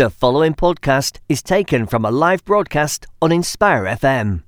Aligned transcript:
The 0.00 0.08
following 0.08 0.54
podcast 0.54 1.18
is 1.28 1.42
taken 1.42 1.84
from 1.84 2.06
a 2.06 2.10
live 2.10 2.42
broadcast 2.46 3.06
on 3.20 3.32
Inspire 3.32 3.84
FM. 3.84 4.44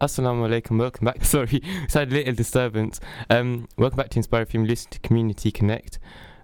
Assalamu 0.00 0.48
alaikum, 0.48 0.76
welcome 0.76 1.04
back. 1.04 1.24
Sorry, 1.24 1.60
it's 1.62 1.94
had 1.94 2.10
a 2.10 2.14
little 2.16 2.34
disturbance. 2.34 2.98
Um, 3.30 3.68
welcome 3.78 3.96
back 3.96 4.08
to 4.08 4.18
Inspire 4.18 4.44
FM, 4.44 4.66
listen 4.66 4.90
to 4.90 4.98
Community 4.98 5.52
Connect. 5.52 6.00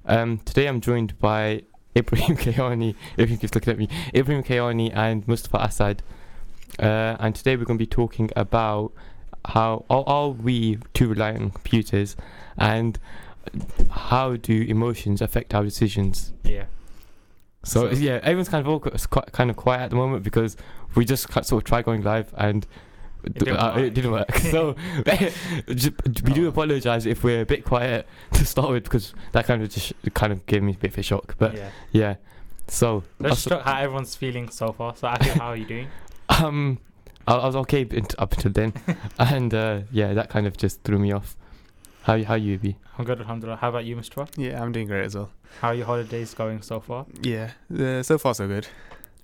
Um, 0.07 0.39
today 0.45 0.69
I'm 0.69 0.81
joined 0.81 1.19
by 1.19 1.63
Ibrahim 1.97 2.37
Kayani, 2.45 2.95
Ibrahim 3.15 3.39
keeps 3.39 3.57
looking 3.57 3.73
at 3.73 3.79
me, 3.81 3.89
Ibrahim 4.15 4.45
Kayani 4.45 4.95
and 4.95 5.27
Mustafa 5.27 5.65
Assad. 5.65 6.05
Uh, 6.79 7.17
and 7.19 7.35
today 7.35 7.57
we're 7.57 7.65
going 7.65 7.77
to 7.77 7.83
be 7.83 7.89
talking 7.89 8.31
about 8.37 8.93
how 9.47 9.85
are, 9.91 10.05
are 10.07 10.29
we 10.29 10.79
too 10.95 11.09
reliant 11.09 11.43
on 11.43 11.51
computers 11.51 12.17
and 12.59 12.99
how 13.91 14.37
do 14.37 14.63
emotions 14.63 15.21
affect 15.23 15.55
our 15.55 15.65
decisions? 15.65 16.33
Yeah. 16.45 16.65
So, 17.65 17.91
So- 17.93 17.97
yeah, 17.99 18.21
everyone's 18.23 18.49
kind 18.49 18.67
of 18.67 18.69
all, 18.73 18.81
quite, 18.81 19.33
kind 19.33 19.51
of 19.51 19.57
quiet 19.57 19.83
at 19.83 19.91
the 19.91 19.97
moment 19.97 20.23
because 20.23 20.57
we 20.95 21.05
just 21.05 21.33
sort 21.33 21.53
of 21.53 21.65
try 21.65 21.83
going 21.83 22.03
live 22.03 22.33
and 22.37 22.67
It 23.25 23.35
didn't 23.35 23.57
uh, 23.57 23.73
it 23.77 23.81
work. 23.83 23.95
didn't 23.95 24.11
work. 24.13 24.35
so 24.53 24.77
just- 25.69 26.23
we 26.25 26.33
do 26.33 26.47
Oh. 26.47 26.49
apologise 26.51 27.05
if 27.07 27.25
we're 27.25 27.43
a 27.43 27.47
bit 27.47 27.65
quiet 27.65 28.07
to 28.35 28.45
start 28.47 28.71
with 28.71 28.85
because 28.85 29.15
that 29.33 29.47
kind 29.47 29.63
of 29.63 29.71
just 29.71 29.93
kind 30.15 30.33
of 30.33 30.45
gave 30.47 30.63
me 30.63 30.73
a 30.73 30.77
bit 30.77 30.93
of 30.93 30.99
a 30.99 31.03
shock. 31.03 31.35
But 31.39 31.55
yeah. 31.57 31.71
yeah, 31.93 32.15
so 32.69 33.03
Let's 33.19 33.45
talk 33.45 33.63
how 33.63 33.79
everyone's 33.81 34.15
feeling 34.15 34.49
so 34.51 34.73
far. 34.73 34.95
So, 34.95 35.09
how 35.09 35.49
are 35.49 35.57
you 35.57 35.65
doing? 35.67 35.89
um, 36.29 36.79
I, 37.27 37.35
I 37.35 37.47
was 37.47 37.57
okay 37.57 37.87
up 38.19 38.33
until 38.35 38.53
then, 38.53 38.73
and 39.19 39.53
uh, 39.53 39.81
yeah, 39.91 40.15
that 40.15 40.29
kind 40.31 40.47
of 40.47 40.57
just 40.57 40.83
threw 40.85 40.99
me 40.99 41.13
off. 41.13 41.37
How 42.03 42.23
how 42.25 42.35
you 42.35 42.59
be? 42.59 42.77
I'm 42.97 43.05
good, 43.05 43.21
alhamdulillah. 43.21 43.59
How 43.59 43.69
about 43.69 43.85
you, 43.85 43.97
Mr. 43.97 44.29
Yeah, 44.37 44.63
I'm 44.63 44.73
doing 44.73 44.87
great 44.87 45.05
as 45.05 45.15
well. 45.15 45.31
How 45.61 45.69
are 45.69 45.75
your 45.75 45.87
holidays 45.87 46.35
going 46.35 46.63
so 46.63 46.81
far? 46.81 47.07
Yeah, 47.21 47.51
uh, 47.77 48.03
so 48.03 48.19
far 48.19 48.35
so 48.35 48.47
good. 48.47 48.67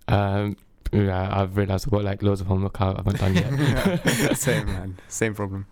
Um, 0.09 0.57
yeah, 0.93 1.29
I've 1.33 1.57
realised 1.57 1.87
I've 1.87 1.93
got 1.93 2.05
like 2.05 2.23
loads 2.23 2.41
of 2.41 2.47
homework 2.47 2.81
I 2.81 2.87
haven't 2.97 3.19
done 3.19 3.35
yet. 3.35 4.37
Same 4.37 4.67
man, 4.67 4.99
same 5.09 5.35
problem. 5.35 5.67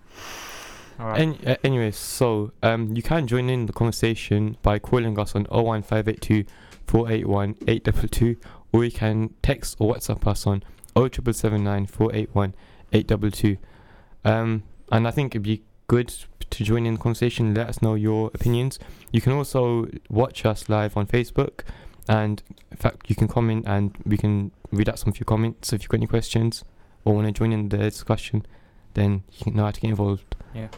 All 0.98 1.06
right. 1.08 1.20
Any, 1.20 1.46
uh, 1.46 1.56
anyways, 1.64 1.96
so 1.96 2.52
um, 2.62 2.94
you 2.94 3.02
can 3.02 3.26
join 3.26 3.48
in 3.48 3.66
the 3.66 3.72
conversation 3.72 4.56
by 4.62 4.78
calling 4.78 5.18
us 5.18 5.34
on 5.34 5.44
01582 5.44 6.44
481 6.86 7.56
822 7.66 8.36
or 8.72 8.84
you 8.84 8.90
can 8.90 9.34
text 9.42 9.76
or 9.78 9.94
WhatsApp 9.94 10.26
us 10.26 10.46
on 10.46 10.62
07779 10.94 11.86
481 11.86 12.54
822. 12.92 13.56
Um, 14.24 14.62
and 14.90 15.08
I 15.08 15.10
think 15.10 15.34
it'd 15.34 15.42
be 15.42 15.62
good 15.86 16.14
to 16.52 16.64
join 16.64 16.86
in 16.86 16.94
the 16.94 17.00
conversation, 17.00 17.54
let 17.54 17.68
us 17.68 17.82
know 17.82 17.94
your 17.94 18.30
opinions. 18.34 18.78
You 19.10 19.20
can 19.20 19.32
also 19.32 19.86
watch 20.08 20.44
us 20.44 20.68
live 20.68 20.96
on 20.96 21.06
Facebook, 21.06 21.60
and 22.08 22.42
in 22.70 22.76
fact, 22.76 23.08
you 23.08 23.16
can 23.16 23.28
comment 23.28 23.64
and 23.66 23.96
we 24.04 24.16
can 24.16 24.52
read 24.70 24.88
out 24.88 24.98
some 24.98 25.10
of 25.10 25.20
your 25.20 25.26
comments 25.26 25.68
So 25.68 25.76
if 25.76 25.82
you've 25.82 25.88
got 25.90 25.98
any 25.98 26.06
questions 26.06 26.64
or 27.04 27.14
want 27.14 27.26
to 27.26 27.32
join 27.32 27.52
in 27.52 27.68
the 27.68 27.78
discussion. 27.78 28.46
Then 28.94 29.22
you 29.44 29.52
know 29.52 29.64
how 29.64 29.70
to 29.70 29.80
get 29.80 29.88
involved. 29.88 30.36
Yeah, 30.54 30.68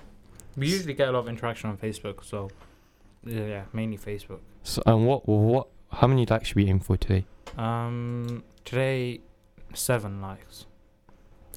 we 0.56 0.69
usually 0.69 0.95
get 0.95 1.08
a 1.08 1.12
lot 1.12 1.20
of 1.20 1.28
interaction 1.28 1.70
on 1.70 1.77
Facebook, 1.77 2.25
so 2.25 2.50
yeah, 3.25 3.64
mainly 3.72 3.98
Facebook. 3.98 4.41
So, 4.62 4.83
and 4.86 5.06
what, 5.06 5.28
what, 5.28 5.69
how 5.91 6.06
many 6.06 6.25
likes 6.27 6.48
should 6.48 6.56
we 6.56 6.69
aim 6.69 6.80
for 6.80 6.97
today? 6.97 7.27
Um, 7.58 8.45
today, 8.64 9.20
seven 9.75 10.20
likes. 10.20 10.67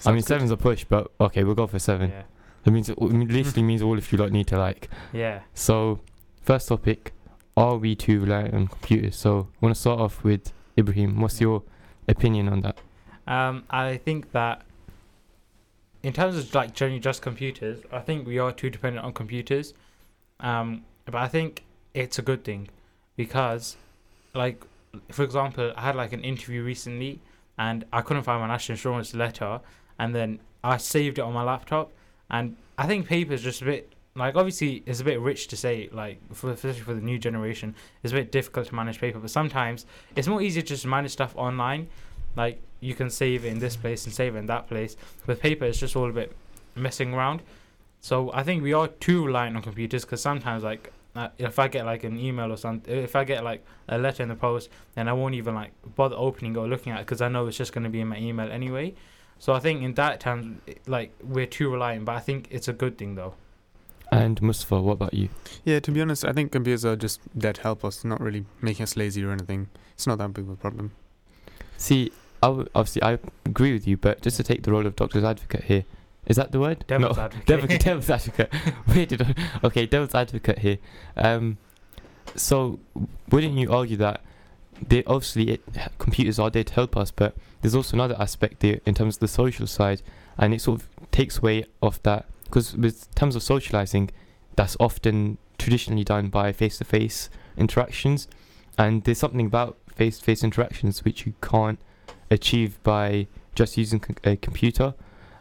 I 0.05 0.09
mean, 0.09 0.21
good. 0.21 0.27
seven's 0.27 0.51
a 0.51 0.57
push, 0.57 0.83
but 0.83 1.11
okay, 1.19 1.43
we'll 1.43 1.55
go 1.55 1.67
for 1.67 1.79
seven. 1.79 2.09
Yeah. 2.09 2.23
That 2.67 2.71
means 2.71 2.89
it 2.89 3.01
literally 3.01 3.63
means 3.63 3.81
all 3.81 3.97
of 3.97 4.11
you 4.11 4.17
lot 4.17 4.33
need 4.33 4.47
to 4.47 4.57
like. 4.57 4.89
Yeah. 5.13 5.39
So, 5.53 6.01
first 6.41 6.67
topic: 6.67 7.13
Are 7.55 7.77
we 7.77 7.95
too 7.95 8.19
reliant 8.19 8.53
on 8.53 8.67
computers? 8.67 9.15
So, 9.15 9.47
I 9.53 9.65
want 9.65 9.73
to 9.73 9.79
start 9.79 10.01
off 10.01 10.21
with 10.21 10.51
Ibrahim. 10.77 11.21
What's 11.21 11.39
your 11.39 11.63
opinion 12.09 12.49
on 12.49 12.59
that? 12.63 12.77
Um, 13.25 13.63
I 13.69 13.95
think 13.95 14.33
that 14.33 14.63
in 16.03 16.11
terms 16.11 16.35
of 16.35 16.53
like 16.53 16.73
generally 16.73 16.99
just 16.99 17.21
computers, 17.21 17.79
I 17.89 17.99
think 17.99 18.27
we 18.27 18.37
are 18.37 18.51
too 18.51 18.69
dependent 18.69 19.05
on 19.05 19.13
computers. 19.13 19.73
Um, 20.41 20.83
but 21.05 21.15
I 21.15 21.29
think 21.29 21.63
it's 21.93 22.19
a 22.19 22.21
good 22.21 22.43
thing 22.43 22.67
because, 23.15 23.77
like, 24.35 24.61
for 25.09 25.23
example, 25.23 25.71
I 25.77 25.83
had 25.83 25.95
like 25.95 26.11
an 26.11 26.21
interview 26.21 26.63
recently 26.63 27.21
and 27.57 27.85
I 27.93 28.01
couldn't 28.01 28.23
find 28.23 28.41
my 28.41 28.47
national 28.47 28.73
insurance 28.73 29.13
letter, 29.13 29.61
and 29.97 30.13
then 30.13 30.41
I 30.65 30.75
saved 30.75 31.17
it 31.17 31.21
on 31.21 31.31
my 31.31 31.43
laptop, 31.43 31.93
and 32.29 32.55
I 32.77 32.87
think 32.87 33.07
paper 33.07 33.33
is 33.33 33.41
just 33.41 33.61
a 33.61 33.65
bit 33.65 33.93
like 34.15 34.35
obviously 34.35 34.81
it's 34.87 34.99
a 34.99 35.03
bit 35.03 35.19
rich 35.19 35.47
to 35.49 35.57
say 35.57 35.89
like 35.91 36.19
for 36.33 36.51
especially 36.51 36.81
for 36.81 36.93
the 36.93 37.01
new 37.01 37.19
generation, 37.19 37.75
it's 38.03 38.13
a 38.13 38.15
bit 38.15 38.31
difficult 38.31 38.67
to 38.67 38.75
manage 38.75 38.99
paper, 38.99 39.19
but 39.19 39.29
sometimes 39.29 39.85
it's 40.15 40.27
more 40.27 40.41
easier 40.41 40.63
just 40.63 40.83
to 40.83 40.87
manage 40.87 41.11
stuff 41.11 41.35
online 41.35 41.87
like 42.37 42.61
you 42.79 42.93
can 42.93 43.09
save 43.09 43.43
it 43.43 43.49
in 43.49 43.59
this 43.59 43.75
place 43.75 44.05
and 44.05 44.13
save 44.13 44.35
it 44.35 44.39
in 44.39 44.45
that 44.45 44.67
place. 44.67 44.95
With 45.25 45.41
paper, 45.41 45.65
it's 45.65 45.79
just 45.79 45.95
all 45.95 46.07
a 46.07 46.13
bit 46.13 46.31
messing 46.75 47.13
around. 47.13 47.41
So 47.99 48.31
I 48.31 48.43
think 48.43 48.61
we 48.61 48.73
are 48.73 48.87
too 48.87 49.25
reliant 49.25 49.57
on 49.57 49.63
computers 49.63 50.05
because 50.05 50.21
sometimes, 50.21 50.63
like, 50.63 50.93
uh, 51.15 51.29
if 51.39 51.57
I 51.57 51.67
get 51.67 51.85
like 51.85 52.03
an 52.03 52.19
email 52.19 52.53
or 52.53 52.57
something, 52.57 52.95
if 52.95 53.15
I 53.15 53.23
get 53.23 53.43
like 53.43 53.65
a 53.89 53.97
letter 53.97 54.21
in 54.21 54.29
the 54.29 54.35
post, 54.35 54.69
then 54.93 55.07
I 55.07 55.13
won't 55.13 55.33
even 55.33 55.55
like 55.55 55.71
bother 55.95 56.15
opening 56.15 56.55
or 56.55 56.67
looking 56.67 56.93
at 56.93 56.99
it 56.99 57.05
because 57.07 57.21
I 57.21 57.27
know 57.27 57.47
it's 57.47 57.57
just 57.57 57.73
going 57.73 57.85
to 57.85 57.89
be 57.89 58.01
in 58.01 58.07
my 58.07 58.19
email 58.19 58.51
anyway. 58.51 58.93
So 59.39 59.53
I 59.53 59.59
think 59.59 59.83
in 59.83 59.93
that 59.95 60.19
terms, 60.19 60.59
it- 60.67 60.87
like 60.87 61.13
we're 61.23 61.45
too 61.45 61.69
reliant, 61.71 62.05
but 62.05 62.15
I 62.15 62.19
think 62.19 62.47
it's 62.51 62.67
a 62.67 62.73
good 62.73 62.97
thing 62.97 63.15
though. 63.15 63.33
And 64.11 64.41
Mustafa, 64.41 64.79
what 64.81 64.93
about 64.93 65.13
you? 65.13 65.27
Yeah, 65.65 65.79
to 65.81 65.91
be 65.91 66.01
honest, 66.01 66.23
I 66.23 66.31
think 66.31 66.51
computers 66.53 66.85
are 66.85 66.95
just 66.95 67.19
there 67.35 67.51
to 67.53 67.61
help 67.61 67.83
us, 67.83 68.05
not 68.05 68.21
really 68.21 68.45
making 68.61 68.83
us 68.83 68.95
lazy 68.95 69.23
or 69.23 69.31
anything. 69.31 69.67
It's 69.95 70.07
not 70.07 70.17
that 70.19 70.33
big 70.33 70.45
of 70.45 70.51
a 70.51 70.55
problem. 70.55 70.91
See, 71.75 72.11
I 72.41 72.47
w- 72.47 72.69
obviously 72.73 73.03
I 73.03 73.19
agree 73.45 73.73
with 73.73 73.85
you, 73.85 73.97
but 73.97 74.21
just 74.21 74.37
to 74.37 74.43
take 74.43 74.63
the 74.63 74.71
role 74.71 74.85
of 74.87 74.95
doctor's 74.95 75.25
advocate 75.25 75.65
here, 75.65 75.83
is 76.25 76.37
that 76.37 76.51
the 76.53 76.59
word? 76.59 76.85
Devil's 76.87 77.17
no, 77.17 77.23
advocate. 77.23 77.47
Devil's, 77.47 77.79
devil's 77.83 78.09
advocate. 78.09 78.53
Where 78.85 79.05
did 79.05 79.21
I, 79.21 79.35
okay, 79.65 79.85
devil's 79.85 80.15
advocate 80.15 80.59
here. 80.59 80.77
Um, 81.17 81.57
so 82.35 82.79
wouldn't 83.29 83.55
you 83.57 83.71
argue 83.73 83.97
that 83.97 84.21
they 84.85 85.03
obviously 85.05 85.51
it, 85.51 85.61
computers 85.97 86.39
are 86.39 86.49
there 86.49 86.63
to 86.63 86.73
help 86.73 86.97
us, 86.97 87.11
but 87.11 87.35
there's 87.61 87.75
also 87.75 87.95
another 87.95 88.15
aspect 88.19 88.59
there 88.59 88.79
in 88.85 88.93
terms 88.93 89.15
of 89.15 89.19
the 89.21 89.27
social 89.27 89.67
side, 89.67 90.01
and 90.37 90.53
it 90.53 90.61
sort 90.61 90.81
of 90.81 90.87
takes 91.11 91.39
away 91.39 91.65
of 91.81 92.01
that 92.03 92.25
because 92.43 92.75
with 92.75 93.13
terms 93.15 93.35
of 93.35 93.43
socializing, 93.43 94.09
that's 94.55 94.77
often 94.79 95.37
traditionally 95.57 96.03
done 96.03 96.29
by 96.29 96.51
face-to-face 96.51 97.29
interactions, 97.57 98.27
and 98.77 99.03
there's 99.03 99.17
something 99.17 99.45
about 99.45 99.77
face-to-face 99.95 100.43
interactions 100.43 101.03
which 101.03 101.25
you 101.25 101.33
can't 101.41 101.79
achieve 102.29 102.81
by 102.83 103.27
just 103.55 103.77
using 103.77 104.03
a 104.23 104.35
computer, 104.37 104.93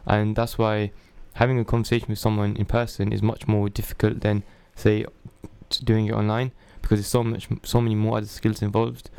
and 0.05 0.35
that's 0.35 0.57
why 0.57 0.91
having 1.33 1.59
a 1.59 1.65
conversation 1.65 2.07
with 2.09 2.19
someone 2.19 2.55
in 2.55 2.65
person 2.65 3.13
is 3.13 3.21
much 3.21 3.47
more 3.47 3.69
difficult 3.69 4.21
than 4.21 4.43
say 4.75 5.05
doing 5.83 6.07
it 6.07 6.13
online 6.13 6.51
because 6.81 6.99
there's 6.99 7.07
so 7.07 7.23
much 7.23 7.47
so 7.63 7.81
many 7.81 7.93
more 7.93 8.17
other 8.17 8.25
skills 8.25 8.61
involved 8.61 9.09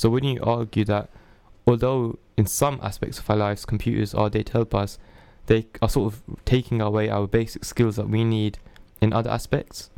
so 0.00 0.10
wouldn't 0.10 0.34
you 0.34 0.42
argue 0.42 0.84
that 0.84 1.08
although 1.66 2.18
in 2.36 2.46
some 2.46 2.80
aspects 2.82 3.18
of 3.18 3.28
our 3.30 3.36
lives 3.36 3.64
computers 3.64 4.14
are 4.14 4.30
there 4.30 4.42
to 4.42 4.52
help 4.52 4.74
us 4.74 4.98
they 5.46 5.66
are 5.82 5.88
sort 5.88 6.12
of 6.12 6.22
taking 6.44 6.80
away 6.80 7.08
our 7.08 7.26
basic 7.26 7.64
skills 7.64 7.96
that 7.96 8.08
we 8.08 8.24
need 8.24 8.58
in 9.00 9.12
other 9.12 9.30
aspects 9.30 9.90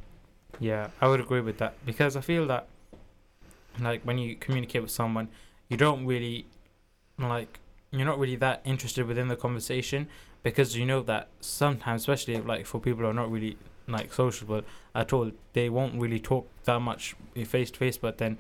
Yeah, 0.63 0.91
I 1.01 1.09
would 1.09 1.19
agree 1.19 1.41
with 1.41 1.59
that 1.59 1.75
because 1.85 2.17
I 2.17 2.21
feel 2.21 2.47
that 2.47 2.69
like 3.81 4.03
when 4.03 4.17
you 4.17 4.37
communicate 4.37 4.83
with 4.83 4.93
someone, 4.93 5.29
you 5.69 5.77
don't 5.77 6.07
really 6.07 6.47
like 7.19 7.59
you're 7.91 8.07
not 8.07 8.19
really 8.19 8.37
that 8.37 8.63
interested 8.65 9.07
within 9.07 9.27
the 9.27 9.37
conversation 9.37 10.09
because 10.45 10.77
you 10.77 10.87
know 10.87 11.03
that 11.03 11.29
sometimes, 11.41 12.03
especially 12.03 12.37
like 12.41 12.65
for 12.65 12.81
people 12.81 13.03
who 13.03 13.09
are 13.09 13.15
not 13.15 13.31
really 13.31 13.57
like 13.89 14.13
sociable 14.13 14.63
at 14.95 15.13
all, 15.13 15.33
they 15.53 15.69
won't 15.69 16.01
really 16.01 16.21
talk 16.21 16.49
that 16.65 16.79
much 16.79 17.17
face 17.45 17.71
to 17.73 17.79
face. 17.79 17.97
But 17.97 18.19
then 18.19 18.39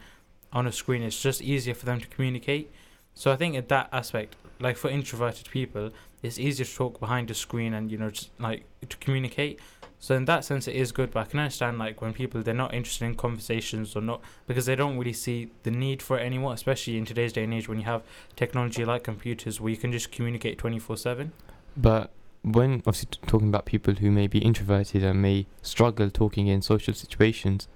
on 0.53 0.67
a 0.67 0.73
screen, 0.73 1.03
it's 1.03 1.21
just 1.21 1.41
easier 1.43 1.75
for 1.75 1.87
them 1.87 2.01
to 2.01 2.07
communicate. 2.09 2.71
So 3.15 3.33
I 3.33 3.37
think 3.37 3.55
in 3.55 3.67
that 3.69 3.89
aspect, 3.93 4.37
like 4.61 4.77
for 4.77 4.89
introverted 4.89 5.51
people, 5.51 5.91
it's 6.23 6.39
easier 6.39 6.65
to 6.65 6.75
talk 6.75 7.01
behind 7.01 7.29
the 7.29 7.35
screen 7.35 7.75
and 7.75 7.91
you 7.91 7.99
know 7.99 8.11
just 8.11 8.31
like 8.39 8.65
to 8.89 8.97
communicate. 8.99 9.59
So 9.99 10.17
in 10.17 10.25
that 10.25 10.45
sense, 10.45 10.67
it 10.67 10.75
is 10.75 10.91
good. 10.91 11.13
But 11.13 11.21
I 11.21 11.25
can 11.31 11.39
understand 11.41 11.79
like 11.79 12.01
when 12.01 12.13
people 12.13 12.43
they're 12.43 12.55
not 12.55 12.75
interested 12.75 13.05
in 13.05 13.15
conversations 13.15 13.95
or 13.95 14.01
not 14.03 14.21
because 14.47 14.67
they 14.67 14.77
don't 14.77 14.99
really 14.99 15.13
see 15.13 15.51
the 15.63 15.71
need 15.71 16.03
for 16.03 16.19
it 16.19 16.23
anymore. 16.23 16.55
Especially 16.55 16.97
in 16.97 17.05
today's 17.05 17.33
day 17.33 17.45
and 17.45 17.55
age 17.55 17.69
when 17.69 17.79
you 17.79 17.85
have 17.85 18.03
technology 18.37 18.85
like 18.85 19.05
computers 19.05 19.61
where 19.61 19.71
you 19.71 19.77
can 19.77 19.93
just 19.93 20.11
communicate 20.13 20.59
twenty 20.59 20.79
four 20.79 20.97
seven. 20.97 21.33
but 21.77 22.11
when 22.45 22.83
obviously 22.87 23.09
t- 23.13 23.21
talking 23.27 23.47
about 23.49 23.65
people 23.65 23.95
who 23.95 24.11
may 24.11 24.27
be 24.27 24.41
introverted 24.41 25.05
and 25.05 25.23
may 25.23 25.47
struggle 25.63 26.11
talking 26.11 26.49
in 26.49 26.61
social 26.61 26.93
situations 26.93 27.69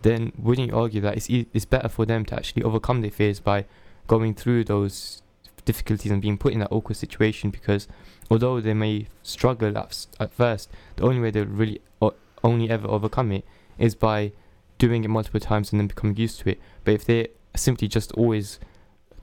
then 0.00 0.32
wouldn't 0.38 0.68
you 0.68 0.76
argue 0.76 1.00
that 1.00 1.16
it's, 1.16 1.28
e- 1.30 1.46
it's 1.52 1.64
better 1.64 1.88
for 1.88 2.06
them 2.06 2.24
to 2.26 2.34
actually 2.34 2.62
overcome 2.62 3.00
their 3.00 3.10
fears 3.10 3.40
by 3.40 3.64
going 4.06 4.34
through 4.34 4.64
those 4.64 5.22
difficulties 5.64 6.10
and 6.10 6.22
being 6.22 6.38
put 6.38 6.52
in 6.52 6.58
that 6.60 6.72
awkward 6.72 6.96
situation 6.96 7.50
because 7.50 7.86
although 8.30 8.60
they 8.60 8.74
may 8.74 9.06
struggle 9.22 9.76
at, 9.76 10.06
at 10.18 10.32
first 10.32 10.70
the 10.96 11.02
only 11.02 11.20
way 11.20 11.30
they'll 11.30 11.44
really 11.44 11.80
o- 12.00 12.14
only 12.42 12.70
ever 12.70 12.88
overcome 12.88 13.30
it 13.32 13.44
is 13.78 13.94
by 13.94 14.32
doing 14.78 15.04
it 15.04 15.08
multiple 15.08 15.40
times 15.40 15.70
and 15.70 15.78
then 15.80 15.86
becoming 15.86 16.16
used 16.16 16.40
to 16.40 16.50
it. 16.50 16.60
But 16.84 16.94
if 16.94 17.04
they're 17.04 17.28
simply 17.54 17.86
just 17.86 18.12
always 18.12 18.58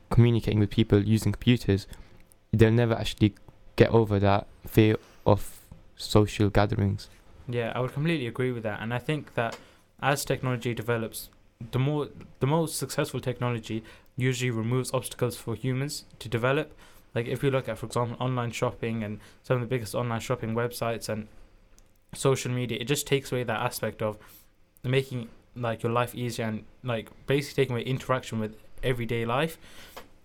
communicating 0.09 0.59
with 0.59 0.69
people 0.69 1.03
using 1.03 1.31
computers, 1.31 1.87
they'll 2.53 2.71
never 2.71 2.93
actually 2.93 3.35
get 3.75 3.89
over 3.89 4.19
that 4.19 4.47
fear 4.65 4.95
of 5.25 5.59
social 5.95 6.49
gatherings. 6.49 7.09
Yeah, 7.49 7.71
I 7.75 7.79
would 7.79 7.93
completely 7.93 8.27
agree 8.27 8.51
with 8.51 8.63
that, 8.63 8.81
and 8.81 8.93
I 8.93 8.99
think 8.99 9.33
that 9.35 9.57
as 10.01 10.23
technology 10.25 10.73
develops, 10.73 11.29
the 11.71 11.79
more 11.79 12.09
the 12.39 12.47
most 12.47 12.77
successful 12.77 13.19
technology 13.19 13.83
usually 14.15 14.51
removes 14.51 14.93
obstacles 14.93 15.35
for 15.35 15.55
humans 15.55 16.05
to 16.19 16.29
develop. 16.29 16.75
Like 17.15 17.27
if 17.27 17.41
you 17.43 17.49
look 17.49 17.67
at, 17.67 17.77
for 17.77 17.87
example, 17.87 18.17
online 18.19 18.51
shopping 18.51 19.03
and 19.03 19.19
some 19.43 19.55
of 19.55 19.61
the 19.61 19.67
biggest 19.67 19.95
online 19.95 20.19
shopping 20.19 20.53
websites 20.53 21.09
and 21.09 21.27
social 22.13 22.51
media, 22.51 22.77
it 22.79 22.85
just 22.85 23.07
takes 23.07 23.31
away 23.31 23.43
that 23.43 23.59
aspect 23.59 24.01
of 24.01 24.17
making 24.83 25.29
like 25.55 25.81
your 25.81 25.91
life 25.91 26.13
easier 26.13 26.45
and 26.45 26.63
like 26.83 27.09
basically 27.25 27.63
taking 27.63 27.75
away 27.75 27.83
interaction 27.83 28.39
with 28.39 28.55
everyday 28.83 29.25
life. 29.25 29.57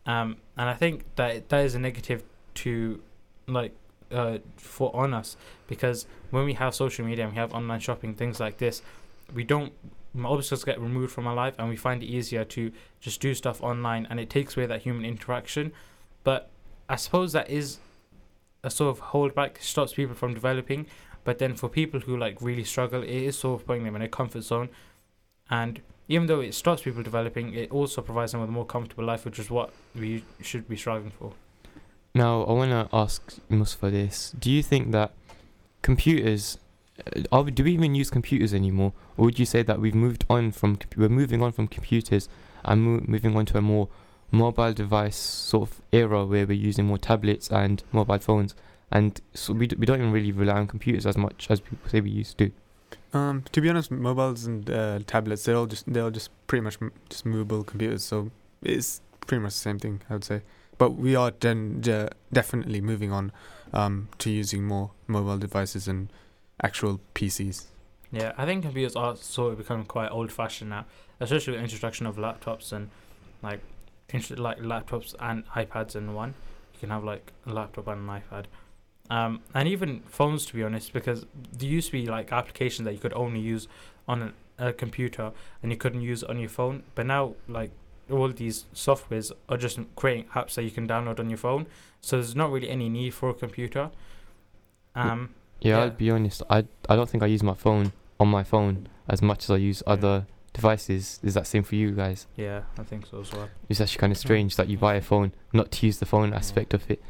Um, 0.05 0.37
and 0.57 0.69
I 0.69 0.75
think 0.75 1.05
that 1.17 1.49
that 1.49 1.65
is 1.65 1.75
a 1.75 1.79
negative 1.79 2.23
to 2.55 3.01
like 3.47 3.75
uh, 4.11 4.39
for 4.57 4.95
on 4.95 5.15
us 5.15 5.37
because 5.69 6.07
when 6.31 6.45
we 6.45 6.53
have 6.55 6.75
social 6.75 7.05
media 7.05 7.25
and 7.25 7.33
we 7.33 7.39
have 7.39 7.55
online 7.55 7.81
shopping 7.81 8.15
things 8.15 8.39
like 8.39 8.59
this 8.59 8.83
we 9.35 9.45
don't 9.45 9.73
obstacles 10.25 10.65
get 10.65 10.81
removed 10.81 11.13
from 11.13 11.27
our 11.27 11.35
life 11.35 11.55
and 11.59 11.69
we 11.69 11.77
find 11.77 12.03
it 12.03 12.07
easier 12.07 12.45
to 12.45 12.71
just 13.01 13.21
do 13.21 13.35
stuff 13.35 13.63
online 13.63 14.07
and 14.11 14.21
it 14.21 14.29
takes 14.29 14.57
away 14.57 14.67
that 14.67 14.83
human 14.83 15.05
interaction. 15.05 15.73
But 16.25 16.51
i 16.89 16.97
suppose 16.97 17.33
that 17.33 17.49
is 17.49 17.79
a 18.65 18.71
sort 18.71 18.97
of 18.97 19.03
holdback 19.13 19.61
stops 19.61 19.95
people 19.95 20.15
from 20.15 20.35
developing. 20.35 20.87
But 21.25 21.39
then 21.39 21.55
for 21.55 21.69
people 21.69 22.01
who 22.01 22.17
like 22.17 22.41
really 22.41 22.65
struggle 22.65 23.03
it 23.03 23.11
is 23.11 23.39
sort 23.39 23.61
of 23.61 23.67
putting 23.67 23.85
them 23.85 23.97
in 23.97 24.03
a 24.03 24.09
comfort 24.09 24.43
zone. 24.43 24.69
And 25.51 25.81
even 26.09 26.27
though 26.27 26.41
it 26.41 26.55
stops 26.55 26.83
people 26.83 27.03
developing 27.03 27.55
it 27.55 27.71
also 27.71 28.03
provides 28.03 28.33
them 28.33 28.41
with 28.41 28.51
a 28.51 28.53
more 28.53 28.67
comfortable 28.67 29.05
life 29.05 29.25
which 29.25 29.39
is 29.39 29.51
what 29.51 29.73
we 29.95 30.25
should 30.41 30.69
be 30.69 30.77
striving 30.77 31.11
for. 31.11 31.33
Now, 32.15 32.43
I 32.43 32.53
want 32.53 32.71
to 32.71 32.95
ask 32.95 33.39
Mustafa 33.49 33.91
this. 33.91 34.35
Do 34.39 34.51
you 34.51 34.63
think 34.63 34.93
that 34.93 35.13
computers, 35.81 36.59
are 37.31 37.43
we, 37.43 37.51
do 37.51 37.65
we 37.65 37.73
even 37.73 37.95
use 37.95 38.11
computers 38.11 38.55
anymore? 38.55 38.93
Or 39.17 39.27
would 39.27 39.39
you 39.39 39.47
say 39.47 39.63
that 39.63 39.81
we've 39.81 39.95
moved 39.95 40.25
on 40.31 40.53
from, 40.53 40.79
we're 40.97 41.09
moving 41.09 41.43
on 41.43 41.53
from 41.53 41.69
computers 41.69 42.29
and 42.65 42.83
mo- 42.83 43.05
moving 43.07 43.37
on 43.37 43.47
to 43.47 43.59
a 43.59 43.63
more 43.63 43.89
mobile 44.31 44.73
device 44.73 45.17
sort 45.17 45.69
of 45.71 45.83
era 45.93 46.25
where 46.25 46.47
we're 46.47 46.53
using 46.53 46.87
more 46.87 46.99
tablets 46.99 47.51
and 47.51 47.83
mobile 47.93 48.19
phones? 48.19 48.55
And 48.91 49.21
so 49.35 49.53
we, 49.53 49.67
d- 49.67 49.77
we 49.79 49.87
don't 49.87 49.99
even 50.01 50.13
really 50.13 50.33
rely 50.33 50.55
on 50.55 50.67
computers 50.67 51.07
as 51.07 51.17
much 51.17 51.47
as 51.51 51.61
people 51.61 51.89
say 51.89 52.01
we 52.01 52.11
used 52.11 52.39
to. 52.39 52.51
Um, 53.15 53.45
to 53.53 53.61
be 53.61 53.69
honest, 53.69 53.91
mobiles 53.91 54.45
and 54.47 54.69
uh, 54.71 55.01
tablets 55.07 55.45
they're 55.45 55.57
all 55.57 55.67
just 55.67 55.91
they're 55.91 56.05
all 56.05 56.11
just 56.11 56.31
pretty 56.47 56.63
much 56.63 56.79
m- 56.81 56.93
just 57.11 57.27
movable 57.27 57.63
computers. 57.65 58.05
So 58.05 58.31
it's 58.63 59.01
pretty 59.27 59.43
much 59.43 59.53
the 59.53 59.59
same 59.59 59.79
thing, 59.79 60.01
I 60.09 60.15
would 60.15 60.25
say. 60.25 60.43
But 60.79 60.91
we 60.93 61.15
are 61.15 61.31
den- 61.31 61.81
de- 61.81 62.11
definitely 62.33 62.81
moving 62.81 63.13
on 63.13 63.33
um, 63.73 64.09
to 64.19 64.31
using 64.31 64.65
more 64.65 64.93
mobile 65.07 65.37
devices 65.39 65.89
and 65.89 66.11
actual 66.63 67.01
PCs. 67.15 67.67
Yeah, 68.11 68.33
I 68.37 68.45
think 68.45 68.63
computers 68.63 68.95
are 68.95 69.17
sort 69.17 69.53
of 69.53 69.59
becoming 69.59 69.87
quite 69.87 70.11
old-fashioned 70.11 70.69
now, 70.69 70.85
especially 71.19 71.53
with 71.53 71.61
the 71.61 71.65
introduction 71.65 72.07
of 72.07 72.17
laptops 72.17 72.73
and 72.73 72.91
like, 73.43 73.61
like 74.37 74.59
laptops 74.59 75.15
and 75.19 75.47
iPads 75.49 75.97
in 75.97 76.13
one. 76.13 76.35
You 76.75 76.81
can 76.81 76.91
have 76.91 77.05
like 77.05 77.33
a 77.47 77.53
laptop 77.53 77.89
and 77.89 78.09
an 78.09 78.21
iPad, 78.21 78.45
um, 79.09 79.41
and 79.55 79.67
even 79.67 80.01
phones 80.07 80.45
to 80.47 80.55
be 80.55 80.63
honest, 80.63 80.93
because 80.93 81.25
there 81.53 81.69
used 81.69 81.87
to 81.89 81.93
be 81.93 82.07
like 82.07 82.33
applications 82.33 82.85
that 82.85 82.93
you 82.93 82.99
could 82.99 83.15
only 83.15 83.41
use 83.41 83.67
on 84.07 84.35
a, 84.59 84.69
a 84.69 84.73
computer 84.73 85.33
and 85.63 85.73
you 85.73 85.79
couldn't 85.79 86.03
use 86.03 86.23
on 86.23 86.39
your 86.39 86.49
phone. 86.51 86.83
But 86.95 87.07
now 87.07 87.35
like 87.49 87.71
all 88.11 88.29
these 88.29 88.67
softwares 88.75 89.33
are 89.49 89.57
just 89.57 89.79
creating 89.97 90.27
apps 90.35 90.55
that 90.55 90.65
you 90.65 90.71
can 90.71 90.87
download 90.87 91.19
on 91.19 91.31
your 91.31 91.39
phone, 91.39 91.67
so 92.03 92.17
there's 92.17 92.37
not 92.37 92.51
really 92.51 92.69
any 92.69 92.91
need 92.91 93.15
for 93.15 93.31
a 93.31 93.35
computer. 93.35 93.91
Um, 94.95 95.35
Yeah, 95.63 95.77
Yeah. 95.77 95.83
I'll 95.85 95.91
be 95.91 96.11
honest. 96.11 96.43
I, 96.51 96.59
I 96.89 96.97
don't 96.97 97.09
think 97.09 97.23
I 97.23 97.27
use 97.27 97.43
my 97.43 97.55
phone 97.55 97.93
on 98.21 98.29
my 98.29 98.45
phone 98.45 98.89
as 99.09 99.21
much 99.23 99.45
as 99.45 99.51
I 99.51 99.57
use 99.57 99.83
Yeah. 99.87 99.93
other 99.95 100.27
devices. 100.53 101.19
Is 101.23 101.35
that 101.35 101.47
same 101.47 101.63
for 101.63 101.77
you 101.77 101.93
guys? 101.93 102.27
yeah, 102.37 102.63
I 102.79 102.83
think 102.83 103.07
so 103.07 103.21
as 103.21 103.33
well. 103.33 103.49
It's 103.69 103.81
actually 103.81 104.01
kind 104.01 104.13
of 104.13 104.19
strange 104.19 104.57
that 104.57 104.69
you 104.69 104.77
buy 104.79 104.95
a 104.97 105.01
phone 105.01 105.33
not 105.53 105.71
to 105.73 105.87
use 105.87 105.99
the 105.99 106.07
phone 106.07 106.33
aspect 106.35 106.75
of 106.75 106.89
it. 106.91 107.03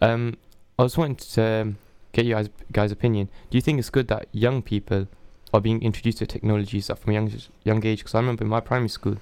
Um, 0.00 0.36
I 0.78 0.82
was 0.82 0.96
wanting 0.98 1.16
to 1.16 1.42
um, 1.44 1.78
get 2.12 2.24
you 2.26 2.34
guys 2.34 2.48
guys' 2.72 2.90
opinion. 2.92 3.28
Do 3.50 3.56
you 3.58 3.62
think 3.62 3.78
it's 3.78 3.90
good 3.90 4.08
that 4.08 4.26
young 4.32 4.62
people 4.62 5.06
are 5.54 5.60
being 5.60 5.80
introduced 5.82 6.18
to 6.18 6.26
technologies 6.26 6.86
from 6.88 7.10
a 7.10 7.14
young 7.14 7.32
young 7.64 7.84
age? 7.86 7.98
Because 8.00 8.14
I 8.14 8.18
remember 8.20 8.42
in 8.44 8.50
my 8.50 8.60
primary 8.60 8.88
school, 8.88 9.16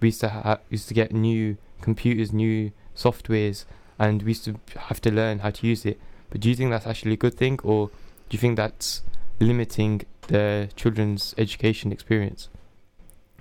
we 0.00 0.08
used 0.08 0.20
to 0.20 0.28
ha- 0.30 0.58
used 0.70 0.88
to 0.88 0.94
get 0.94 1.12
new 1.12 1.56
computers, 1.82 2.32
new 2.32 2.70
softwares, 2.96 3.64
and 3.98 4.22
we 4.22 4.30
used 4.30 4.44
to 4.46 4.54
have 4.88 5.00
to 5.02 5.10
learn 5.10 5.40
how 5.40 5.50
to 5.50 5.66
use 5.66 5.84
it. 5.84 6.00
But 6.30 6.40
do 6.40 6.48
you 6.48 6.54
think 6.56 6.70
that's 6.70 6.86
actually 6.86 7.12
a 7.12 7.16
good 7.18 7.34
thing, 7.34 7.58
or 7.62 7.90
you 8.34 8.38
think 8.38 8.56
that's 8.56 9.02
limiting 9.40 10.02
the 10.28 10.68
children's 10.76 11.34
education 11.38 11.92
experience? 11.92 12.48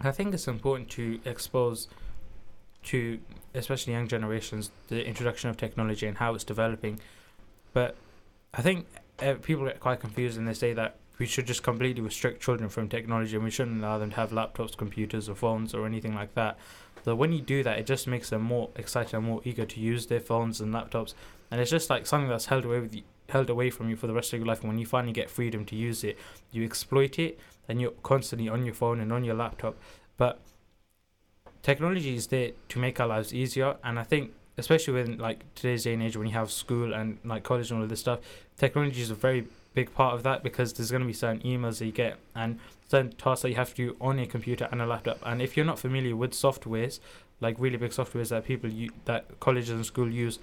I 0.02 0.12
think 0.12 0.34
it's 0.34 0.48
important 0.48 0.90
to 0.92 1.20
expose 1.26 1.88
to 2.84 3.20
especially 3.54 3.94
young 3.94 4.08
generations 4.08 4.72
the 4.88 5.06
introduction 5.06 5.50
of 5.50 5.58
technology 5.58 6.08
and 6.08 6.18
how 6.18 6.36
it's 6.36 6.44
developing. 6.44 7.00
But 7.72 7.96
I 8.54 8.62
think 8.62 8.88
uh, 9.20 9.36
people 9.36 9.66
get 9.66 9.80
quite 9.80 10.00
confused 10.00 10.38
and 10.38 10.48
they 10.48 10.54
say 10.54 10.74
that 10.74 10.98
we 11.20 11.26
should 11.26 11.48
just 11.48 11.64
completely 11.64 12.02
restrict 12.02 12.42
children 12.42 12.70
from 12.70 12.90
technology 12.90 13.36
and 13.36 13.44
we 13.44 13.52
shouldn't 13.52 13.84
allow 13.84 13.98
them 14.00 14.10
to 14.10 14.16
have 14.16 14.32
laptops, 14.32 14.76
computers, 14.76 15.30
or 15.30 15.36
phones 15.36 15.74
or 15.74 15.86
anything 15.86 16.16
like 16.16 16.34
that. 16.34 16.58
But 17.04 17.18
when 17.18 17.32
you 17.32 17.42
do 17.42 17.64
that, 17.64 17.78
it 17.78 17.86
just 17.86 18.08
makes 18.08 18.30
them 18.30 18.42
more 18.42 18.70
excited 18.76 19.14
and 19.14 19.26
more 19.26 19.42
eager 19.44 19.66
to 19.66 19.80
use 19.80 20.08
their 20.08 20.20
phones 20.20 20.62
and 20.62 20.74
laptops, 20.74 21.14
and 21.52 21.60
it's 21.60 21.70
just 21.70 21.90
like 21.90 22.06
something 22.06 22.30
that's 22.30 22.46
held 22.48 22.66
away 22.66 22.80
with 22.80 22.96
you, 22.96 23.04
held 23.30 23.50
away 23.50 23.70
from 23.70 23.90
you 23.90 23.96
for 23.96 24.08
the 24.08 24.14
rest 24.14 24.34
of 24.34 24.40
your 24.40 24.48
life. 24.48 24.62
And 24.62 24.70
when 24.70 24.78
you 24.78 24.86
finally 24.86 25.14
get 25.14 25.30
freedom 25.30 25.66
to 25.66 25.76
use 25.76 26.04
it, 26.04 26.18
you 26.52 26.64
exploit 26.64 27.20
it, 27.20 27.40
and 27.68 27.80
you're 27.80 27.92
constantly 28.04 28.50
on 28.50 28.66
your 28.66 28.74
phone 28.74 29.00
and 29.00 29.12
on 29.12 29.24
your 29.24 29.36
laptop. 29.36 29.76
But 30.18 30.40
technology 31.62 32.16
is 32.16 32.28
there 32.28 32.52
to 32.70 32.80
make 32.80 33.00
our 33.00 33.08
lives 33.08 33.34
easier, 33.34 33.78
and 33.84 34.00
I 34.00 34.04
think 34.04 34.32
especially 34.58 34.94
when 34.94 35.18
like 35.18 35.44
today's 35.56 35.84
day 35.84 35.94
and 35.94 36.04
age 36.04 36.16
when 36.16 36.28
you 36.28 36.34
have 36.34 36.52
school 36.52 36.94
and 36.94 37.18
like 37.26 37.44
college 37.44 37.72
and 37.72 37.80
all 37.80 37.84
of 37.84 37.90
this 37.90 38.00
stuff, 38.00 38.20
technology 38.58 39.02
is 39.02 39.10
a 39.10 39.16
very 39.16 39.48
big 39.74 39.94
part 39.94 40.14
of 40.14 40.24
that 40.24 40.44
because 40.44 40.74
there's 40.74 40.92
going 40.92 41.02
to 41.02 41.08
be 41.08 41.14
certain 41.14 41.42
emails 41.42 41.80
that 41.80 41.88
you 41.88 41.92
get 41.92 42.18
and 42.36 42.60
certain 42.88 43.12
tasks 43.12 43.42
that 43.42 43.50
you 43.50 43.56
have 43.56 43.70
to 43.70 43.76
do 43.76 43.98
on 44.00 44.20
a 44.20 44.28
computer 44.28 44.68
and 44.72 44.82
a 44.82 44.86
laptop. 44.86 45.18
And 45.24 45.42
if 45.42 45.58
you're 45.58 45.66
not 45.66 45.80
familiar 45.80 46.16
with 46.16 46.32
softwares, 46.34 47.00
like 47.40 47.56
really 47.58 47.78
big 47.78 47.92
softwares 47.92 48.30
that 48.30 48.46
people 48.46 48.70
u- 48.70 48.92
that 49.06 49.40
colleges 49.40 49.72
and 49.72 49.86
school 49.86 50.10
use 50.10 50.38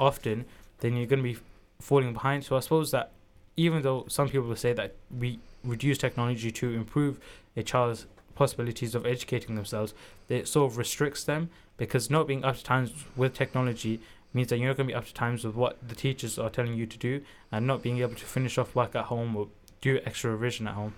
often, 0.00 0.44
then 0.80 0.96
you're 0.96 1.06
going 1.06 1.22
to 1.22 1.34
be 1.34 1.38
falling 1.80 2.12
behind. 2.12 2.44
So 2.44 2.56
I 2.56 2.60
suppose 2.60 2.90
that 2.90 3.12
even 3.56 3.82
though 3.82 4.04
some 4.08 4.28
people 4.28 4.48
will 4.48 4.56
say 4.56 4.72
that 4.72 4.94
we 5.16 5.38
use 5.80 5.98
technology 5.98 6.50
to 6.50 6.72
improve 6.72 7.18
a 7.56 7.62
child's 7.62 8.06
possibilities 8.34 8.94
of 8.94 9.04
educating 9.04 9.56
themselves, 9.56 9.94
it 10.28 10.46
sort 10.46 10.70
of 10.70 10.78
restricts 10.78 11.24
them 11.24 11.50
because 11.76 12.10
not 12.10 12.26
being 12.26 12.44
up 12.44 12.56
to 12.56 12.64
times 12.64 12.92
with 13.16 13.34
technology 13.34 14.00
means 14.32 14.48
that 14.48 14.58
you're 14.58 14.68
not 14.68 14.76
going 14.76 14.86
to 14.86 14.92
be 14.92 14.96
up 14.96 15.06
to 15.06 15.14
times 15.14 15.44
with 15.44 15.54
what 15.54 15.76
the 15.86 15.94
teachers 15.94 16.38
are 16.38 16.50
telling 16.50 16.74
you 16.74 16.86
to 16.86 16.98
do 16.98 17.22
and 17.50 17.66
not 17.66 17.82
being 17.82 17.98
able 17.98 18.14
to 18.14 18.24
finish 18.24 18.58
off 18.58 18.74
work 18.74 18.94
at 18.94 19.06
home 19.06 19.34
or 19.34 19.48
do 19.80 19.98
extra 20.04 20.30
revision 20.30 20.68
at 20.68 20.74
home. 20.74 20.94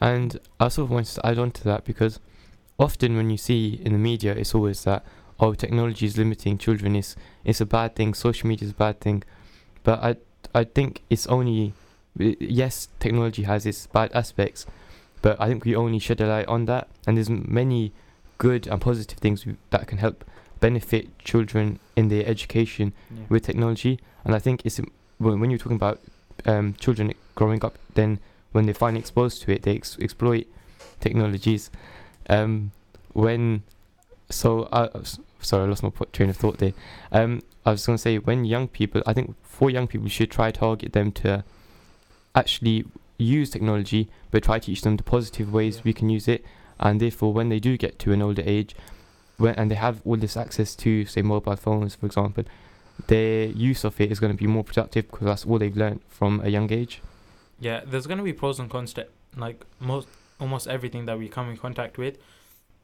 And 0.00 0.38
I 0.58 0.68
sort 0.68 0.86
of 0.86 0.90
wanted 0.90 1.14
to 1.16 1.26
add 1.26 1.38
on 1.38 1.50
to 1.52 1.64
that 1.64 1.84
because 1.84 2.20
often 2.78 3.16
when 3.16 3.28
you 3.30 3.36
see 3.36 3.80
in 3.84 3.92
the 3.92 3.98
media, 3.98 4.32
it's 4.32 4.54
always 4.54 4.84
that 4.84 5.04
oh, 5.40 5.54
technology 5.54 6.06
is 6.06 6.16
limiting 6.16 6.58
children. 6.58 6.94
It's 6.94 7.16
it's 7.44 7.60
a 7.60 7.66
bad 7.66 7.96
thing. 7.96 8.14
Social 8.14 8.48
media 8.48 8.66
is 8.66 8.72
a 8.72 8.76
bad 8.76 9.00
thing. 9.00 9.22
But 9.84 10.02
I 10.02 10.16
I 10.54 10.64
think 10.64 11.02
it's 11.10 11.26
only 11.26 11.72
yes, 12.18 12.88
technology 12.98 13.44
has 13.44 13.64
its 13.66 13.86
bad 13.86 14.10
aspects, 14.12 14.66
but 15.22 15.40
I 15.40 15.48
think 15.48 15.64
we 15.64 15.74
only 15.76 15.98
shed 15.98 16.20
a 16.20 16.26
light 16.26 16.48
on 16.48 16.64
that. 16.66 16.88
And 17.06 17.16
there's 17.16 17.30
many 17.30 17.92
good 18.38 18.66
and 18.66 18.80
positive 18.80 19.18
things 19.18 19.46
that 19.70 19.86
can 19.86 19.98
help 19.98 20.24
benefit 20.60 21.06
children 21.20 21.78
in 21.96 22.08
their 22.08 22.26
education 22.26 22.92
Yeah. 23.10 23.24
with 23.28 23.44
technology. 23.44 23.98
And 24.24 24.34
I 24.34 24.38
think 24.38 24.62
it's 24.64 24.80
when 25.18 25.40
when 25.40 25.50
you're 25.50 25.58
talking 25.58 25.76
about 25.76 26.00
um, 26.46 26.74
children 26.78 27.12
growing 27.34 27.64
up, 27.64 27.78
then 27.94 28.18
when 28.52 28.64
they're 28.66 28.74
finally 28.74 29.00
exposed 29.00 29.42
to 29.42 29.52
it, 29.52 29.62
they 29.62 29.76
ex- 29.76 29.96
exploit 30.00 30.46
technologies. 31.00 31.70
Um, 32.28 32.72
when 33.12 33.62
so, 34.30 34.68
I 34.72 34.88
s- 34.98 35.18
sorry, 35.40 35.64
I 35.64 35.66
lost 35.66 35.82
my 35.82 35.90
train 36.12 36.30
of 36.30 36.36
thought 36.36 36.58
there. 36.58 36.72
Um, 37.12 37.40
I 37.64 37.72
was 37.72 37.84
going 37.86 37.96
to 37.96 38.02
say 38.02 38.18
when 38.18 38.44
young 38.44 38.68
people, 38.68 39.02
I 39.06 39.12
think 39.12 39.34
for 39.42 39.70
young 39.70 39.86
people, 39.86 40.04
we 40.04 40.10
should 40.10 40.30
try 40.30 40.50
to 40.50 40.58
target 40.60 40.92
them 40.92 41.12
to 41.12 41.44
actually 42.34 42.84
use 43.18 43.50
technology, 43.50 44.08
but 44.30 44.42
try 44.42 44.58
to 44.58 44.66
teach 44.66 44.82
them 44.82 44.96
the 44.96 45.02
positive 45.02 45.52
ways 45.52 45.76
Yeah. 45.76 45.82
we 45.84 45.92
can 45.92 46.08
use 46.08 46.26
it, 46.28 46.44
and 46.78 47.00
therefore 47.00 47.32
when 47.34 47.48
they 47.50 47.60
do 47.60 47.76
get 47.76 47.98
to 48.00 48.12
an 48.12 48.22
older 48.22 48.42
age, 48.46 48.74
when 49.36 49.54
and 49.56 49.70
they 49.70 49.74
have 49.74 50.00
all 50.04 50.16
this 50.16 50.36
access 50.36 50.74
to 50.76 51.04
say 51.06 51.22
mobile 51.22 51.56
phones, 51.56 51.94
for 51.96 52.06
example, 52.06 52.44
their 53.06 53.46
use 53.46 53.84
of 53.84 54.00
it 54.00 54.10
is 54.12 54.20
going 54.20 54.32
to 54.32 54.36
be 54.38 54.46
more 54.46 54.64
productive 54.64 55.10
because 55.10 55.26
that's 55.26 55.44
all 55.46 55.58
they've 55.58 55.76
learned 55.76 56.00
from 56.08 56.40
a 56.44 56.48
young 56.48 56.70
age. 56.72 57.00
Yeah, 57.58 57.82
there's 57.86 58.06
gonna 58.06 58.22
be 58.22 58.32
pros 58.32 58.58
and 58.58 58.70
cons 58.70 58.94
to 58.94 59.06
like 59.36 59.64
most 59.78 60.08
almost 60.38 60.66
everything 60.66 61.04
that 61.06 61.18
we 61.18 61.28
come 61.28 61.50
in 61.50 61.56
contact 61.58 61.98
with. 61.98 62.16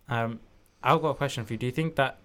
Um, 0.09 0.40
I've 0.83 1.00
got 1.00 1.09
a 1.11 1.14
question 1.14 1.45
for 1.47 1.54
you. 1.54 1.59
Do 1.59 1.66
you 1.66 1.73
think 1.73 1.97
that 1.97 2.18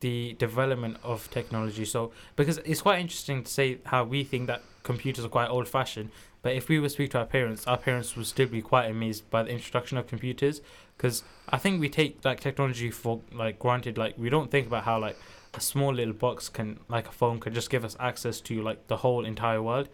the 0.00 0.34
development 0.38 0.96
of 1.02 1.30
technology, 1.30 1.84
so 1.84 2.12
because 2.36 2.58
it's 2.58 2.82
quite 2.82 3.00
interesting 3.00 3.44
to 3.44 3.50
say 3.50 3.78
how 3.84 4.02
we 4.04 4.24
think 4.24 4.46
that 4.46 4.62
computers 4.82 5.24
are 5.24 5.28
quite 5.28 5.48
old 5.48 5.68
fashioned, 5.68 6.10
but 6.42 6.54
if 6.54 6.68
we 6.68 6.78
were 6.80 6.86
to 6.86 6.94
speak 6.94 7.10
to 7.10 7.18
our 7.18 7.26
parents, 7.26 7.66
our 7.66 7.76
parents 7.76 8.16
would 8.16 8.26
still 8.26 8.48
be 8.48 8.62
quite 8.62 8.90
amazed 8.90 9.28
by 9.30 9.42
the 9.42 9.50
introduction 9.50 9.98
of 9.98 10.06
computers, 10.06 10.62
because 10.96 11.22
I 11.50 11.58
think 11.58 11.80
we 11.80 11.88
take 11.88 12.24
like 12.24 12.40
technology 12.40 12.90
for 12.90 13.20
like 13.32 13.58
granted. 13.58 13.98
Like 13.98 14.16
we 14.16 14.30
don't 14.30 14.50
think 14.50 14.66
about 14.66 14.84
how 14.84 14.98
like 14.98 15.18
a 15.52 15.60
small 15.60 15.92
little 15.92 16.14
box 16.14 16.48
can 16.48 16.80
like 16.88 17.08
a 17.08 17.12
phone 17.12 17.40
could 17.40 17.54
just 17.54 17.70
give 17.70 17.84
us 17.84 17.96
access 18.00 18.40
to 18.42 18.62
like 18.62 18.86
the 18.86 18.98
whole 18.98 19.24
entire 19.24 19.62
world. 19.62 19.88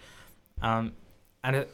Um, 0.62 0.92
and 1.42 1.56
it, 1.56 1.70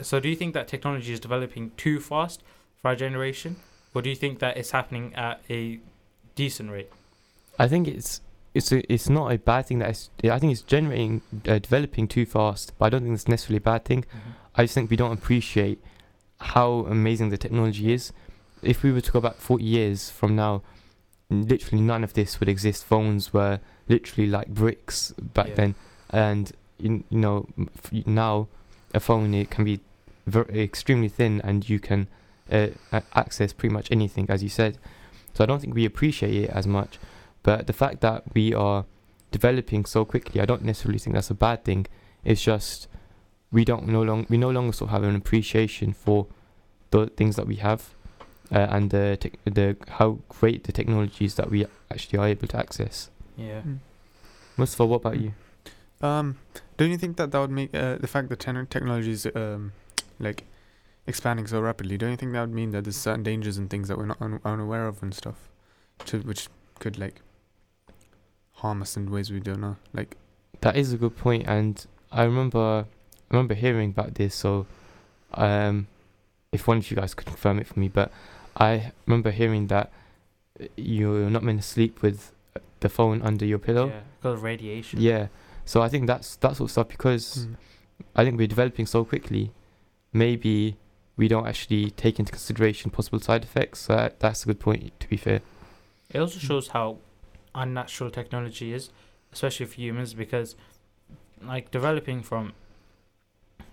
so 0.00 0.20
do 0.20 0.28
you 0.28 0.36
think 0.36 0.54
that 0.54 0.68
technology 0.68 1.12
is 1.12 1.20
developing 1.20 1.72
too 1.76 1.98
fast 1.98 2.42
for 2.76 2.88
our 2.88 2.96
generation, 2.96 3.56
or 3.94 4.02
do 4.02 4.10
you 4.10 4.16
think 4.16 4.38
that 4.38 4.56
it's 4.56 4.70
happening 4.70 5.14
at 5.14 5.42
a 5.50 5.80
decent 6.36 6.70
rate? 6.70 6.90
I 7.58 7.68
think 7.68 7.88
it's 7.88 8.20
it's 8.54 8.70
a, 8.72 8.92
it's 8.92 9.08
not 9.08 9.32
a 9.32 9.38
bad 9.38 9.66
thing 9.66 9.78
that 9.78 9.90
it's, 9.90 10.10
I 10.24 10.38
think 10.38 10.52
it's 10.52 10.60
generating 10.62 11.22
uh, 11.48 11.58
developing 11.58 12.06
too 12.06 12.26
fast, 12.26 12.72
but 12.78 12.86
I 12.86 12.88
don't 12.90 13.02
think 13.02 13.14
it's 13.14 13.28
necessarily 13.28 13.56
a 13.58 13.60
bad 13.62 13.84
thing. 13.84 14.04
I 14.54 14.64
just 14.64 14.74
think 14.74 14.90
we 14.90 14.96
don't 14.96 15.12
appreciate 15.12 15.82
how 16.38 16.86
amazing 16.88 17.30
the 17.30 17.38
technology 17.38 17.92
is. 17.92 18.12
If 18.62 18.82
we 18.82 18.92
were 18.92 19.00
to 19.00 19.10
go 19.12 19.20
back 19.20 19.36
40 19.36 19.64
years 19.64 20.10
from 20.10 20.36
now, 20.36 20.62
literally 21.30 21.82
none 21.82 22.04
of 22.04 22.12
this 22.12 22.38
would 22.40 22.48
exist. 22.48 22.84
Phones 22.84 23.32
were 23.32 23.60
literally 23.88 24.28
like 24.28 24.48
bricks 24.48 25.12
back 25.18 25.48
Yeah. 25.48 25.54
then, 25.54 25.74
and 26.10 26.52
you, 26.78 27.04
you 27.08 27.18
know 27.18 27.46
now 28.04 28.48
a 28.92 29.00
phone 29.00 29.32
it 29.32 29.48
can 29.50 29.64
be 29.64 29.80
very 30.26 30.62
extremely 30.62 31.08
thin, 31.08 31.40
and 31.42 31.66
you 31.68 31.80
can 31.80 32.06
uh, 32.50 32.68
access 33.14 33.54
pretty 33.54 33.72
much 33.72 33.90
anything, 33.90 34.26
as 34.28 34.42
you 34.42 34.50
said. 34.50 34.76
So 35.32 35.42
I 35.42 35.46
don't 35.46 35.60
think 35.60 35.74
we 35.74 35.86
appreciate 35.86 36.34
it 36.34 36.50
as 36.50 36.66
much. 36.66 36.98
But 37.42 37.66
the 37.66 37.72
fact 37.72 38.00
that 38.02 38.22
we 38.34 38.54
are 38.54 38.84
developing 39.30 39.84
so 39.84 40.04
quickly, 40.04 40.40
I 40.40 40.44
don't 40.46 40.62
necessarily 40.64 40.98
think 40.98 41.14
that's 41.14 41.30
a 41.30 41.34
bad 41.34 41.64
thing. 41.64 41.86
It's 42.24 42.42
just 42.42 42.88
we 43.50 43.64
don't 43.64 43.86
no 43.86 44.02
long 44.02 44.26
we 44.30 44.38
no 44.38 44.50
longer 44.50 44.72
sort 44.72 44.88
of 44.90 44.92
have 44.92 45.02
an 45.04 45.16
appreciation 45.16 45.92
for 45.92 46.26
the 46.90 47.06
things 47.08 47.36
that 47.36 47.46
we 47.46 47.56
have 47.56 47.94
uh, 48.50 48.58
and 48.70 48.90
the 48.90 49.16
tech 49.20 49.32
the 49.44 49.76
how 49.98 50.18
great 50.28 50.64
the 50.64 50.72
technologies 50.72 51.34
that 51.34 51.50
we 51.50 51.66
actually 51.90 52.18
are 52.18 52.28
able 52.28 52.46
to 52.48 52.56
access. 52.56 53.10
Yeah. 53.36 53.62
Mm. 53.62 53.78
Mustafa, 54.56 54.86
what 54.86 54.96
about 54.96 55.14
Mm. 55.14 55.22
you? 55.22 55.32
Um, 56.06 56.36
don't 56.76 56.90
you 56.90 56.98
think 56.98 57.16
that 57.16 57.30
that 57.30 57.38
would 57.40 57.50
make 57.50 57.74
uh, 57.74 57.96
the 57.96 58.06
fact 58.08 58.28
that 58.28 58.38
ten- 58.40 58.66
technology 58.66 59.10
is 59.12 59.26
um, 59.34 59.72
like 60.18 60.44
expanding 61.06 61.46
so 61.46 61.60
rapidly? 61.60 61.96
Don't 61.96 62.10
you 62.10 62.16
think 62.16 62.32
that 62.32 62.40
would 62.40 62.54
mean 62.54 62.70
that 62.72 62.84
there's 62.84 62.96
certain 62.96 63.22
dangers 63.22 63.56
and 63.58 63.68
things 63.70 63.88
that 63.88 63.96
we're 63.98 64.06
not 64.06 64.20
un- 64.20 64.40
unaware 64.44 64.86
of 64.86 65.02
and 65.02 65.14
stuff, 65.14 65.48
to 66.06 66.18
which 66.20 66.48
could 66.78 66.98
like 66.98 67.20
harm 68.62 68.80
us 68.80 68.96
in 68.96 69.10
ways 69.10 69.30
we 69.30 69.40
don't 69.40 69.60
know? 69.60 69.76
Like, 69.92 70.16
That 70.60 70.76
is 70.76 70.92
a 70.92 70.96
good 70.96 71.16
point, 71.16 71.44
and 71.46 71.84
I 72.10 72.22
remember 72.22 72.86
I 73.30 73.34
remember 73.34 73.54
hearing 73.54 73.90
about 73.90 74.14
this. 74.14 74.34
So, 74.34 74.66
um, 75.34 75.88
if 76.52 76.68
one 76.68 76.78
of 76.78 76.90
you 76.90 76.96
guys 76.96 77.14
could 77.14 77.26
confirm 77.26 77.58
it 77.58 77.66
for 77.66 77.78
me, 77.78 77.88
but 77.88 78.10
I 78.56 78.92
remember 79.06 79.30
hearing 79.30 79.66
that 79.68 79.90
you're 80.76 81.30
not 81.30 81.42
meant 81.42 81.60
to 81.60 81.66
sleep 81.66 82.02
with 82.02 82.32
uh, 82.54 82.60
the 82.80 82.88
phone 82.88 83.22
under 83.22 83.44
your 83.44 83.58
pillow. 83.58 83.86
Yeah, 83.88 84.00
because 84.20 84.38
of 84.38 84.42
radiation. 84.42 85.00
Yeah. 85.00 85.28
So 85.64 85.80
I 85.82 85.88
think 85.88 86.06
that's 86.06 86.36
that 86.36 86.56
sort 86.56 86.68
of 86.68 86.72
stuff 86.72 86.88
because 86.88 87.46
mm, 87.46 87.56
I 88.14 88.24
think 88.24 88.38
we're 88.38 88.46
developing 88.46 88.86
so 88.86 89.04
quickly. 89.04 89.52
Maybe 90.12 90.76
we 91.16 91.26
don't 91.28 91.46
actually 91.46 91.90
take 91.92 92.18
into 92.18 92.32
consideration 92.32 92.90
possible 92.90 93.20
side 93.20 93.44
effects. 93.44 93.80
So 93.80 93.96
that, 93.96 94.20
that's 94.20 94.42
a 94.44 94.46
good 94.46 94.60
point. 94.60 95.00
To 95.00 95.08
be 95.08 95.16
fair. 95.16 95.40
It 96.10 96.18
also 96.18 96.38
shows 96.38 96.68
how 96.68 96.98
unnatural 97.54 98.10
technology 98.10 98.72
is, 98.72 98.90
especially 99.32 99.66
for 99.66 99.80
humans, 99.80 100.14
because 100.14 100.56
like 101.42 101.70
developing 101.70 102.22
from 102.22 102.52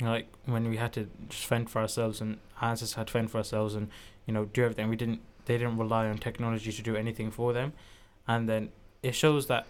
like 0.02 0.28
when 0.46 0.70
we 0.70 0.78
had 0.78 0.94
to 0.94 1.08
just 1.28 1.46
fend 1.46 1.70
for 1.70 1.80
ourselves 1.82 2.22
and 2.22 2.38
ancestors 2.62 2.96
had 2.96 3.08
to 3.08 3.14
fend 3.14 3.30
for 3.30 3.38
ourselves 3.38 3.76
and 3.76 3.90
you 4.26 4.34
know 4.34 4.46
do 4.46 4.64
everything. 4.64 4.90
We 4.90 4.96
didn't. 4.96 5.22
They 5.46 5.58
didn't 5.58 5.78
rely 5.78 6.08
on 6.08 6.20
technology 6.20 6.72
to 6.72 6.82
do 6.82 6.96
anything 6.96 7.32
for 7.32 7.54
them, 7.54 7.74
and 8.28 8.48
then 8.48 8.70
it 9.02 9.16
shows 9.16 9.48
that 9.48 9.66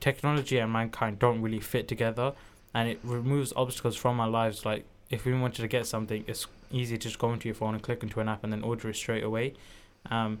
technology 0.00 0.58
and 0.58 0.72
mankind 0.72 1.18
don't 1.18 1.42
really 1.42 1.60
fit 1.60 1.88
together, 1.88 2.32
and 2.74 2.88
it 2.88 2.98
removes 3.02 3.52
obstacles 3.54 3.96
from 3.96 4.18
our 4.20 4.28
lives. 4.28 4.64
Like 4.64 4.86
if 5.10 5.24
we 5.24 5.34
wanted 5.34 5.62
to 5.62 5.68
get 5.68 5.86
something, 5.86 6.24
it's 6.26 6.46
easy 6.70 6.96
to 6.96 7.08
just 7.08 7.18
go 7.18 7.32
into 7.32 7.48
your 7.48 7.54
phone 7.54 7.74
and 7.74 7.82
click 7.82 8.02
into 8.02 8.20
an 8.20 8.28
app 8.28 8.44
and 8.44 8.52
then 8.52 8.62
order 8.62 8.88
it 8.88 8.96
straight 8.96 9.24
away. 9.24 9.54
Um, 10.10 10.40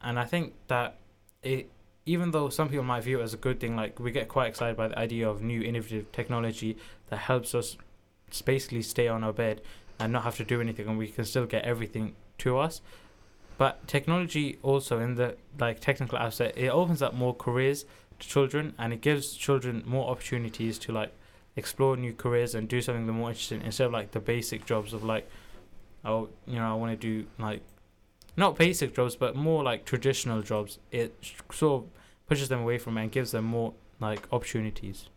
and 0.00 0.18
I 0.18 0.24
think 0.24 0.54
that 0.68 0.96
it, 1.42 1.70
even 2.06 2.30
though 2.30 2.48
some 2.48 2.68
people 2.68 2.84
might 2.84 3.02
view 3.02 3.20
it 3.20 3.24
as 3.24 3.34
a 3.34 3.36
good 3.36 3.58
thing, 3.58 3.76
like 3.76 3.98
we 3.98 4.12
get 4.12 4.28
quite 4.28 4.46
excited 4.46 4.76
by 4.76 4.88
the 4.88 4.98
idea 4.98 5.28
of 5.28 5.42
new 5.42 5.60
innovative 5.60 6.10
technology 6.12 6.78
that 7.10 7.16
helps 7.16 7.54
us 7.54 7.76
basically 8.44 8.82
stay 8.82 9.08
on 9.08 9.24
our 9.24 9.32
bed 9.32 9.60
and 9.98 10.12
not 10.12 10.22
have 10.22 10.36
to 10.36 10.44
do 10.44 10.60
anything, 10.60 10.86
and 10.86 10.98
we 10.98 11.08
can 11.08 11.24
still 11.24 11.46
get 11.46 11.64
everything 11.64 12.14
to 12.38 12.58
us. 12.58 12.80
But 13.58 13.88
technology 13.88 14.58
also 14.62 15.00
in 15.00 15.16
the 15.16 15.36
like 15.58 15.80
technical 15.80 16.18
aspect, 16.18 16.56
it 16.56 16.68
opens 16.68 17.02
up 17.02 17.14
more 17.14 17.34
careers 17.34 17.84
to 18.20 18.28
children, 18.28 18.74
and 18.78 18.92
it 18.92 19.00
gives 19.00 19.34
children 19.34 19.82
more 19.84 20.08
opportunities 20.08 20.78
to 20.80 20.92
like 20.92 21.12
explore 21.56 21.96
new 21.96 22.12
careers 22.12 22.54
and 22.54 22.68
do 22.68 22.80
something 22.82 23.06
they're 23.06 23.14
more 23.14 23.30
interested 23.30 23.60
in 23.60 23.66
instead 23.66 23.86
of 23.86 23.92
like 23.92 24.12
the 24.12 24.20
basic 24.20 24.64
jobs 24.66 24.92
of 24.92 25.02
like, 25.02 25.28
oh, 26.04 26.28
you 26.46 26.56
know, 26.56 26.70
I 26.70 26.74
want 26.74 26.92
to 26.92 26.96
do 26.96 27.26
like 27.38 27.62
not 28.36 28.56
basic 28.56 28.94
jobs, 28.94 29.16
but 29.16 29.34
more 29.34 29.64
like 29.64 29.84
traditional 29.84 30.42
jobs. 30.42 30.78
It 30.92 31.16
sort 31.50 31.82
of 31.82 31.90
pushes 32.28 32.48
them 32.48 32.60
away 32.60 32.78
from 32.78 32.98
it 32.98 33.02
and 33.02 33.12
gives 33.12 33.32
them 33.32 33.44
more 33.44 33.74
like 34.00 34.26
opportunities. 34.32 35.08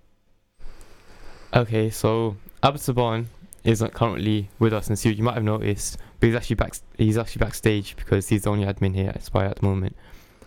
Okay, 1.53 1.89
so 1.89 2.35
Abd 2.61 2.79
Saban 2.79 3.25
isn't 3.63 3.93
currently 3.93 4.49
with 4.59 4.73
us 4.73 4.87
in 4.87 4.93
the 4.93 4.97
studio. 4.97 5.17
You 5.17 5.23
might 5.23 5.33
have 5.35 5.43
noticed, 5.43 5.97
but 6.19 6.27
he's 6.27 6.35
actually 6.35 6.55
back. 6.55 6.75
He's 6.97 7.17
actually 7.17 7.39
backstage 7.39 7.95
because 7.95 8.29
he's 8.29 8.43
the 8.43 8.49
only 8.49 8.65
admin 8.65 8.95
here 8.95 9.09
at 9.09 9.17
Aspire 9.17 9.47
at 9.47 9.57
the 9.57 9.65
moment. 9.65 9.95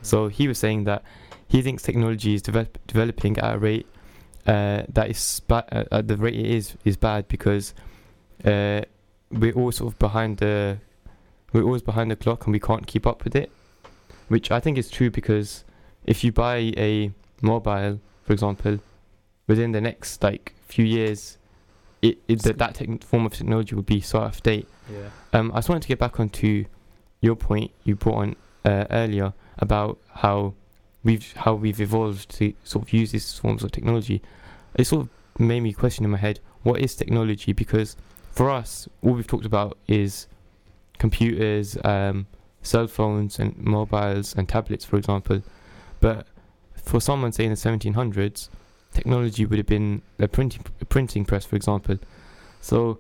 So 0.03 0.29
he 0.29 0.49
was 0.49 0.59
saying 0.59 0.85
that 0.85 1.03
he 1.49 1.63
thinks 1.63 1.83
technology 1.83 2.35
is 2.35 2.43
develop, 2.43 2.79
developing 2.87 3.39
at 3.39 3.55
a 3.55 3.59
rate 3.59 3.87
uh, 4.47 4.83
that 4.89 5.11
is 5.11 5.41
ba- 5.47 5.67
uh, 5.71 5.99
at 5.99 6.09
the 6.09 6.17
rate 6.17 6.35
it 6.35 6.47
is 6.47 6.77
is 6.85 6.97
bad 6.97 7.29
because 7.29 7.75
uh, 8.45 8.81
we're 9.31 9.53
all 9.53 9.71
sort 9.71 9.93
of 9.93 9.99
behind 9.99 10.39
the 10.39 10.79
we're 11.53 11.63
always 11.63 11.83
behind 11.83 12.11
the 12.11 12.17
clock 12.17 12.47
and 12.47 12.53
we 12.53 12.61
can't 12.61 12.87
keep 12.87 13.07
up 13.07 13.25
with 13.25 13.37
it. 13.37 13.51
Which 14.29 14.51
I 14.51 14.61
think 14.61 14.79
is 14.79 14.91
true 14.91 15.11
because 15.11 15.65
if 16.05 16.25
you 16.25 16.33
buy 16.33 16.73
a 16.77 17.13
mobile, 17.41 18.01
for 18.25 18.33
example, 18.33 18.79
within 19.47 19.73
the 19.73 19.81
next 19.81 20.23
like 20.23 20.55
few 20.67 20.85
years, 20.85 21.39
it, 22.01 22.19
it 22.29 22.43
that 22.43 22.59
that 22.59 22.75
tech- 22.75 23.05
form 23.05 23.27
of 23.27 23.33
technology 23.33 23.75
will 23.75 23.83
be 23.83 24.01
so 24.01 24.21
out 24.21 24.35
of 24.35 24.43
date. 24.43 24.69
Yeah. 24.91 25.11
Um, 25.33 25.53
I 25.53 25.57
just 25.57 25.69
wanted 25.69 25.83
to 25.83 25.89
get 25.89 25.99
back 25.99 26.19
onto 26.19 26.65
your 27.21 27.37
point 27.37 27.71
you 27.85 27.95
brought 27.95 28.17
on 28.17 28.37
uh, 28.65 28.87
earlier 28.91 29.33
about 29.59 29.99
how 30.15 30.55
we've 31.05 31.33
how 31.35 31.55
we've 31.55 31.81
evolved 31.81 32.29
to 32.37 32.53
sort 32.65 32.85
of 32.85 32.93
use 32.93 33.13
these 33.13 33.39
forms 33.39 33.63
of 33.63 33.73
technology. 33.73 34.23
It 34.75 34.85
sort 34.85 35.03
of 35.03 35.41
made 35.41 35.61
me 35.61 35.73
question 35.73 36.05
in 36.05 36.11
my 36.11 36.19
head 36.19 36.41
what 36.63 36.81
is 36.81 36.95
technology 36.95 37.53
because 37.53 37.97
for 38.31 38.51
us 38.51 38.89
all 39.03 39.13
we've 39.13 39.27
talked 39.27 39.47
about 39.47 39.77
is 39.89 40.27
computers, 40.99 41.77
um, 41.85 42.27
cell 42.63 42.87
phones, 42.87 43.39
and 43.39 43.57
mobiles 43.59 44.35
and 44.37 44.49
tablets, 44.49 44.85
for 44.85 44.97
example. 44.97 45.43
But 46.03 46.27
for 46.75 47.01
someone 47.01 47.31
say 47.31 47.45
in 47.45 47.51
the 47.51 47.57
1700s, 47.57 48.49
technology 48.93 49.47
would 49.47 49.57
have 49.57 49.69
been 49.69 50.03
a 50.19 50.27
printing 50.27 50.65
a 50.81 50.85
printing 50.85 51.25
press, 51.25 51.47
for 51.47 51.57
example. 51.57 51.97
So 52.61 52.99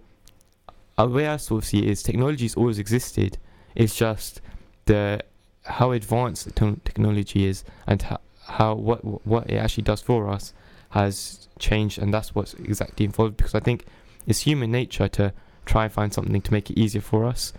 uh, 0.96 1.06
the 1.06 1.12
way 1.12 1.26
I 1.26 1.36
sort 1.36 1.64
of 1.64 1.68
see 1.68 1.80
it 1.80 1.88
is 1.88 2.02
technology's 2.02 2.54
always 2.54 2.78
existed. 2.78 3.38
It's 3.74 3.96
just 3.96 4.40
the 4.86 5.20
how 5.64 5.90
advanced 5.90 6.44
the 6.44 6.52
te- 6.52 6.80
technology 6.84 7.46
is 7.46 7.64
and 7.88 8.00
how, 8.02 8.20
how 8.46 8.74
what 8.74 9.26
what 9.26 9.50
it 9.50 9.56
actually 9.56 9.82
does 9.82 10.00
for 10.00 10.28
us 10.28 10.54
has 10.90 11.48
changed, 11.58 11.98
and 11.98 12.14
that's 12.14 12.36
what's 12.36 12.54
exactly 12.54 13.04
involved. 13.04 13.36
Because 13.36 13.56
I 13.56 13.60
think 13.60 13.84
it's 14.28 14.40
human 14.40 14.70
nature 14.70 15.08
to 15.08 15.32
try 15.64 15.84
and 15.84 15.92
find 15.92 16.14
something 16.14 16.40
to 16.40 16.52
make 16.52 16.70
it 16.70 16.78
easier 16.78 17.02
for 17.02 17.24
us. 17.24 17.52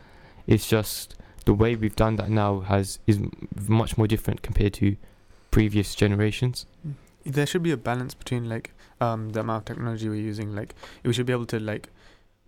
It's 0.47 0.69
just 0.69 1.15
the 1.43 1.53
way 1.53 1.75
we've 1.75 1.97
done 1.97 2.15
that 2.15 2.29
now 2.29 2.61
has 2.61 2.99
is 3.07 3.19
much 3.67 3.97
more 3.97 4.07
different 4.07 4.41
compared 4.41 4.73
to 4.75 4.95
previous 5.53 5.95
generations. 5.95 6.65
there 7.25 7.45
should 7.45 7.63
be 7.63 7.71
a 7.71 7.77
balance 7.77 8.13
between 8.13 8.49
like 8.49 8.71
um 8.99 9.29
the 9.29 9.39
amount 9.39 9.61
of 9.61 9.65
technology 9.65 10.09
we're 10.09 10.27
using. 10.29 10.53
Like, 10.55 10.75
we 11.03 11.13
should 11.13 11.25
be 11.25 11.33
able 11.33 11.45
to 11.47 11.59
like 11.59 11.89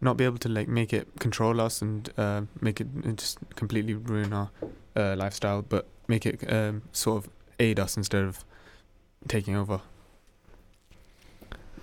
not 0.01 0.17
be 0.17 0.25
able 0.25 0.37
to 0.39 0.49
like 0.49 0.67
make 0.67 0.91
it 0.91 1.07
control 1.19 1.61
us 1.61 1.81
and 1.81 2.09
uh, 2.17 2.41
make 2.61 2.81
it 2.81 2.87
uh, 3.05 3.11
just 3.11 3.37
completely 3.55 3.93
ruin 3.93 4.33
our 4.33 4.49
uh, 4.95 5.15
lifestyle, 5.15 5.61
but 5.61 5.87
make 6.07 6.25
it 6.25 6.51
um, 6.51 6.81
sort 6.91 7.23
of 7.23 7.29
aid 7.59 7.79
us 7.79 7.95
instead 7.95 8.23
of 8.23 8.43
taking 9.27 9.55
over. 9.55 9.79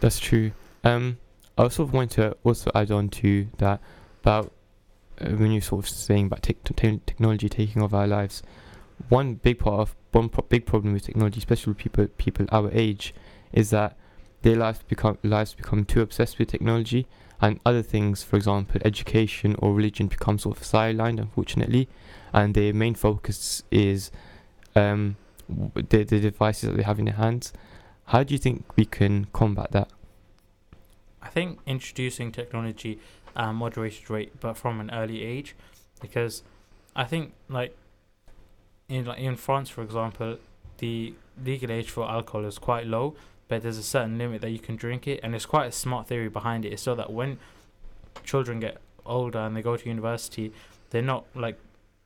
That's 0.01 0.19
true. 0.19 0.53
Um, 0.85 1.19
I 1.57 1.69
sort 1.69 1.89
of 1.89 1.95
want 1.95 2.11
to 2.13 2.37
also 2.45 2.71
add 2.75 2.91
on 2.91 3.09
to 3.21 3.49
that. 3.59 3.81
about 4.23 4.53
uh, 5.21 5.31
when 5.31 5.53
you're 5.53 5.63
sort 5.63 5.85
of 5.85 5.89
saying 5.89 6.27
about 6.27 6.43
tech 6.43 6.63
te- 6.65 7.01
technology 7.07 7.49
taking 7.49 7.83
over 7.83 7.97
our 7.97 8.07
lives. 8.07 8.43
One 9.09 9.35
big 9.35 9.59
part 9.59 9.81
of 9.81 9.97
one 10.13 10.29
pro- 10.29 10.45
big 10.49 10.67
problem 10.67 10.93
with 10.93 11.05
technology, 11.05 11.39
especially 11.39 11.73
with 11.73 11.79
people 11.79 12.07
people 12.19 12.47
our 12.53 12.71
age, 12.73 13.15
is 13.53 13.71
that 13.71 13.97
their 14.43 14.57
lives 14.57 14.81
become 14.89 15.19
lives 15.23 15.55
become 15.55 15.85
too 15.85 16.01
obsessed 16.01 16.39
with 16.39 16.49
technology, 16.49 17.07
and 17.41 17.61
other 17.67 17.83
things, 17.83 18.23
for 18.23 18.37
example, 18.37 18.81
education 18.85 19.57
or 19.59 19.75
religion, 19.75 20.07
become 20.07 20.39
sort 20.39 20.57
of 20.57 20.63
sidelined, 20.63 21.19
unfortunately, 21.21 21.89
and 22.33 22.55
their 22.55 22.73
main 22.73 22.95
focus 22.95 23.63
is 23.71 24.11
um, 24.77 25.17
the 25.49 26.05
the 26.05 26.21
devices 26.21 26.69
that 26.69 26.77
they 26.77 26.83
have 26.83 26.99
in 26.99 27.07
their 27.07 27.15
hands. 27.15 27.53
How 28.07 28.23
do 28.23 28.35
you 28.35 28.39
think 28.39 28.65
we 28.77 28.85
can 28.85 29.27
combat 29.33 29.73
that? 29.73 29.89
I 31.23 31.29
think 31.29 31.61
introducing 31.67 32.33
technology 32.33 32.99
at 33.37 33.49
a 33.49 33.53
moderated 33.53 34.11
rate, 34.11 34.41
but 34.41 34.55
from 34.55 34.81
an 34.81 34.91
early 34.91 35.23
age, 35.23 35.55
because 36.01 36.43
I 36.95 37.05
think 37.05 37.33
like 37.49 37.77
in 38.89 39.05
like 39.05 39.19
in 39.19 39.37
France, 39.37 39.69
for 39.69 39.83
example, 39.83 40.39
the 40.79 41.15
legal 41.43 41.71
age 41.71 41.91
for 41.91 42.09
alcohol 42.09 42.45
is 42.45 42.59
quite 42.59 42.87
low, 42.87 43.15
but 43.49 43.63
there's 43.63 43.79
a 43.79 43.83
certain 43.83 44.19
limit 44.19 44.41
that 44.43 44.51
you 44.51 44.59
can 44.59 44.77
drink 44.77 45.07
it, 45.07 45.21
and 45.23 45.35
it's 45.35 45.47
quite 45.47 45.67
a 45.67 45.73
smart 45.73 46.09
theory 46.09 46.29
behind 46.29 46.65
it. 46.65 46.73
It's 46.73 46.83
so 46.83 46.95
that 46.95 47.13
when 47.13 47.39
children 48.25 48.61
get 48.61 48.79
older 49.05 49.39
and 49.39 49.57
they 49.57 49.63
go 49.63 49.77
to 49.77 49.89
university, 49.89 50.53
they're 50.91 51.03
not 51.03 51.25
like 51.35 51.59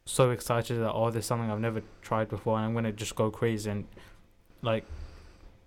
so 0.04 0.30
excited 0.30 0.78
that 0.78 0.92
oh, 0.92 1.11
there's 1.11 1.26
something 1.26 1.50
I've 1.50 1.61
never 1.61 1.83
tried 2.02 2.28
before, 2.28 2.56
and 2.56 2.66
I'm 2.66 2.75
gonna 2.75 2.92
just 2.92 3.14
go 3.14 3.30
crazy 3.30 3.71
and 3.71 3.85
like 4.62 4.85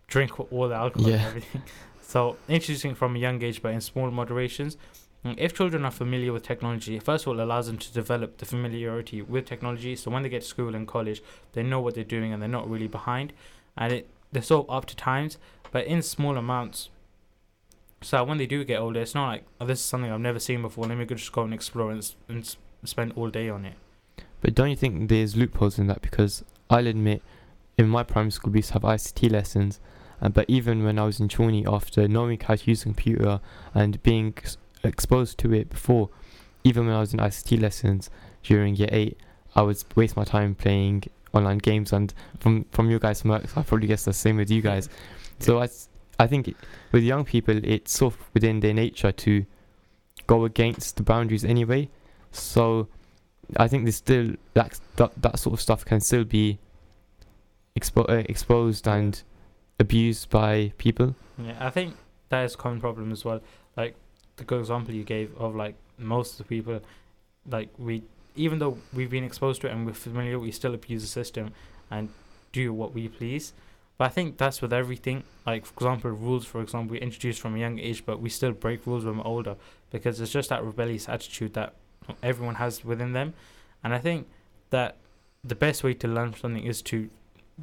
drink 0.07 0.39
all 0.51 0.67
the 0.67 0.75
alcohol 0.75 1.11
and 1.11 1.21
everything. 1.21 1.61
So 2.01 2.37
introducing 2.47 2.95
from 2.95 3.15
a 3.15 3.19
young 3.19 3.39
age, 3.43 3.61
but 3.61 3.71
in 3.71 3.81
small 3.81 4.09
moderations. 4.09 4.77
Mm, 5.25 5.35
If 5.37 5.53
children 5.53 5.83
are 5.85 5.91
familiar 5.91 6.31
with 6.31 6.43
technology, 6.43 6.97
first 6.99 7.25
of 7.25 7.29
all, 7.29 7.41
allows 7.41 7.67
them 7.67 7.77
to 7.77 7.93
develop 7.93 8.37
the 8.37 8.45
familiarity 8.45 9.21
with 9.21 9.45
technology. 9.45 9.95
So 9.95 10.09
when 10.11 10.23
they 10.23 10.29
get 10.29 10.41
to 10.41 10.47
school 10.47 10.75
and 10.75 10.87
college, 10.87 11.21
they 11.53 11.63
know 11.63 11.81
what 11.81 11.95
they're 11.95 12.03
doing 12.03 12.31
and 12.31 12.41
they're 12.41 12.49
not 12.49 12.69
really 12.69 12.87
behind, 12.87 13.33
and 13.77 13.91
it 13.91 14.09
they're 14.31 14.43
sort 14.43 14.69
of 14.69 14.75
up 14.75 14.85
to 14.85 14.95
times, 14.95 15.37
but 15.71 15.85
in 15.87 16.01
small 16.01 16.37
amounts. 16.37 16.89
So 18.01 18.23
when 18.23 18.37
they 18.37 18.45
do 18.45 18.63
get 18.63 18.79
older, 18.79 19.01
it's 19.01 19.15
not 19.15 19.27
like 19.27 19.43
oh, 19.59 19.65
this 19.65 19.79
is 19.79 19.85
something 19.85 20.11
I've 20.11 20.21
never 20.21 20.39
seen 20.39 20.61
before. 20.61 20.85
Let 20.85 20.97
me 20.97 21.05
just 21.05 21.31
go 21.31 21.43
and 21.43 21.53
explore 21.53 21.91
and, 21.91 22.15
and 22.29 22.55
spend 22.85 23.13
all 23.15 23.29
day 23.29 23.49
on 23.49 23.65
it. 23.65 23.73
But 24.41 24.55
don't 24.55 24.69
you 24.69 24.75
think 24.77 25.09
there's 25.09 25.35
loopholes 25.35 25.77
in 25.79 25.87
that? 25.87 26.01
Because 26.01 26.45
I'll 26.69 26.87
admit, 26.87 27.21
in 27.77 27.89
my 27.89 28.03
primary 28.03 28.31
school, 28.31 28.53
we 28.53 28.59
used 28.59 28.69
to 28.69 28.73
have 28.75 28.83
ICT 28.83 29.29
lessons. 29.31 29.81
Uh, 30.21 30.29
but 30.29 30.45
even 30.47 30.83
when 30.83 30.99
I 30.99 31.05
was 31.05 31.19
in 31.19 31.27
Chorney, 31.27 31.65
after 31.65 32.07
knowing 32.07 32.39
how 32.39 32.55
to 32.55 32.69
use 32.69 32.81
a 32.81 32.85
computer 32.85 33.39
and 33.73 34.01
being 34.03 34.33
exposed 34.83 35.37
to 35.39 35.53
it 35.53 35.69
before, 35.69 36.09
even 36.63 36.85
when 36.85 36.95
I 36.95 36.99
was 36.99 37.13
in 37.13 37.19
ICT 37.19 37.61
lessons 37.61 38.09
during 38.43 38.75
year 38.75 38.89
8, 38.91 39.17
I 39.55 39.61
would 39.61 39.83
waste 39.95 40.15
my 40.15 40.23
time 40.23 40.55
playing 40.55 41.03
online 41.33 41.57
games. 41.57 41.93
And 41.93 42.13
from, 42.39 42.65
from 42.71 42.89
your 42.89 42.99
guys' 42.99 43.25
marks, 43.25 43.55
I 43.57 43.63
probably 43.63 43.87
guess 43.87 44.05
the 44.05 44.13
same 44.13 44.37
with 44.37 44.49
you 44.49 44.61
guys. 44.61 44.89
So 45.39 45.61
I 45.61 45.69
I 46.19 46.27
think 46.27 46.49
it, 46.49 46.57
with 46.91 47.03
young 47.03 47.23
people, 47.23 47.59
it's 47.63 47.93
sort 47.93 48.13
of 48.13 48.19
within 48.33 48.59
their 48.59 48.73
nature 48.73 49.11
to 49.11 49.45
go 50.27 50.43
against 50.43 50.97
the 50.97 51.03
boundaries 51.03 51.45
anyway. 51.45 51.89
So 52.31 52.89
I 53.55 53.69
think 53.69 53.85
there's 53.85 53.95
still 53.95 54.35
that 54.53 54.79
that, 54.97 55.13
that 55.21 55.39
sort 55.39 55.53
of 55.53 55.61
stuff 55.61 55.85
can 55.85 56.01
still 56.01 56.25
be 56.25 56.59
expo- 57.79 58.09
uh, 58.09 58.25
exposed 58.27 58.85
and 58.87 59.21
abused 59.79 60.29
by 60.29 60.73
people. 60.77 61.15
Yeah, 61.37 61.55
I 61.59 61.69
think 61.69 61.95
that 62.27 62.43
is 62.43 62.53
a 62.53 62.57
common 62.57 62.81
problem 62.81 63.13
as 63.13 63.23
well. 63.23 63.39
Like 63.77 63.95
the 64.39 64.45
good 64.45 64.59
example 64.59 64.93
you 64.93 65.03
gave 65.03 65.35
of 65.37 65.55
like 65.55 65.75
most 65.97 66.31
of 66.33 66.37
the 66.39 66.43
people, 66.45 66.81
like 67.49 67.69
we, 67.77 68.03
even 68.35 68.59
though 68.59 68.77
we've 68.93 69.09
been 69.09 69.23
exposed 69.23 69.61
to 69.61 69.67
it 69.67 69.71
and 69.71 69.85
we're 69.85 69.93
familiar, 69.93 70.39
we 70.39 70.51
still 70.51 70.73
abuse 70.73 71.01
the 71.01 71.07
system 71.07 71.51
and 71.91 72.09
do 72.51 72.73
what 72.73 72.93
we 72.93 73.07
please. 73.07 73.53
But 73.97 74.05
I 74.05 74.09
think 74.09 74.37
that's 74.37 74.61
with 74.61 74.73
everything. 74.73 75.23
Like 75.45 75.65
for 75.65 75.73
example, 75.75 76.11
rules. 76.11 76.45
For 76.45 76.61
example, 76.61 76.93
we 76.93 76.99
introduced 76.99 77.39
from 77.39 77.55
a 77.55 77.59
young 77.59 77.79
age, 77.79 78.05
but 78.05 78.21
we 78.21 78.29
still 78.29 78.51
break 78.51 78.85
rules 78.87 79.05
when 79.05 79.17
we're 79.17 79.25
older 79.25 79.55
because 79.91 80.19
it's 80.21 80.31
just 80.31 80.49
that 80.49 80.63
rebellious 80.63 81.09
attitude 81.09 81.53
that 81.53 81.73
everyone 82.23 82.55
has 82.55 82.83
within 82.83 83.13
them. 83.13 83.33
And 83.83 83.93
I 83.93 83.99
think 83.99 84.27
that 84.69 84.97
the 85.43 85.55
best 85.55 85.83
way 85.83 85.93
to 85.95 86.07
learn 86.07 86.33
something 86.33 86.63
is 86.63 86.81
to 86.83 87.09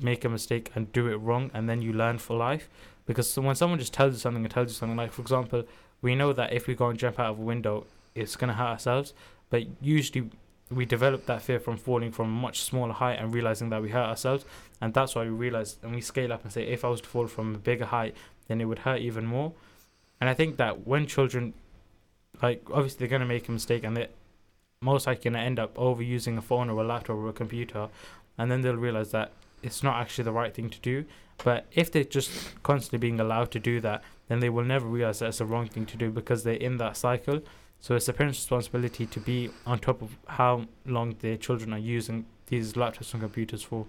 make 0.01 0.25
a 0.25 0.29
mistake 0.29 0.71
and 0.75 0.93
do 0.93 1.09
it 1.09 1.17
wrong, 1.17 1.51
and 1.55 1.69
then 1.69 1.81
you 1.81 1.93
learn 1.93 2.19
for 2.19 2.37
life 2.37 2.69
because 3.07 3.39
when 3.39 3.55
someone 3.55 3.79
just 3.79 3.95
tells 3.95 4.13
you 4.13 4.19
something 4.19 4.45
and 4.45 4.53
tells 4.53 4.69
you 4.69 4.75
something 4.75 4.97
like 4.97 5.13
for 5.13 5.23
example 5.23 5.65
we 6.07 6.15
know 6.15 6.33
that 6.33 6.53
if 6.53 6.69
we 6.69 6.75
go 6.83 6.89
and 6.89 6.99
jump 7.05 7.19
out 7.19 7.31
of 7.33 7.39
a 7.39 7.43
window 7.53 7.85
it's 8.15 8.37
going 8.37 8.49
to 8.49 8.55
hurt 8.55 8.73
ourselves 8.77 9.13
but 9.51 9.63
usually 9.81 10.31
we 10.71 10.85
develop 10.85 11.27
that 11.27 11.43
fear 11.43 11.61
from 11.67 11.77
falling 11.77 12.13
from 12.13 12.27
a 12.27 12.41
much 12.47 12.63
smaller 12.63 12.93
height 12.93 13.19
and 13.21 13.35
realizing 13.35 13.71
that 13.71 13.83
we 13.83 13.91
hurt 13.91 14.09
ourselves 14.15 14.45
and 14.81 14.95
that's 14.95 15.17
why 15.17 15.23
we 15.23 15.35
realize 15.47 15.79
and 15.83 15.93
we 15.97 16.01
scale 16.01 16.33
up 16.33 16.45
and 16.45 16.53
say 16.53 16.63
if 16.77 16.85
i 16.85 16.89
was 16.89 17.01
to 17.01 17.09
fall 17.09 17.27
from 17.27 17.55
a 17.57 17.59
bigger 17.59 17.87
height 17.87 18.15
then 18.47 18.61
it 18.61 18.67
would 18.67 18.79
hurt 18.87 19.01
even 19.01 19.27
more. 19.27 19.53
And 20.21 20.31
i 20.31 20.35
think 20.35 20.57
that 20.59 20.87
when 20.87 21.07
children 21.07 21.55
like 22.43 22.63
obviously 22.71 22.99
they're 22.99 23.15
going 23.17 23.27
to 23.29 23.35
make 23.35 23.49
a 23.49 23.53
mistake 23.53 23.83
and 23.85 23.97
they're 23.97 24.15
most 24.81 25.07
likely 25.09 25.25
going 25.25 25.41
to 25.41 25.47
end 25.51 25.59
up 25.59 25.75
overusing 25.75 26.39
a 26.39 26.43
phone 26.43 26.71
or 26.71 26.81
a 26.83 26.87
laptop 26.87 27.17
or 27.17 27.29
a 27.29 27.33
computer 27.33 27.89
and 28.39 28.51
then 28.51 28.61
they'll 28.61 28.85
realize 28.89 29.11
that 29.11 29.33
it's 29.63 29.83
not 29.83 30.01
actually 30.01 30.25
the 30.25 30.33
right 30.33 30.55
thing 30.55 30.71
to 30.71 30.79
do. 30.81 31.05
But 31.45 31.67
if 31.73 31.91
they're 31.91 32.05
just 32.05 32.31
constantly 32.63 32.99
being 32.99 33.21
allowed 33.21 33.51
to 33.53 33.59
do 33.59 33.81
that, 33.81 34.03
then 34.29 34.41
they 34.41 34.49
will 34.49 34.65
never 34.65 34.87
realize 34.87 35.21
that 35.21 35.29
it's 35.29 35.39
the 35.39 35.47
wrong 35.47 35.67
thing 35.69 35.87
to 35.87 35.97
do 35.97 36.11
because 36.11 36.45
they're 36.45 36.55
in 36.55 36.77
that 36.79 36.97
cycle. 36.97 37.41
So 37.81 37.95
it's 37.95 38.07
the 38.07 38.13
parents' 38.13 38.39
responsibility 38.39 39.07
to 39.07 39.21
be 39.21 39.51
on 39.67 39.79
top 39.79 40.03
of 40.03 40.17
how 40.27 40.67
long 40.85 41.17
their 41.21 41.37
children 41.37 41.73
are 41.73 41.79
using 41.79 42.27
these 42.47 42.73
laptops 42.73 43.13
and 43.13 43.23
computers 43.23 43.63
for. 43.63 43.87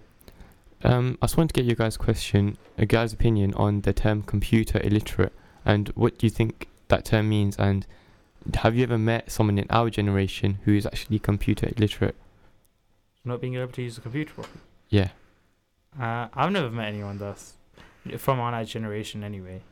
Um, 0.84 1.18
I 1.20 1.26
just 1.26 1.36
wanted 1.36 1.54
to 1.54 1.60
get 1.60 1.66
your 1.66 1.74
guys' 1.74 1.96
question, 1.96 2.56
a 2.76 2.86
guy's 2.86 3.12
opinion 3.12 3.54
on 3.54 3.80
the 3.80 3.92
term 3.92 4.22
computer 4.22 4.80
illiterate 4.82 5.32
and 5.64 5.88
what 5.90 6.18
do 6.18 6.26
you 6.26 6.30
think 6.30 6.68
that 6.88 7.04
term 7.04 7.28
means 7.28 7.56
and 7.56 7.86
have 8.54 8.76
you 8.76 8.84
ever 8.84 8.96
met 8.96 9.30
someone 9.30 9.58
in 9.58 9.66
our 9.70 9.90
generation 9.90 10.58
who 10.64 10.74
is 10.74 10.86
actually 10.86 11.18
computer 11.18 11.68
illiterate? 11.76 12.16
Not 13.24 13.40
being 13.40 13.56
able 13.56 13.72
to 13.72 13.82
use 13.82 13.98
a 13.98 14.00
computer 14.00 14.32
properly. 14.32 14.60
Yeah. 14.88 15.08
Uh, 16.00 16.28
I've 16.32 16.52
never 16.52 16.70
met 16.70 16.88
anyone 16.88 17.18
thus, 17.18 17.54
from 18.18 18.40
our 18.40 18.64
generation 18.64 19.24
anyway. 19.24 19.62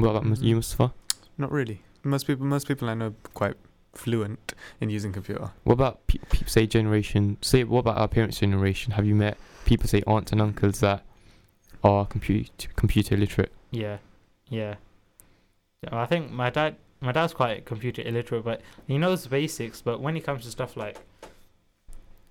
What 0.00 0.10
about 0.10 0.24
Mus- 0.24 0.40
you, 0.40 0.56
Mustafa? 0.56 0.92
Not 1.38 1.50
really. 1.52 1.82
Most 2.02 2.26
people, 2.26 2.46
most 2.46 2.68
people 2.68 2.88
I 2.88 2.94
know, 2.94 3.08
are 3.08 3.14
quite 3.32 3.56
fluent 3.94 4.54
in 4.80 4.90
using 4.90 5.12
computer. 5.12 5.50
What 5.64 5.74
about 5.74 6.06
pe- 6.06 6.18
people 6.30 6.48
say 6.48 6.66
generation? 6.66 7.38
Say 7.40 7.64
what 7.64 7.80
about 7.80 7.98
our 7.98 8.08
parents' 8.08 8.38
generation? 8.40 8.92
Have 8.92 9.06
you 9.06 9.14
met 9.14 9.38
people 9.64 9.88
say 9.88 10.02
aunts 10.06 10.32
and 10.32 10.40
uncles 10.40 10.80
that 10.80 11.02
are 11.82 12.06
computer 12.06 12.68
computer 12.76 13.14
illiterate? 13.14 13.52
Yeah, 13.70 13.98
yeah. 14.48 14.76
Yeah, 15.82 16.00
I 16.00 16.06
think 16.06 16.30
my 16.30 16.50
dad, 16.50 16.76
my 17.00 17.12
dad's 17.12 17.34
quite 17.34 17.64
computer 17.64 18.02
illiterate, 18.02 18.44
but 18.44 18.60
he 18.86 18.98
knows 18.98 19.22
the 19.22 19.28
basics. 19.28 19.80
But 19.80 20.00
when 20.00 20.16
it 20.16 20.24
comes 20.24 20.44
to 20.44 20.50
stuff 20.50 20.76
like, 20.76 20.98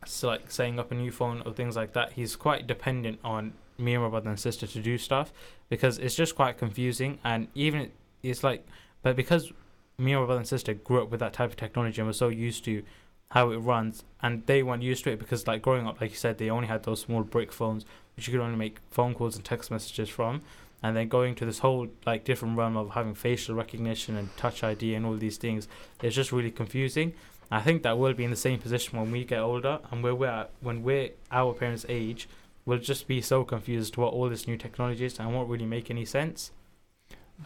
so 0.06 0.28
like 0.28 0.52
setting 0.52 0.80
up 0.80 0.92
a 0.92 0.96
new 0.96 1.12
phone 1.12 1.44
or 1.46 1.54
things 1.54 1.76
like 1.76 1.94
that, 1.94 2.14
he's 2.14 2.36
quite 2.36 2.68
dependent 2.68 3.20
on 3.24 3.54
me 3.78 3.94
and 3.94 4.04
my 4.04 4.10
brother 4.10 4.30
and 4.30 4.40
sister 4.40 4.68
to 4.68 4.80
do 4.80 4.98
stuff 4.98 5.32
because 5.70 5.98
it's 5.98 6.16
just 6.16 6.36
quite 6.36 6.58
confusing. 6.58 7.20
And 7.24 7.48
even 7.56 7.92
it's 8.22 8.44
like, 8.44 8.66
but 9.02 9.16
because 9.16 9.52
me 9.98 10.14
and 10.14 10.22
my 10.22 10.26
brother 10.26 10.40
and 10.40 10.48
sister 10.48 10.74
grew 10.74 11.02
up 11.02 11.10
with 11.10 11.20
that 11.20 11.34
type 11.34 11.50
of 11.52 11.56
technology 11.56 12.02
and 12.02 12.08
we're 12.08 12.14
so 12.14 12.30
used 12.30 12.66
to 12.66 12.84
how 13.32 13.50
it 13.50 13.58
runs, 13.58 14.04
and 14.22 14.46
they 14.46 14.62
weren't 14.62 14.84
used 14.84 15.04
to 15.04 15.12
it 15.12 15.18
because 15.18 15.48
like 15.48 15.64
growing 15.64 15.88
up, 15.88 16.00
like 16.00 16.12
you 16.12 16.18
said, 16.18 16.38
they 16.38 16.52
only 16.52 16.68
had 16.68 16.84
those 16.84 17.02
small 17.02 17.24
brick 17.24 17.52
phones 17.52 17.84
which 18.16 18.28
you 18.28 18.32
could 18.32 18.42
only 18.42 18.56
make 18.56 18.78
phone 18.92 19.16
calls 19.16 19.36
and 19.36 19.44
text 19.44 19.72
messages 19.72 20.08
from 20.08 20.42
and 20.84 20.96
then 20.96 21.08
going 21.08 21.34
to 21.34 21.46
this 21.46 21.60
whole 21.60 21.88
like 22.06 22.24
different 22.26 22.56
realm 22.56 22.78
of 22.78 22.92
having 22.92 23.16
facial 23.16 23.56
recognition 23.56 24.16
and 24.16 24.36
touch 24.38 24.64
ID 24.64 24.94
and 24.94 25.04
all 25.04 25.16
these 25.16 25.38
things 25.38 25.68
it's 26.02 26.16
just 26.16 26.32
really 26.32 26.52
confusing. 26.52 27.14
I 27.50 27.62
think 27.62 27.84
that 27.84 27.98
we'll 27.98 28.14
be 28.14 28.24
in 28.24 28.32
the 28.32 28.36
same 28.36 28.60
position 28.60 29.00
when 29.00 29.12
we 29.12 29.26
get 29.26 29.40
older 29.40 29.80
and 29.92 30.04
where 30.04 30.16
we're 30.16 30.28
at, 30.28 30.52
when 30.62 30.82
we're 30.82 31.10
our 31.32 31.54
parents' 31.54 31.86
age, 31.88 32.28
we'll 32.66 32.80
just 32.80 33.08
be 33.08 33.22
so 33.22 33.44
confused 33.44 33.98
what 33.98 34.14
all 34.14 34.30
this 34.30 34.48
new 34.48 34.58
technology 34.58 35.06
is 35.06 35.20
and 35.20 35.34
won't 35.34 35.50
really 35.50 35.66
make 35.66 35.90
any 35.90 36.06
sense. 36.06 36.52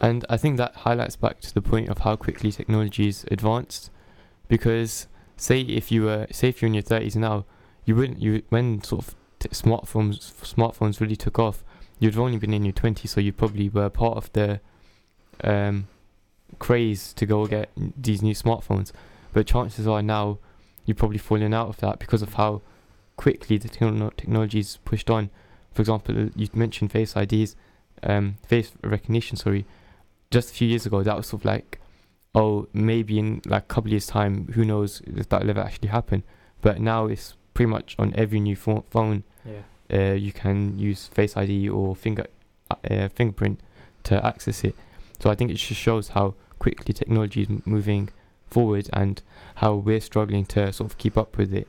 And 0.00 0.24
I 0.28 0.36
think 0.36 0.56
that 0.58 0.76
highlights 0.76 1.16
back 1.16 1.40
to 1.40 1.54
the 1.54 1.62
point 1.62 1.88
of 1.88 1.98
how 1.98 2.16
quickly 2.16 2.52
technology 2.52 3.08
is 3.08 3.24
advanced. 3.30 3.90
Because 4.48 5.08
say 5.36 5.60
if 5.60 5.90
you 5.90 6.04
were 6.04 6.26
say 6.30 6.48
if 6.48 6.60
you're 6.60 6.68
in 6.68 6.74
your 6.74 6.82
thirties 6.82 7.16
now, 7.16 7.44
you 7.84 7.96
wouldn't 7.96 8.20
you 8.20 8.42
when 8.48 8.82
sort 8.82 9.06
of 9.06 9.14
t- 9.38 9.48
smartphones 9.48 10.32
smartphones 10.42 11.00
really 11.00 11.16
took 11.16 11.38
off, 11.38 11.64
you'd 11.98 12.14
have 12.14 12.22
only 12.22 12.38
been 12.38 12.54
in 12.54 12.64
your 12.64 12.72
twenties, 12.72 13.12
so 13.12 13.20
you 13.20 13.32
probably 13.32 13.68
were 13.68 13.88
part 13.88 14.16
of 14.16 14.32
the 14.32 14.60
um, 15.42 15.88
craze 16.58 17.12
to 17.14 17.26
go 17.26 17.46
get 17.46 17.70
these 17.76 18.22
new 18.22 18.34
smartphones. 18.34 18.92
But 19.32 19.46
chances 19.46 19.86
are 19.86 20.02
now 20.02 20.38
you're 20.84 20.94
probably 20.94 21.18
falling 21.18 21.52
out 21.52 21.68
of 21.68 21.76
that 21.78 21.98
because 21.98 22.22
of 22.22 22.34
how 22.34 22.62
quickly 23.18 23.58
the 23.58 23.68
techno- 23.68 24.10
technology 24.16 24.60
is 24.60 24.78
pushed 24.86 25.10
on. 25.10 25.28
For 25.74 25.82
example, 25.82 26.30
you 26.34 26.48
mentioned 26.54 26.90
Face 26.90 27.14
IDs, 27.14 27.54
um, 28.02 28.36
face 28.46 28.72
recognition. 28.82 29.36
Sorry, 29.36 29.66
just 30.30 30.50
a 30.50 30.54
few 30.54 30.66
years 30.68 30.86
ago, 30.86 31.02
that 31.02 31.16
was 31.16 31.26
sort 31.26 31.42
of 31.42 31.44
like, 31.44 31.78
oh, 32.34 32.66
maybe 32.72 33.18
in 33.18 33.42
like 33.44 33.64
a 33.64 33.66
couple 33.66 33.90
years' 33.90 34.06
time, 34.06 34.46
who 34.54 34.64
knows 34.64 35.02
if 35.06 35.28
that 35.28 35.42
will 35.42 35.50
ever 35.50 35.60
actually 35.60 35.88
happen. 35.88 36.22
But 36.62 36.80
now 36.80 37.06
it's 37.06 37.34
pretty 37.54 37.70
much 37.70 37.94
on 37.98 38.14
every 38.16 38.40
new 38.40 38.56
pho- 38.56 38.84
phone. 38.90 39.24
Yeah. 39.44 39.62
Uh, 39.90 40.14
you 40.14 40.32
can 40.32 40.78
use 40.78 41.06
Face 41.08 41.36
ID 41.36 41.68
or 41.68 41.96
finger 41.96 42.26
uh, 42.70 43.08
fingerprint 43.08 43.60
to 44.04 44.24
access 44.24 44.62
it. 44.64 44.74
So 45.20 45.30
I 45.30 45.34
think 45.34 45.50
it 45.50 45.54
just 45.54 45.80
shows 45.80 46.08
how 46.08 46.34
quickly 46.58 46.92
technology 46.94 47.42
is 47.42 47.48
m- 47.48 47.62
moving 47.64 48.10
forward 48.48 48.88
and 48.92 49.20
how 49.56 49.74
we're 49.74 50.00
struggling 50.00 50.44
to 50.46 50.72
sort 50.72 50.90
of 50.90 50.98
keep 50.98 51.16
up 51.18 51.36
with 51.36 51.52
it. 51.54 51.66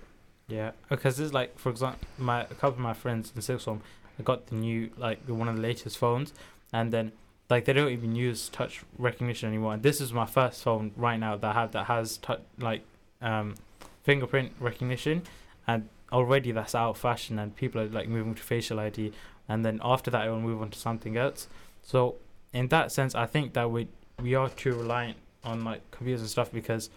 Yeah, 0.49 0.71
because 0.89 1.19
it's 1.19 1.31
like, 1.31 1.57
for 1.59 1.69
example, 1.69 2.07
my 2.17 2.41
a 2.41 2.45
couple 2.45 2.69
of 2.69 2.79
my 2.79 2.93
friends 2.93 3.31
in 3.35 3.41
sixth 3.41 3.65
form, 3.65 3.81
I 4.19 4.23
got 4.23 4.47
the 4.47 4.55
new 4.55 4.89
like 4.97 5.19
one 5.27 5.47
of 5.47 5.55
the 5.55 5.61
latest 5.61 5.97
phones, 5.97 6.33
and 6.73 6.91
then 6.91 7.11
like 7.49 7.65
they 7.65 7.73
don't 7.73 7.91
even 7.91 8.15
use 8.15 8.49
touch 8.49 8.81
recognition 8.97 9.47
anymore. 9.49 9.73
And 9.73 9.83
this 9.83 10.01
is 10.01 10.11
my 10.11 10.25
first 10.25 10.63
phone 10.63 10.91
right 10.97 11.19
now 11.19 11.35
that 11.37 11.47
I 11.47 11.53
have 11.53 11.71
that 11.73 11.85
has 11.85 12.17
touch 12.17 12.41
like 12.57 12.81
um 13.21 13.55
fingerprint 14.03 14.53
recognition, 14.59 15.21
and 15.67 15.87
already 16.11 16.51
that's 16.51 16.73
out 16.73 16.91
of 16.91 16.97
fashion, 16.97 17.37
and 17.37 17.55
people 17.55 17.79
are 17.81 17.87
like 17.87 18.09
moving 18.09 18.33
to 18.33 18.41
facial 18.41 18.79
ID, 18.79 19.13
and 19.47 19.63
then 19.63 19.79
after 19.83 20.09
that 20.09 20.25
it 20.25 20.31
will 20.31 20.41
move 20.41 20.61
on 20.61 20.71
to 20.71 20.79
something 20.79 21.15
else. 21.15 21.47
So 21.83 22.15
in 22.53 22.69
that 22.69 22.91
sense, 22.91 23.13
I 23.13 23.27
think 23.27 23.53
that 23.53 23.69
we 23.69 23.87
we 24.19 24.33
are 24.33 24.49
too 24.49 24.73
reliant 24.73 25.17
on 25.43 25.63
like 25.63 25.81
computers 25.91 26.21
and 26.21 26.29
stuff 26.29 26.51
because 26.51 26.89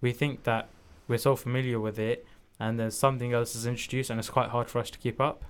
we 0.00 0.12
think 0.12 0.44
that 0.44 0.68
we're 1.06 1.18
so 1.18 1.36
familiar 1.36 1.78
with 1.78 1.98
it 1.98 2.26
and 2.58 2.78
then 2.78 2.90
something 2.90 3.32
else 3.32 3.54
is 3.54 3.66
introduced 3.66 4.10
and 4.10 4.18
it's 4.18 4.30
quite 4.30 4.50
hard 4.50 4.68
for 4.68 4.78
us 4.78 4.90
to 4.90 4.98
keep 4.98 5.20
up. 5.20 5.44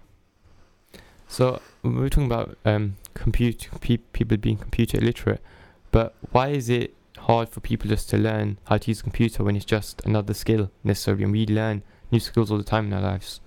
So 1.28 1.60
we 1.82 1.90
we're 1.90 2.08
talking 2.08 2.26
about 2.26 2.56
um, 2.64 2.96
compute 3.14 3.68
pe- 3.80 3.96
people 3.96 4.36
being 4.36 4.56
computer 4.56 4.98
illiterate, 4.98 5.42
but 5.90 6.14
why 6.32 6.48
is 6.48 6.68
it 6.68 6.94
hard 7.18 7.48
for 7.48 7.60
people 7.60 7.88
just 7.88 8.10
to 8.10 8.18
learn 8.18 8.58
how 8.64 8.76
to 8.76 8.90
use 8.90 9.00
a 9.00 9.02
computer 9.02 9.42
when 9.42 9.56
it's 9.56 9.64
just 9.64 10.04
another 10.04 10.34
skill 10.34 10.70
necessarily, 10.82 11.24
and 11.24 11.32
we 11.32 11.46
learn 11.46 11.82
new 12.10 12.20
skills 12.20 12.50
all 12.50 12.58
the 12.58 12.64
time 12.64 12.86
in 12.86 12.92
our 12.92 13.00
lives? 13.00 13.40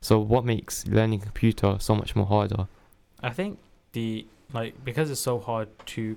So 0.00 0.18
what 0.18 0.44
makes 0.44 0.86
learning 0.86 1.20
computer 1.20 1.78
so 1.80 1.94
much 1.94 2.14
more 2.14 2.26
harder? 2.26 2.68
I 3.22 3.30
think 3.30 3.58
the 3.92 4.26
like 4.52 4.84
because 4.84 5.10
it's 5.10 5.20
so 5.20 5.40
hard 5.40 5.68
to 5.86 6.16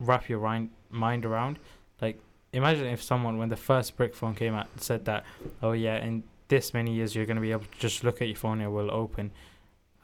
wrap 0.00 0.28
your 0.28 0.38
rind, 0.38 0.70
mind 0.90 1.24
around. 1.24 1.58
Like 2.00 2.20
imagine 2.52 2.86
if 2.86 3.02
someone 3.02 3.38
when 3.38 3.48
the 3.48 3.56
first 3.56 3.96
brick 3.96 4.14
phone 4.14 4.34
came 4.34 4.54
out 4.54 4.68
said 4.76 5.04
that, 5.06 5.24
oh 5.62 5.72
yeah, 5.72 5.96
in 5.96 6.22
this 6.48 6.74
many 6.74 6.92
years 6.92 7.14
you're 7.14 7.26
going 7.26 7.36
to 7.36 7.42
be 7.42 7.52
able 7.52 7.64
to 7.64 7.78
just 7.78 8.04
look 8.04 8.20
at 8.20 8.28
your 8.28 8.36
phone 8.36 8.60
and 8.60 8.62
it 8.62 8.68
will 8.68 8.90
open. 8.90 9.30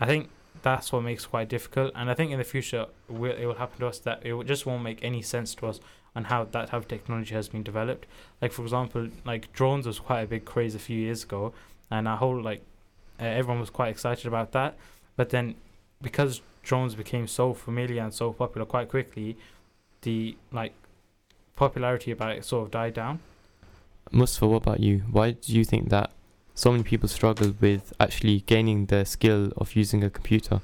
I 0.01 0.07
think 0.07 0.31
that's 0.63 0.93
what 0.93 1.03
makes 1.03 1.25
it 1.25 1.29
quite 1.29 1.49
difficult, 1.49 1.93
and 1.95 2.11
I 2.11 2.15
think 2.15 2.33
in 2.33 2.39
the 2.39 2.45
future 2.45 2.87
will 3.09 3.33
it 3.33 3.45
will 3.45 3.55
happen 3.55 3.81
to 3.81 3.87
us 3.87 3.99
that 4.01 4.25
it 4.25 4.47
just 4.47 4.67
won't 4.67 4.83
make 4.83 4.99
any 5.03 5.23
sense 5.23 5.55
to 5.57 5.67
us 5.67 5.81
on 6.17 6.25
how 6.25 6.45
that 6.45 6.69
type 6.69 6.73
of 6.73 6.89
technology 6.89 7.35
has 7.35 7.49
been 7.49 7.63
developed. 7.63 8.07
Like 8.41 8.53
for 8.53 8.63
example, 8.63 9.09
like 9.25 9.53
drones 9.53 9.87
was 9.87 10.01
quite 10.01 10.23
a 10.23 10.27
big 10.27 10.45
craze 10.45 10.75
a 10.75 10.79
few 10.79 10.99
years 10.99 11.25
ago, 11.25 11.53
and 11.91 12.09
our 12.09 12.17
whole 12.17 12.41
like 12.41 12.63
uh, 13.21 13.25
everyone 13.25 13.61
was 13.61 13.71
quite 13.71 13.91
excited 13.91 14.27
about 14.27 14.53
that. 14.53 14.77
But 15.17 15.31
then 15.31 15.55
because 16.01 16.41
drones 16.63 16.95
became 16.95 17.27
so 17.27 17.55
familiar 17.55 18.03
and 18.03 18.13
so 18.13 18.33
popular 18.33 18.67
quite 18.67 18.89
quickly, 18.89 19.37
the 20.03 20.37
like 20.51 20.73
popularity 21.59 22.13
about 22.13 22.37
it 22.37 22.45
sort 22.45 22.65
of 22.65 22.71
died 22.71 22.95
down. 22.95 23.19
Mustafa, 24.13 24.47
what 24.47 24.63
about 24.63 24.81
you? 24.81 25.01
Why 25.11 25.33
do 25.33 25.53
you 25.53 25.65
think 25.65 25.91
that 25.91 26.13
so 26.55 26.71
many 26.71 26.85
people 26.85 27.09
struggle 27.09 27.55
with 27.61 27.93
actually 28.01 28.41
gaining 28.41 28.87
the 28.87 29.05
skill 29.05 29.53
of 29.57 29.77
using 29.77 30.03
a 30.03 30.09
computer? 30.09 30.61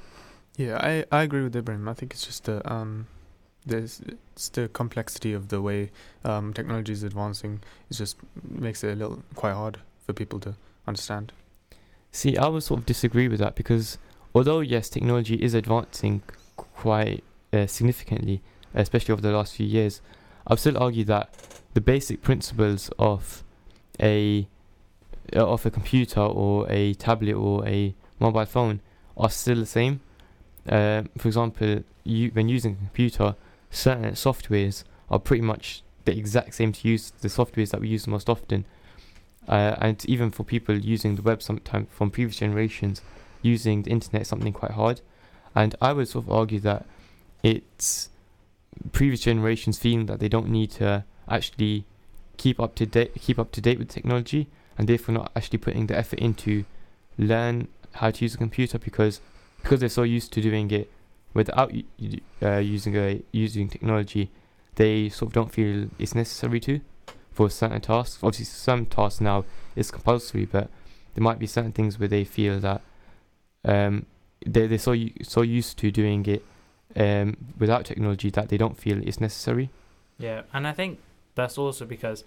Yeah, 0.56 0.78
I, 0.80 1.04
I 1.10 1.22
agree 1.24 1.42
with 1.42 1.56
Ibrahim. 1.56 1.88
I 1.88 1.94
think 1.94 2.12
it's 2.12 2.24
just 2.24 2.44
the 2.44 2.56
um, 2.72 3.06
there's 3.66 4.00
it's 4.32 4.48
the 4.48 4.68
complexity 4.68 5.32
of 5.32 5.48
the 5.48 5.60
way 5.60 5.90
um 6.24 6.52
technology 6.52 6.92
is 6.92 7.02
advancing. 7.02 7.60
It 7.90 7.94
just 7.94 8.16
makes 8.48 8.84
it 8.84 8.92
a 8.92 8.96
little 8.96 9.22
quite 9.34 9.54
hard 9.54 9.78
for 10.06 10.12
people 10.12 10.38
to 10.40 10.54
understand. 10.86 11.32
See, 12.12 12.36
I 12.36 12.46
would 12.46 12.62
sort 12.62 12.80
of 12.80 12.86
disagree 12.86 13.28
with 13.28 13.40
that 13.40 13.56
because 13.56 13.98
although 14.34 14.60
yes, 14.60 14.88
technology 14.88 15.34
is 15.34 15.54
advancing 15.54 16.22
quite 16.56 17.24
uh, 17.52 17.66
significantly, 17.66 18.42
especially 18.74 19.12
over 19.12 19.22
the 19.22 19.32
last 19.32 19.56
few 19.56 19.66
years, 19.66 20.00
I'd 20.46 20.58
still 20.58 20.78
argue 20.78 21.04
that 21.04 21.32
the 21.74 21.80
basic 21.80 22.22
principles 22.22 22.90
of 22.98 23.42
a 24.00 24.46
uh, 25.34 25.46
of 25.46 25.64
a 25.64 25.70
computer 25.70 26.20
or 26.20 26.70
a 26.70 26.94
tablet 26.94 27.34
or 27.34 27.66
a 27.66 27.94
mobile 28.20 28.44
phone 28.44 28.80
are 29.16 29.30
still 29.30 29.56
the 29.56 29.66
same. 29.66 30.00
Uh, 30.68 31.02
for 31.18 31.28
example, 31.28 31.82
you 32.04 32.30
when 32.30 32.48
using 32.48 32.72
a 32.72 32.76
computer, 32.76 33.34
certain 33.70 34.12
softwares 34.12 34.84
are 35.10 35.18
pretty 35.18 35.42
much 35.42 35.82
the 36.04 36.16
exact 36.16 36.54
same 36.54 36.72
to 36.72 36.88
use 36.88 37.12
the 37.20 37.28
softwares 37.28 37.70
that 37.70 37.80
we 37.80 37.88
use 37.88 38.06
most 38.06 38.28
often 38.28 38.64
uh, 39.48 39.76
and 39.78 40.04
even 40.06 40.30
for 40.30 40.44
people 40.44 40.76
using 40.76 41.16
the 41.16 41.22
web 41.22 41.42
sometime 41.42 41.86
from 41.86 42.10
previous 42.10 42.36
generations, 42.36 43.02
using 43.42 43.82
the 43.82 43.90
internet 43.90 44.22
is 44.22 44.28
something 44.28 44.52
quite 44.52 44.72
hard. 44.72 45.00
And 45.54 45.74
I 45.80 45.92
would 45.92 46.08
sort 46.08 46.26
of 46.26 46.32
argue 46.32 46.60
that 46.60 46.86
it's 47.42 48.08
previous 48.92 49.20
generations 49.20 49.78
feeling 49.78 50.06
that 50.06 50.20
they 50.20 50.28
don't 50.28 50.48
need 50.48 50.70
to 50.72 51.04
actually 51.28 51.84
keep 52.36 52.60
up 52.60 52.74
to 52.76 52.86
date, 52.86 53.12
keep 53.20 53.38
up 53.38 53.52
to 53.52 53.60
date 53.60 53.78
with 53.78 53.88
technology, 53.88 54.48
and 54.76 54.88
therefore 54.88 55.14
not 55.14 55.32
actually 55.36 55.58
putting 55.58 55.86
the 55.86 55.96
effort 55.96 56.18
into 56.18 56.64
learn 57.16 57.68
how 57.92 58.10
to 58.10 58.24
use 58.24 58.34
a 58.34 58.38
computer 58.38 58.78
because 58.78 59.20
because 59.62 59.80
they're 59.80 59.88
so 59.88 60.02
used 60.02 60.32
to 60.32 60.40
doing 60.40 60.70
it 60.70 60.90
without 61.32 61.72
uh, 62.42 62.56
using 62.56 62.96
a 62.96 63.22
using 63.32 63.68
technology, 63.68 64.30
they 64.76 65.08
sort 65.08 65.30
of 65.30 65.32
don't 65.32 65.52
feel 65.52 65.88
it's 65.98 66.14
necessary 66.14 66.60
to 66.60 66.80
for 67.30 67.50
certain 67.50 67.80
tasks. 67.80 68.18
Obviously, 68.22 68.44
some 68.44 68.86
tasks 68.86 69.20
now 69.20 69.44
is 69.74 69.90
compulsory, 69.90 70.44
but 70.44 70.70
there 71.14 71.22
might 71.22 71.38
be 71.38 71.46
certain 71.46 71.72
things 71.72 71.98
where 71.98 72.08
they 72.08 72.24
feel 72.24 72.60
that 72.60 72.82
um, 73.64 74.06
they 74.44 74.66
they're 74.66 74.78
so 74.78 74.94
so 75.22 75.42
used 75.42 75.78
to 75.78 75.90
doing 75.90 76.24
it 76.26 76.44
um, 76.96 77.36
without 77.58 77.84
technology 77.84 78.30
that 78.30 78.48
they 78.48 78.56
don't 78.56 78.76
feel 78.76 79.02
is 79.06 79.20
necessary. 79.20 79.70
Yeah, 80.18 80.42
and 80.52 80.66
I 80.66 80.72
think 80.72 81.00
that's 81.34 81.58
also 81.58 81.84
because 81.84 82.24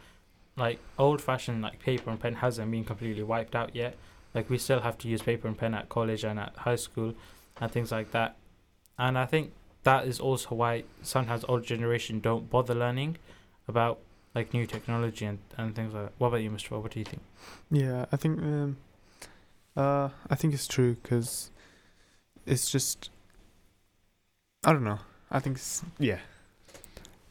like 0.58 0.80
old 0.98 1.22
fashioned 1.22 1.62
like 1.62 1.80
paper 1.80 2.10
and 2.10 2.20
pen 2.20 2.36
hasn't 2.36 2.70
been 2.72 2.84
completely 2.84 3.24
wiped 3.24 3.56
out 3.56 3.76
yet. 3.76 3.96
Like 4.34 4.50
we 4.50 4.58
still 4.58 4.82
have 4.82 4.98
to 5.00 5.08
use 5.08 5.22
paper 5.22 5.48
and 5.48 5.58
pen 5.58 5.74
at 5.74 5.90
college 5.90 6.24
and 6.24 6.40
at 6.40 6.56
high 6.58 6.76
school 6.76 7.14
and 7.62 7.72
things 7.72 7.92
like 7.92 8.12
that. 8.12 8.36
And 8.98 9.18
I 9.18 9.26
think 9.26 9.54
that 9.84 10.06
is 10.06 10.20
also 10.20 10.56
why 10.56 10.84
sometimes 11.02 11.46
old 11.48 11.64
generation 11.64 12.20
don't 12.20 12.50
bother 12.50 12.76
learning 12.76 13.18
about 13.68 14.00
like 14.36 14.54
new 14.54 14.66
technology 14.66 15.26
and, 15.26 15.40
and 15.58 15.76
things 15.76 15.94
like 15.94 16.06
that. 16.06 16.14
What 16.18 16.28
about 16.30 16.42
you, 16.42 16.52
Mr. 16.52 16.82
What 16.82 16.92
do 16.92 17.00
you 17.00 17.06
think? 17.06 17.22
Yeah, 17.72 18.06
I 18.12 18.16
think 18.18 18.40
um, 18.40 18.78
uh, 19.76 20.10
I 20.30 20.36
think 20.36 20.54
it's 20.54 20.68
true 20.68 20.98
because 21.02 21.52
it's 22.46 22.72
just 22.72 23.10
I 24.68 24.74
don't 24.74 24.84
know. 24.84 25.00
I 25.32 25.40
think 25.40 25.56
it's 25.56 25.82
yeah. 25.98 26.20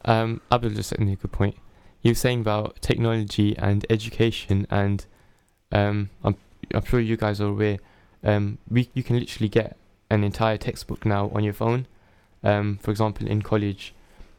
Um, 0.06 0.40
Abdul 0.50 0.70
just 0.70 0.88
said 0.88 1.00
a 1.00 1.04
good 1.04 1.32
point. 1.32 1.56
He 2.00 2.08
was 2.08 2.18
saying 2.18 2.40
about 2.40 2.80
technology 2.80 3.54
and 3.58 3.84
education, 3.90 4.66
and 4.70 5.04
um, 5.70 6.08
I'm 6.24 6.36
I'm 6.72 6.84
sure 6.86 6.98
you 6.98 7.18
guys 7.18 7.38
are 7.42 7.48
aware. 7.48 7.76
Um, 8.24 8.56
we 8.70 8.88
you 8.94 9.02
can 9.02 9.18
literally 9.18 9.50
get 9.50 9.76
an 10.08 10.24
entire 10.24 10.56
textbook 10.56 11.04
now 11.04 11.30
on 11.34 11.44
your 11.44 11.52
phone. 11.52 11.86
Um, 12.42 12.78
for 12.80 12.90
example, 12.90 13.28
in 13.28 13.42
college, 13.42 13.94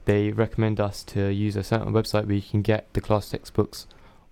they 0.06 0.32
recommend 0.32 0.80
us 0.80 1.04
to 1.04 1.32
use 1.32 1.56
a 1.56 1.64
certain 1.64 1.94
website 1.94 2.26
where 2.26 2.36
you 2.36 2.42
can 2.42 2.64
get 2.64 2.92
the 2.94 3.02
class 3.02 3.30
textbooks 3.30 3.86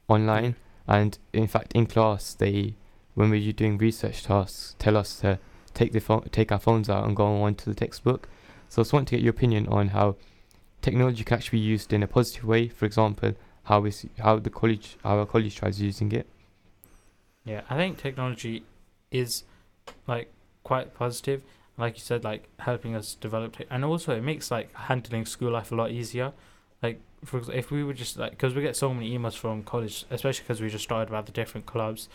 online. 0.08 0.56
And 0.88 1.20
in 1.34 1.46
fact, 1.46 1.74
in 1.74 1.86
class, 1.86 2.34
they 2.34 2.74
when 3.14 3.30
we're 3.30 3.52
doing 3.52 3.78
research 3.78 4.24
tasks, 4.24 4.76
tell 4.80 4.98
us 4.98 5.20
to 5.20 5.38
take 5.76 5.92
the 5.92 6.02
phone, 6.02 6.28
take 6.32 6.52
our 6.52 6.60
phones 6.60 6.90
out 6.90 7.06
and 7.06 7.16
go 7.16 7.44
on 7.44 7.54
to 7.56 7.70
the 7.70 7.76
textbook. 7.76 8.28
So 8.70 8.82
I 8.82 8.84
just 8.84 8.94
want 8.94 9.08
to 9.10 9.16
get 9.16 9.24
your 9.24 9.32
opinion 9.32 9.68
on 9.68 9.90
how 9.90 10.16
technology 10.82 11.24
can 11.24 11.38
actually 11.38 11.60
be 11.60 11.66
used 11.66 11.94
in 11.94 12.04
a 12.04 12.08
positive 12.08 12.46
way. 12.46 12.68
For 12.68 12.86
example, 12.86 13.34
how 13.64 13.86
is 13.86 14.06
how 14.20 14.40
the 14.40 14.50
college 14.50 14.98
how 15.04 15.18
our 15.20 15.26
college 15.26 15.56
tries 15.56 15.82
using 15.82 16.12
it. 16.12 16.28
Yeah, 17.44 17.62
I 17.70 17.76
think 17.78 17.98
technology 17.98 18.64
is 19.12 19.44
like 20.08 20.32
quite 20.64 20.94
positive. 20.94 21.42
Like 21.78 21.96
you 21.96 22.02
said, 22.02 22.24
like 22.24 22.48
helping 22.60 22.96
us 22.96 23.16
develop, 23.16 23.58
te- 23.58 23.66
and 23.70 23.84
also 23.84 24.16
it 24.16 24.24
makes 24.24 24.50
like 24.50 24.74
handling 24.74 25.26
school 25.26 25.52
life 25.52 25.72
a 25.72 25.76
lot 25.76 25.92
easier. 25.92 26.32
Like 26.82 27.02
for 27.24 27.40
ex- 27.40 27.50
if 27.54 27.72
we 27.72 27.84
were 27.84 27.94
just 27.94 28.18
like 28.18 28.32
because 28.32 28.56
we 28.56 28.62
get 28.62 28.76
so 28.76 28.94
many 28.94 29.18
emails 29.18 29.36
from 29.36 29.64
college, 29.64 30.06
especially 30.10 30.44
because 30.44 30.62
we 30.62 30.70
just 30.70 30.86
started 30.86 31.10
about 31.10 31.26
the 31.26 31.32
different 31.32 31.66
clubs. 31.66 32.08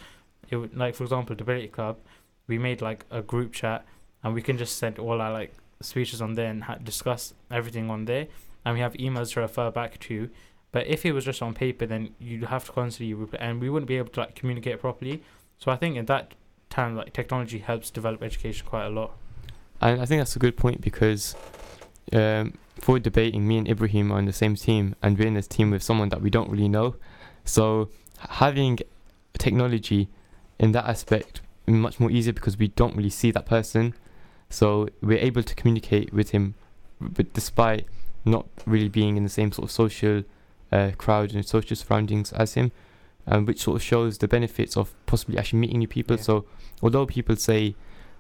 It 0.49 0.57
would 0.57 0.77
like 0.77 0.95
for 0.95 1.05
example, 1.05 1.35
the 1.35 1.39
debate 1.39 1.73
club, 1.73 1.99
we 2.47 2.59
made 2.59 2.81
like 2.81 3.05
a 3.11 3.23
group 3.23 3.53
chat, 3.53 3.85
and 4.23 4.35
we 4.35 4.43
can 4.43 4.57
just 4.59 4.77
send 4.79 4.99
all 4.99 5.21
our 5.21 5.33
like 5.33 5.55
speeches 5.81 6.21
on 6.21 6.35
there 6.35 6.51
and 6.51 6.65
ha- 6.65 6.79
discuss 6.83 7.35
everything 7.51 7.91
on 7.91 8.05
there, 8.05 8.27
and 8.65 8.75
we 8.75 8.81
have 8.81 8.93
emails 8.95 9.33
to 9.35 9.41
refer 9.41 9.71
back 9.71 9.99
to. 10.01 10.31
But 10.73 10.87
if 10.87 11.05
it 11.05 11.13
was 11.13 11.25
just 11.25 11.43
on 11.43 11.55
paper, 11.55 11.87
then 11.87 12.15
you'd 12.21 12.45
have 12.45 12.65
to 12.67 12.73
constantly 12.73 13.29
and 13.39 13.61
we 13.61 13.69
wouldn't 13.69 13.89
be 13.89 13.97
able 13.97 14.11
to 14.11 14.21
like 14.21 14.35
communicate 14.35 14.81
properly. 14.81 15.23
So 15.59 15.71
I 15.71 15.77
think 15.77 15.97
in 15.97 16.07
that 16.07 16.35
time, 16.69 16.95
like 16.95 17.13
technology 17.13 17.59
helps 17.59 17.91
develop 17.91 18.23
education 18.23 18.67
quite 18.67 18.87
a 18.87 18.91
lot. 18.91 19.17
And 19.81 20.01
I 20.01 20.05
think 20.05 20.21
that's 20.21 20.37
a 20.37 20.39
good 20.39 20.57
point 20.57 20.81
because 20.81 21.35
um, 22.13 22.55
for 22.79 22.99
debating, 22.99 23.49
me 23.49 23.59
and 23.59 23.69
Ibrahim 23.69 24.13
are 24.13 24.19
on 24.19 24.27
the 24.27 24.33
same 24.33 24.55
team, 24.55 24.95
and 25.03 25.19
we're 25.19 25.27
in 25.27 25.35
this 25.35 25.49
team 25.49 25.71
with 25.71 25.83
someone 25.83 26.09
that 26.11 26.23
we 26.23 26.31
don't 26.31 26.51
really 26.51 26.69
know. 26.69 26.97
So 27.45 27.89
having 28.29 28.79
technology 29.39 30.09
in 30.59 30.73
that 30.73 30.85
aspect 30.85 31.41
much 31.67 32.01
more 32.01 32.11
easier 32.11 32.33
because 32.33 32.59
we 32.59 32.69
don't 32.69 32.97
really 32.97 33.11
see 33.11 33.31
that 33.31 33.47
person. 33.47 33.95
So 34.51 34.89
we're 35.01 35.19
able 35.19 35.43
to 35.43 35.55
communicate 35.55 36.13
with 36.13 36.31
him, 36.31 36.55
but 37.01 37.33
despite 37.33 37.87
not 38.25 38.47
really 38.67 38.89
being 38.89 39.17
in 39.17 39.23
the 39.23 39.31
same 39.31 39.53
sort 39.53 39.69
of 39.69 39.73
social 39.73 40.25
uh, 40.73 40.91
crowd 40.99 41.33
and 41.35 41.47
social 41.47 41.77
surroundings 41.77 42.33
as 42.33 42.55
him, 42.55 42.73
um, 43.27 43.47
which 43.47 43.63
sort 43.63 43.77
of 43.77 43.83
shows 43.83 44.19
the 44.19 44.29
benefits 44.29 44.77
of 44.77 44.93
possibly 45.07 45.39
actually 45.39 45.61
meeting 45.61 45.79
new 45.79 45.89
people. 45.89 46.17
Yeah. 46.17 46.23
So 46.23 46.45
although 46.83 47.07
people 47.07 47.37
say 47.37 47.75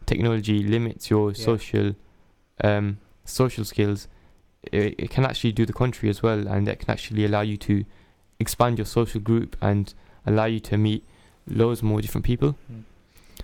technology 0.06 0.62
limits 0.62 1.10
your 1.10 1.32
Yeah. 1.32 1.44
social 1.44 1.94
um, 2.62 2.98
social 3.24 3.64
skills, 3.64 4.06
it, 4.70 4.94
it 4.98 5.10
can 5.10 5.24
actually 5.24 5.52
do 5.52 5.64
the 5.66 5.72
contrary 5.72 6.10
as 6.10 6.22
well, 6.22 6.46
and 6.46 6.68
it 6.68 6.78
can 6.78 6.90
actually 6.90 7.24
allow 7.24 7.40
you 7.40 7.56
to 7.56 7.84
expand 8.38 8.78
your 8.78 8.86
social 8.86 9.20
group 9.20 9.56
and 9.60 9.94
allow 10.26 10.44
you 10.44 10.60
to 10.60 10.76
meet 10.76 11.04
loads 11.46 11.82
more 11.82 12.00
different 12.00 12.24
people. 12.24 12.56
Mm. 12.70 12.82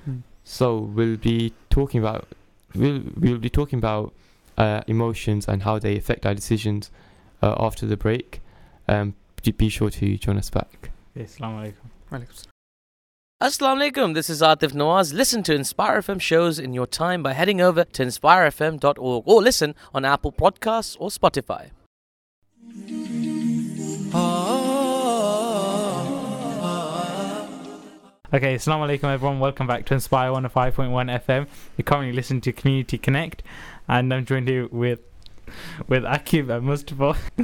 Mm. 0.08 0.22
So 0.44 0.78
we'll 0.78 1.16
be 1.16 1.52
talking 1.70 2.00
about 2.00 2.28
we'll 2.74 3.02
we'll 3.16 3.38
be 3.38 3.50
talking 3.50 3.78
about 3.78 4.14
uh, 4.58 4.82
emotions 4.86 5.46
and 5.48 5.62
how 5.62 5.78
they 5.78 5.96
affect 5.96 6.26
our 6.26 6.34
decisions 6.34 6.90
uh, 7.42 7.54
after 7.58 7.86
the 7.86 7.96
break. 7.96 8.40
Um, 8.88 9.14
be 9.56 9.68
sure 9.68 9.90
to 9.90 10.16
join 10.16 10.38
us 10.38 10.50
back. 10.50 10.90
Assalamu 11.16 11.60
alaikum. 11.60 11.74
Walaikum 12.10 12.34
salam. 12.34 12.52
Assalamu 13.42 13.90
alaikum, 13.92 14.14
this 14.14 14.30
is 14.30 14.40
Atif 14.40 14.72
Nawaz. 14.72 15.12
Listen 15.12 15.42
to 15.42 15.54
Inspire 15.54 16.00
FM 16.00 16.20
shows 16.20 16.58
in 16.58 16.72
your 16.72 16.86
time 16.86 17.22
by 17.22 17.34
heading 17.34 17.60
over 17.60 17.84
to 17.84 18.02
inspirefm.org 18.02 19.22
or 19.26 19.42
listen 19.42 19.74
on 19.94 20.04
Apple 20.04 20.32
Podcasts 20.32 20.96
or 20.98 21.10
Spotify. 21.10 21.70
Okay, 28.34 28.56
Assalamu 28.56 28.88
alaikum 28.88 29.04
everyone. 29.04 29.38
Welcome 29.38 29.68
back 29.68 29.86
to 29.86 29.94
Inspire 29.94 30.30
105.1 30.30 30.90
FM. 31.26 31.46
You're 31.76 31.84
currently 31.84 32.12
listening 32.12 32.40
to 32.40 32.52
Community 32.52 32.98
Connect, 32.98 33.40
and 33.86 34.12
I'm 34.12 34.24
joined 34.24 34.48
here 34.48 34.66
with 34.66 34.98
with 35.86 36.02
Akib 36.02 36.50
and 36.50 36.66
Mustafa. 36.66 37.16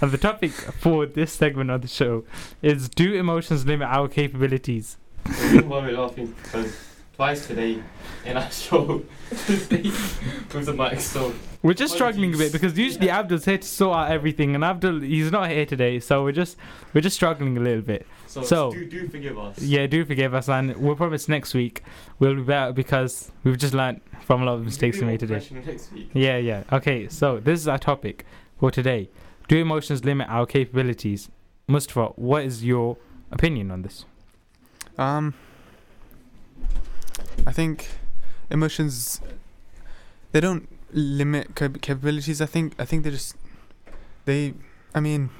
and 0.00 0.10
the 0.10 0.16
topic 0.16 0.52
for 0.52 1.04
this 1.04 1.34
segment 1.34 1.68
of 1.68 1.82
the 1.82 1.88
show 1.88 2.24
is: 2.62 2.88
Do 2.88 3.12
emotions 3.12 3.66
limit 3.66 3.88
our 3.88 4.08
capabilities? 4.08 4.96
Why 5.26 5.60
we're 5.60 5.92
laughing 5.92 6.34
because 6.42 6.74
twice 7.16 7.46
today 7.46 7.82
in 8.24 8.38
our 8.38 8.50
show 8.50 9.04
the 9.28 10.74
mic, 10.74 11.00
so 11.00 11.34
We're 11.62 11.74
just 11.74 11.92
struggling 11.92 12.34
a 12.34 12.38
bit 12.38 12.52
because 12.52 12.78
usually 12.78 13.10
Abdul's 13.10 13.44
here 13.44 13.58
to 13.58 13.68
sort 13.68 13.94
out 13.94 14.10
everything, 14.10 14.54
and 14.54 14.64
Abdul 14.64 15.00
he's 15.00 15.30
not 15.30 15.50
here 15.50 15.66
today, 15.66 16.00
so 16.00 16.24
we're 16.24 16.32
just 16.32 16.56
we're 16.94 17.02
just 17.02 17.16
struggling 17.16 17.58
a 17.58 17.60
little 17.60 17.82
bit. 17.82 18.06
so, 18.26 18.42
So- 18.42 18.72
do, 18.72 18.86
do 18.86 19.08
forgive 19.08 19.38
us. 19.38 19.58
Yeah, 19.60 19.86
do 19.86 20.04
forgive 20.06 20.32
us, 20.32 20.48
and 20.48 20.74
we'll 20.76 20.96
promise 20.96 21.28
next 21.28 21.52
week 21.52 21.82
we'll 22.18 22.34
be 22.36 22.42
better 22.42 22.72
because 22.72 23.30
we've 23.44 23.58
just 23.58 23.74
learned 23.74 24.00
from 24.22 24.40
a 24.42 24.46
lot 24.46 24.54
of 24.54 24.64
mistakes 24.64 24.98
we 25.00 25.06
made 25.06 25.20
today. 25.20 25.42
Next 25.66 25.92
week. 25.92 26.08
Yeah, 26.14 26.38
yeah. 26.38 26.64
Okay, 26.72 27.08
so 27.08 27.38
this 27.40 27.60
is 27.60 27.68
our 27.68 27.78
topic 27.78 28.24
for 28.58 28.70
today. 28.70 29.10
Do 29.48 29.58
emotions 29.58 30.02
limit 30.04 30.28
our 30.30 30.46
capabilities? 30.46 31.28
Mustafa, 31.68 32.12
what 32.16 32.44
is 32.44 32.64
your 32.64 32.96
opinion 33.30 33.70
on 33.70 33.82
this? 33.82 34.06
Um, 34.96 35.34
I 37.46 37.52
think 37.52 37.88
emotions 38.50 39.20
they 40.32 40.40
don't 40.40 40.68
limit 40.92 41.54
cap- 41.54 41.80
capabilities. 41.80 42.40
I 42.40 42.46
think 42.46 42.74
I 42.78 42.84
think 42.84 43.04
they 43.04 43.10
just 43.10 43.36
they. 44.24 44.54
I 44.94 45.00
mean, 45.00 45.30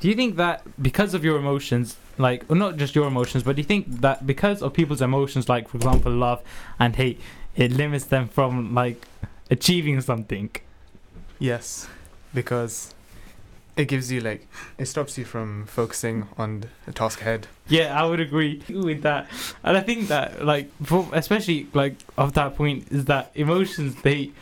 Do 0.00 0.08
you 0.08 0.14
think 0.14 0.36
that 0.36 0.62
because 0.82 1.14
of 1.14 1.22
your 1.24 1.36
emotions, 1.38 1.96
like, 2.18 2.44
well, 2.48 2.58
not 2.58 2.76
just 2.76 2.94
your 2.96 3.06
emotions, 3.06 3.44
but 3.44 3.54
do 3.56 3.62
you 3.62 3.66
think 3.68 4.00
that 4.00 4.26
because 4.26 4.60
of 4.62 4.72
people's 4.72 5.00
emotions, 5.02 5.48
like, 5.48 5.68
for 5.68 5.76
example, 5.76 6.10
love 6.10 6.42
and 6.80 6.96
hate, 6.96 7.20
it 7.54 7.70
limits 7.70 8.06
them 8.06 8.26
from, 8.28 8.74
like, 8.74 9.06
achieving 9.50 10.00
something? 10.00 10.50
yes, 11.38 11.86
because 12.34 12.94
it 13.76 13.86
gives 13.86 14.12
you 14.12 14.20
like 14.20 14.46
it 14.78 14.86
stops 14.86 15.16
you 15.18 15.24
from 15.24 15.66
focusing 15.66 16.28
on 16.36 16.64
the 16.86 16.92
task 16.92 17.20
ahead. 17.20 17.46
Yeah, 17.68 17.98
I 18.00 18.04
would 18.06 18.20
agree 18.20 18.62
with 18.68 19.02
that. 19.02 19.28
And 19.64 19.76
I 19.76 19.80
think 19.80 20.08
that, 20.08 20.44
like, 20.44 20.70
for, 20.82 21.08
especially, 21.12 21.68
like, 21.74 21.94
of 22.18 22.32
that 22.34 22.56
point, 22.56 22.88
is 22.90 23.04
that 23.06 23.30
emotions, 23.34 24.02
they, 24.02 24.32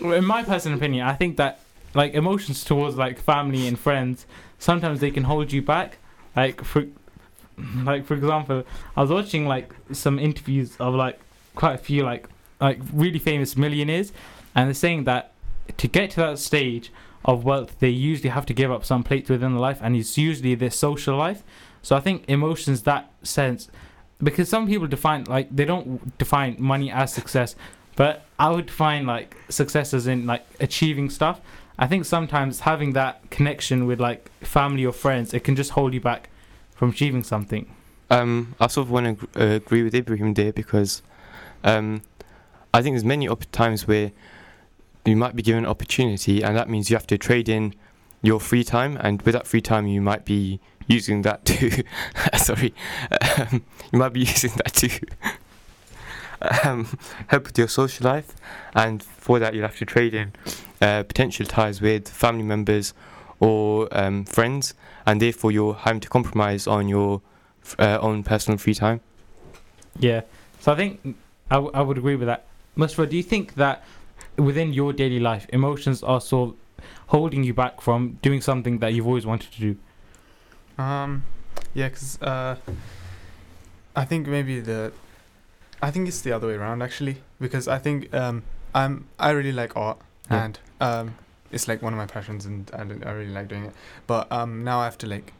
in 0.00 0.24
my 0.24 0.42
personal 0.42 0.78
opinion, 0.78 1.06
I 1.06 1.14
think 1.14 1.36
that, 1.36 1.60
like, 1.94 2.14
emotions 2.14 2.64
towards, 2.64 2.96
like, 2.96 3.20
family 3.20 3.66
and 3.66 3.78
friends, 3.78 4.26
sometimes 4.58 5.00
they 5.00 5.10
can 5.10 5.24
hold 5.24 5.52
you 5.52 5.62
back. 5.62 5.98
Like, 6.34 6.62
for, 6.64 6.86
like, 7.82 8.06
for 8.06 8.14
example, 8.14 8.64
I 8.96 9.02
was 9.02 9.10
watching, 9.10 9.46
like, 9.46 9.74
some 9.92 10.18
interviews 10.18 10.76
of, 10.78 10.94
like, 10.94 11.20
quite 11.54 11.74
a 11.74 11.78
few, 11.78 12.02
like, 12.02 12.28
like, 12.60 12.80
really 12.92 13.18
famous 13.18 13.56
millionaires, 13.56 14.12
and 14.54 14.68
they're 14.68 14.74
saying 14.74 15.04
that 15.04 15.32
to 15.76 15.88
get 15.88 16.10
to 16.12 16.16
that 16.16 16.38
stage 16.38 16.92
of 17.24 17.44
wealth, 17.44 17.78
they 17.80 17.88
usually 17.88 18.30
have 18.30 18.46
to 18.46 18.54
give 18.54 18.70
up 18.70 18.84
some 18.84 19.02
plates 19.02 19.28
within 19.28 19.52
their 19.52 19.60
life, 19.60 19.80
and 19.82 19.96
it's 19.96 20.16
usually 20.16 20.54
their 20.54 20.70
social 20.70 21.16
life. 21.16 21.42
So 21.82 21.96
I 21.96 22.00
think 22.00 22.24
emotions 22.28 22.82
that 22.82 23.10
sense 23.22 23.68
because 24.22 24.48
some 24.48 24.66
people 24.66 24.86
define 24.86 25.24
like 25.24 25.54
they 25.54 25.64
don't 25.64 26.16
define 26.18 26.56
money 26.58 26.90
as 26.90 27.12
success, 27.12 27.54
but 27.96 28.24
I 28.38 28.50
would 28.50 28.70
find 28.70 29.06
like 29.06 29.36
success 29.48 29.92
as 29.94 30.06
in 30.06 30.26
like 30.26 30.46
achieving 30.60 31.10
stuff. 31.10 31.40
I 31.78 31.86
think 31.86 32.04
sometimes 32.04 32.60
having 32.60 32.92
that 32.92 33.28
connection 33.30 33.86
with 33.86 34.00
like 34.00 34.30
family 34.40 34.86
or 34.86 34.92
friends, 34.92 35.34
it 35.34 35.44
can 35.44 35.56
just 35.56 35.72
hold 35.72 35.92
you 35.92 36.00
back 36.00 36.30
from 36.74 36.90
achieving 36.90 37.22
something. 37.22 37.74
Um, 38.10 38.54
I 38.60 38.68
sort 38.68 38.86
of 38.86 38.90
want 38.90 39.18
to 39.18 39.42
uh, 39.42 39.56
agree 39.56 39.82
with 39.82 39.94
Ibrahim 39.94 40.34
there 40.34 40.52
because 40.52 41.02
um, 41.64 42.02
I 42.72 42.82
think 42.82 42.94
there's 42.94 43.04
many 43.04 43.26
op- 43.26 43.50
times 43.50 43.88
where 43.88 44.12
you 45.04 45.16
might 45.16 45.34
be 45.34 45.42
given 45.42 45.64
an 45.64 45.70
opportunity, 45.70 46.42
and 46.42 46.56
that 46.56 46.68
means 46.68 46.90
you 46.90 46.96
have 46.96 47.06
to 47.08 47.18
trade 47.18 47.48
in 47.48 47.74
your 48.22 48.40
free 48.40 48.64
time, 48.64 48.96
and 49.00 49.22
with 49.22 49.34
that 49.34 49.46
free 49.46 49.60
time, 49.60 49.86
you 49.86 50.00
might 50.00 50.24
be 50.24 50.60
using 50.86 51.22
that 51.22 51.44
to 51.46 51.82
sorry, 52.36 52.74
um, 53.38 53.64
you 53.92 53.98
might 53.98 54.12
be 54.12 54.20
using 54.20 54.52
that 54.56 54.72
to 54.74 54.90
um, 56.64 56.86
help 57.28 57.46
with 57.46 57.58
your 57.58 57.68
social 57.68 58.04
life, 58.04 58.34
and 58.74 59.02
for 59.02 59.38
that, 59.38 59.54
you'll 59.54 59.66
have 59.66 59.76
to 59.78 59.84
trade 59.86 60.14
in 60.14 60.32
uh, 60.80 61.02
potential 61.04 61.46
ties 61.46 61.80
with 61.80 62.08
family 62.08 62.42
members 62.44 62.94
or 63.40 63.88
um, 63.92 64.24
friends, 64.24 64.74
and 65.06 65.20
therefore, 65.20 65.52
you're 65.52 65.74
having 65.74 66.00
to 66.00 66.08
compromise 66.08 66.66
on 66.66 66.88
your 66.88 67.20
f- 67.62 67.76
uh, 67.78 67.98
own 68.00 68.22
personal 68.22 68.58
free 68.58 68.74
time. 68.74 69.00
Yeah. 69.98 70.22
So 70.60 70.72
I 70.72 70.76
think 70.76 71.00
I, 71.50 71.54
w- 71.56 71.72
I 71.74 71.82
would 71.82 71.98
agree 71.98 72.16
with 72.16 72.26
that. 72.28 72.44
Mustafa, 72.76 73.06
do 73.06 73.16
you 73.16 73.22
think 73.22 73.54
that 73.54 73.84
within 74.36 74.72
your 74.72 74.92
daily 74.92 75.20
life, 75.20 75.46
emotions 75.50 76.02
are 76.02 76.20
sort 76.20 76.50
of 76.50 76.84
holding 77.08 77.44
you 77.44 77.54
back 77.54 77.80
from 77.80 78.18
doing 78.22 78.40
something 78.40 78.78
that 78.78 78.92
you've 78.94 79.06
always 79.06 79.24
wanted 79.26 79.50
to 79.52 79.60
do? 79.60 79.76
Um, 80.82 81.22
yeah, 81.72 81.88
'cause 81.88 82.20
uh, 82.20 82.56
I 83.94 84.04
think 84.04 84.26
maybe 84.28 84.60
the, 84.60 84.92
I 85.82 85.90
think 85.90 86.08
it's 86.08 86.20
the 86.22 86.32
other 86.32 86.46
way 86.48 86.54
around 86.54 86.82
actually 86.82 87.16
because 87.40 87.68
I 87.68 87.78
think 87.78 88.12
um 88.14 88.42
I'm 88.74 89.06
I 89.18 89.30
really 89.30 89.52
like 89.52 89.76
art 89.76 89.98
Yeah. 90.30 90.44
and 90.44 90.58
um 90.80 91.14
it's 91.52 91.68
like 91.68 91.80
one 91.82 91.92
of 91.92 91.96
my 91.98 92.06
passions 92.06 92.44
and 92.46 92.70
I, 92.72 93.08
I 93.08 93.12
really 93.12 93.32
like 93.32 93.48
doing 93.48 93.66
it 93.66 93.74
but 94.06 94.30
um 94.32 94.64
now 94.64 94.80
I 94.80 94.84
have 94.84 94.98
to 94.98 95.06
like 95.06 95.32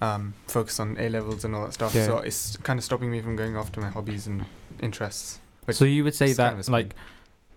um 0.00 0.34
focus 0.48 0.80
on 0.80 0.96
A 0.98 1.08
levels 1.08 1.44
and 1.44 1.54
all 1.54 1.64
that 1.64 1.74
stuff 1.74 1.94
Yeah. 1.94 2.06
so 2.06 2.18
it's 2.18 2.56
kind 2.58 2.78
of 2.78 2.84
stopping 2.84 3.10
me 3.10 3.20
from 3.20 3.36
going 3.36 3.56
off 3.56 3.70
to 3.72 3.80
my 3.80 3.88
hobbies 3.90 4.26
and 4.26 4.44
interests. 4.80 5.38
So 5.70 5.84
you 5.84 6.02
would 6.04 6.14
say 6.14 6.26
it's 6.30 6.38
kind 6.38 6.58
of 6.58 6.66
that 6.66 6.72
like 6.72 6.94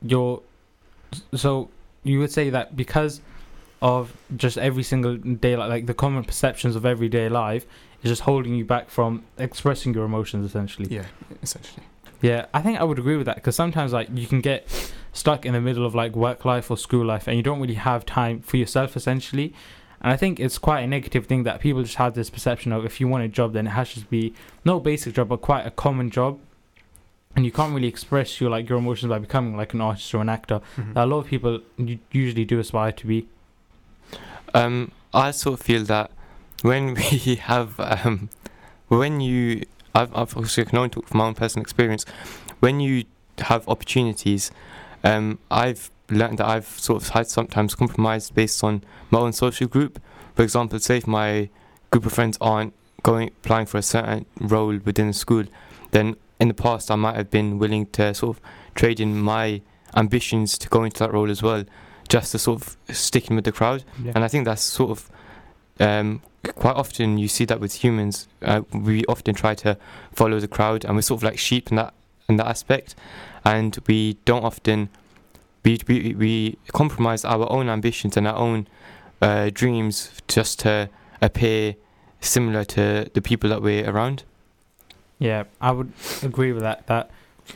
your 0.02 0.42
so 1.34 1.70
you 2.04 2.20
would 2.20 2.32
say 2.32 2.50
that 2.52 2.76
because 2.76 3.22
of 3.82 4.14
just 4.38 4.58
every 4.58 4.84
single 4.84 5.18
day 5.18 5.56
like, 5.56 5.70
like 5.70 5.86
the 5.86 5.94
common 5.94 6.24
perceptions 6.24 6.76
of 6.76 6.86
everyday 6.86 7.30
life 7.30 7.66
is 8.04 8.10
just 8.10 8.22
holding 8.22 8.54
you 8.56 8.64
back 8.66 8.90
from 8.90 9.24
expressing 9.38 9.94
your 9.94 10.06
emotions 10.06 10.46
essentially 10.46 10.88
Yeah, 10.94 11.06
essentially. 11.42 11.84
Yeah 12.30 12.42
i 12.58 12.60
think 12.64 12.76
i 12.82 12.84
would 12.90 13.00
agree 13.04 13.18
with 13.22 13.28
that 13.30 13.38
because 13.40 13.56
sometimes 13.64 13.90
like 13.98 14.08
you 14.22 14.28
can 14.32 14.42
get 14.52 14.60
stuck 15.24 15.42
in 15.48 15.52
the 15.58 15.62
middle 15.68 15.86
of 15.90 15.94
like 16.02 16.14
work 16.28 16.40
life 16.52 16.66
or 16.72 16.78
school 16.88 17.06
life 17.14 17.26
and 17.28 17.36
you 17.40 17.44
don't 17.50 17.62
really 17.64 17.80
have 17.92 18.00
time 18.20 18.36
for 18.50 18.58
yourself 18.64 18.90
essentially. 19.00 19.48
And 20.02 20.10
i 20.16 20.18
think 20.22 20.34
it's 20.46 20.58
quite 20.70 20.82
a 20.88 20.90
negative 20.98 21.24
thing 21.30 21.42
that 21.48 21.56
people 21.66 21.82
just 21.90 22.00
have 22.04 22.14
this 22.20 22.30
perception 22.36 22.70
of 22.76 22.80
if 22.90 22.96
you 23.00 23.06
want 23.14 23.24
a 23.24 23.32
job 23.40 23.48
then 23.56 23.66
it 23.70 23.74
has 23.82 23.94
to 23.94 24.02
be 24.18 24.24
no 24.70 24.74
basic 24.90 25.12
job 25.18 25.26
but 25.30 25.40
quite 25.52 25.66
a 25.72 25.72
common 25.86 26.10
job. 26.20 26.34
And 27.36 27.44
you 27.48 27.52
can't 27.58 27.74
really 27.76 27.92
express 27.96 28.40
your 28.40 28.50
like 28.56 28.66
your 28.70 28.78
emotions 28.84 29.10
by 29.14 29.20
becoming 29.28 29.54
like 29.62 29.72
an 29.78 29.82
artist 29.90 30.14
or 30.16 30.22
an 30.22 30.30
actor. 30.38 30.58
Mhm. 30.78 30.94
that 30.96 31.04
a 31.08 31.10
lot 31.14 31.20
of 31.24 31.28
people 31.34 31.54
usually 32.22 32.46
do 32.52 32.60
aspire 32.60 32.94
to 33.02 33.06
be. 33.12 33.20
Um, 34.54 34.76
I 35.14 35.32
sort 35.32 35.60
of 35.60 35.66
feel 35.66 35.84
that 35.96 36.12
when 36.62 36.84
we 37.26 37.36
have, 37.52 37.70
um, 37.80 38.30
when 38.88 39.14
you, 39.20 39.66
I've, 39.96 40.16
I've 40.16 40.36
also 40.38 40.64
can 40.66 40.78
only 40.78 40.90
talk 40.90 41.08
from 41.08 41.20
my 41.20 41.26
own 41.26 41.34
personal 41.34 41.64
experience, 41.64 42.06
when 42.60 42.80
you 42.80 43.06
have 43.40 43.68
opportunities, 43.68 44.52
um, 45.04 45.40
I've 45.50 45.90
learned 46.10 46.38
that 46.40 46.48
I've 46.48 46.68
sort 46.68 47.02
of 47.02 47.10
had 47.10 47.28
sometimes 47.28 47.76
compromised 47.76 48.36
based 48.36 48.64
on 48.64 48.84
my 49.10 49.20
own 49.20 49.34
social 49.34 49.68
group. 49.68 50.00
For 50.36 50.44
example, 50.44 50.80
say 50.80 50.98
if 50.98 51.08
my 51.08 51.50
group 51.92 52.06
of 52.06 52.14
friends 52.14 52.38
aren't 52.42 52.74
going 53.04 53.30
applying 53.30 53.68
for 53.68 53.78
a 53.78 53.82
certain 53.82 54.26
role 54.40 54.78
within 54.84 55.08
the 55.08 55.14
school, 55.14 55.46
then 55.92 56.16
in 56.40 56.48
the 56.50 56.54
past 56.54 56.92
I 56.92 56.96
might 56.96 57.16
have 57.16 57.32
been 57.32 57.58
willing 57.58 57.86
to 57.88 58.14
sort 58.14 58.38
of 58.38 58.44
trade 58.74 59.00
in 59.00 59.20
my 59.20 59.62
ambitions 59.96 60.58
to 60.58 60.68
go 60.70 60.84
into 60.84 61.00
that 61.00 61.14
role 61.14 61.32
as 61.32 61.42
well, 61.42 61.64
just 62.10 62.34
to 62.34 62.40
sort 62.40 62.62
of 62.62 62.78
stick 62.96 63.30
in 63.30 63.36
with 63.36 63.46
the 63.46 63.52
crowd. 63.52 63.84
Yeah. 64.04 64.12
And 64.16 64.24
I 64.24 64.28
think 64.28 64.46
that's 64.46 64.62
sort 64.62 64.92
of 64.92 65.10
um, 65.80 66.22
quite 66.44 66.76
often 66.76 67.18
you 67.18 67.28
see 67.28 67.46
that 67.46 67.60
with 67.60 67.74
humans. 67.84 68.28
Uh, 68.42 68.62
we 68.74 69.04
often 69.06 69.36
try 69.36 69.56
to 69.56 69.78
follow 70.14 70.40
the 70.40 70.48
crowd, 70.48 70.86
and 70.86 70.96
we're 70.96 71.02
sort 71.02 71.20
of 71.20 71.24
like 71.24 71.38
sheep 71.38 71.70
in 71.70 71.78
that 71.78 71.94
in 72.28 72.38
that 72.38 72.48
aspect, 72.48 72.96
and 73.44 73.78
we 73.88 74.18
don't 74.26 74.44
often 74.44 74.90
we 75.64 75.80
we, 75.88 76.16
we 76.16 76.58
compromise 76.74 77.26
our 77.26 77.52
own 77.52 77.70
ambitions 77.70 78.18
and 78.18 78.28
our 78.28 78.36
own 78.36 78.68
uh, 79.22 79.50
dreams 79.54 80.12
just 80.28 80.60
to 80.60 80.90
appear 81.22 81.76
similar 82.20 82.64
to 82.64 83.10
the 83.14 83.22
people 83.22 83.50
that 83.50 83.62
we're 83.62 83.90
around. 83.90 84.24
Yeah, 85.20 85.46
I 85.62 85.72
would 85.72 85.94
agree 86.24 86.52
with 86.52 86.64
that. 86.64 86.88
That 86.88 87.10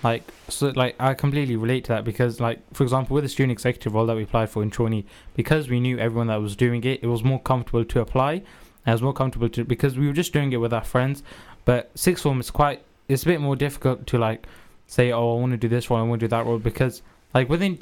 like 0.03 0.23
so 0.47 0.71
like 0.75 0.95
I 0.99 1.13
completely 1.13 1.55
relate 1.55 1.83
to 1.85 1.89
that 1.89 2.03
because 2.03 2.39
like 2.39 2.59
for 2.73 2.83
example 2.83 3.15
with 3.15 3.23
the 3.23 3.29
student 3.29 3.51
executive 3.51 3.93
role 3.93 4.05
that 4.05 4.15
we 4.15 4.23
applied 4.23 4.49
for 4.49 4.63
in 4.63 4.69
Trainee, 4.69 5.05
because 5.35 5.69
we 5.69 5.79
knew 5.79 5.97
everyone 5.97 6.27
that 6.27 6.41
was 6.41 6.55
doing 6.55 6.83
it, 6.83 7.03
it 7.03 7.07
was 7.07 7.23
more 7.23 7.39
comfortable 7.39 7.83
to 7.83 7.99
apply. 7.99 8.43
It 8.85 8.91
was 8.91 9.01
more 9.01 9.13
comfortable 9.13 9.49
to 9.49 9.63
because 9.63 9.97
we 9.97 10.07
were 10.07 10.13
just 10.13 10.33
doing 10.33 10.51
it 10.53 10.57
with 10.57 10.73
our 10.73 10.83
friends. 10.83 11.23
But 11.65 11.91
sixth 11.95 12.23
form 12.23 12.39
is 12.39 12.51
quite 12.51 12.83
it's 13.07 13.23
a 13.23 13.25
bit 13.25 13.41
more 13.41 13.55
difficult 13.55 14.07
to 14.07 14.17
like 14.17 14.47
say, 14.87 15.11
Oh, 15.11 15.37
I 15.37 15.39
want 15.39 15.51
to 15.51 15.57
do 15.57 15.67
this 15.67 15.89
role, 15.89 15.99
I 15.99 16.03
want 16.03 16.19
to 16.21 16.25
do 16.25 16.29
that 16.29 16.45
role 16.45 16.59
because 16.59 17.01
like 17.33 17.49
within 17.49 17.77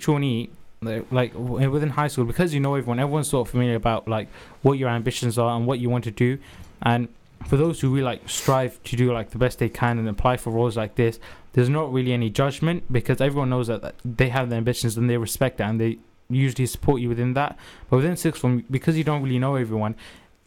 like 0.82 1.04
like, 1.12 1.34
within 1.36 1.89
high 1.89 2.08
school 2.08 2.26
because 2.26 2.54
you 2.54 2.60
know 2.60 2.76
everyone 2.76 3.00
everyone's 3.00 3.30
sort 3.30 3.48
of 3.48 3.52
familiar 3.52 3.76
about 3.76 4.08
like 4.08 4.28
what 4.62 4.78
your 4.78 4.89
ambitions 4.89 5.38
are 5.38 5.56
and 5.58 5.65
what 5.65 5.80
you 5.80 5.89
want 5.89 6.04
to 6.04 6.12
do 6.12 6.38
and 6.84 7.08
for 7.46 7.58
those 7.58 7.80
who 7.80 7.89
really 7.89 8.04
like 8.04 8.28
strive 8.28 8.82
to 8.84 8.96
do 8.96 9.13
like 9.13 9.30
the 9.30 9.38
best 9.38 9.60
they 9.60 9.70
can 9.70 9.98
and 9.98 10.10
apply 10.10 10.38
for 10.38 10.52
roles 10.52 10.76
like 10.76 10.96
this, 10.96 11.20
there's 11.58 11.70
not 11.70 11.91
really 11.91 12.13
any 12.13 12.30
judgment 12.30 12.84
because 12.91 13.20
everyone 13.20 13.50
knows 13.50 13.65
that, 13.65 13.96
they 14.06 14.30
have 14.30 14.52
the 14.52 14.56
ambitions 14.56 14.96
and 14.96 15.10
they 15.10 15.17
respect 15.17 15.58
that 15.58 15.67
and 15.67 15.82
they 15.82 15.98
usually 16.30 16.67
support 16.67 17.02
you 17.02 17.10
within 17.10 17.34
that. 17.34 17.58
But 17.89 17.98
within 17.98 18.15
sixth 18.15 18.41
form, 18.41 18.63
because 18.70 18.96
you 18.96 19.04
don't 19.04 19.24
really 19.24 19.39
know 19.39 19.56
everyone, 19.56 19.96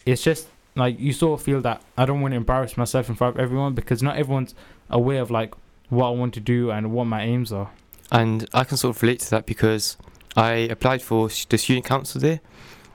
it's 0.06 0.22
just 0.22 0.46
like 0.76 1.00
you 1.00 1.12
sort 1.12 1.40
of 1.40 1.44
feel 1.44 1.60
that 1.62 1.82
I 1.98 2.04
don't 2.04 2.20
want 2.20 2.30
to 2.30 2.36
embarrass 2.36 2.76
myself 2.76 3.08
in 3.08 3.16
front 3.16 3.34
of 3.34 3.40
everyone 3.40 3.74
because 3.74 4.04
not 4.04 4.18
everyone's 4.18 4.54
aware 4.88 5.20
of 5.20 5.32
like 5.32 5.52
what 5.88 6.06
I 6.06 6.10
want 6.10 6.32
to 6.34 6.40
do 6.40 6.70
and 6.70 6.92
what 6.92 7.06
my 7.06 7.22
aims 7.22 7.50
are. 7.50 7.72
And 8.12 8.48
I 8.54 8.62
can 8.62 8.76
sort 8.76 8.94
of 8.94 9.02
relate 9.02 9.18
to 9.18 9.30
that 9.30 9.46
because 9.46 9.96
I 10.36 10.52
applied 10.52 11.02
for 11.02 11.26
the 11.26 11.58
student 11.58 11.86
council 11.86 12.20
there, 12.20 12.38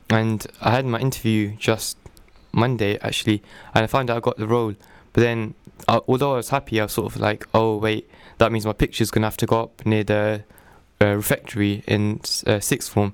and 0.10 0.47
I 0.62 0.71
had 0.71 0.86
my 0.86 0.99
interview 0.99 1.58
just 1.58 1.97
Monday 2.54 2.97
actually, 2.99 3.43
and 3.73 3.84
I 3.84 3.88
found 3.88 4.10
out 4.10 4.15
I 4.15 4.19
got 4.21 4.38
the 4.38 4.47
role. 4.47 4.73
But 5.12 5.21
then, 5.21 5.54
uh, 5.88 6.00
although 6.08 6.34
I 6.34 6.38
was 6.38 6.50
happy, 6.50 6.80
I 6.80 6.84
was 6.84 6.93
sort 6.93 7.13
of 7.13 7.19
like, 7.21 7.48
oh 7.54 7.78
wait, 7.78 8.10
that 8.38 8.52
means 8.52 8.65
my 8.65 8.74
picture's 8.74 9.12
gonna 9.12 9.28
have 9.28 9.38
to 9.38 9.45
go 9.45 9.62
up 9.63 9.86
near 9.86 10.04
the 10.04 10.43
uh, 11.02 11.15
refectory 11.15 11.84
in 11.88 12.21
uh, 12.48 12.60
sixth 12.60 12.91
form. 12.91 13.13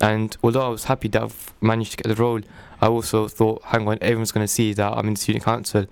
And 0.00 0.36
although 0.42 0.64
I 0.64 0.68
was 0.68 0.84
happy 0.84 1.08
that 1.08 1.22
I've 1.22 1.52
managed 1.60 1.92
to 1.92 1.96
get 1.98 2.08
the 2.14 2.20
role, 2.22 2.40
I 2.80 2.86
also 2.86 3.26
thought, 3.28 3.62
hang 3.64 3.88
on, 3.88 3.98
everyone's 4.00 4.32
gonna 4.32 4.48
see 4.48 4.72
that 4.74 4.92
I'm 4.92 5.06
in 5.08 5.14
the 5.14 5.20
student 5.20 5.44
council, 5.44 5.86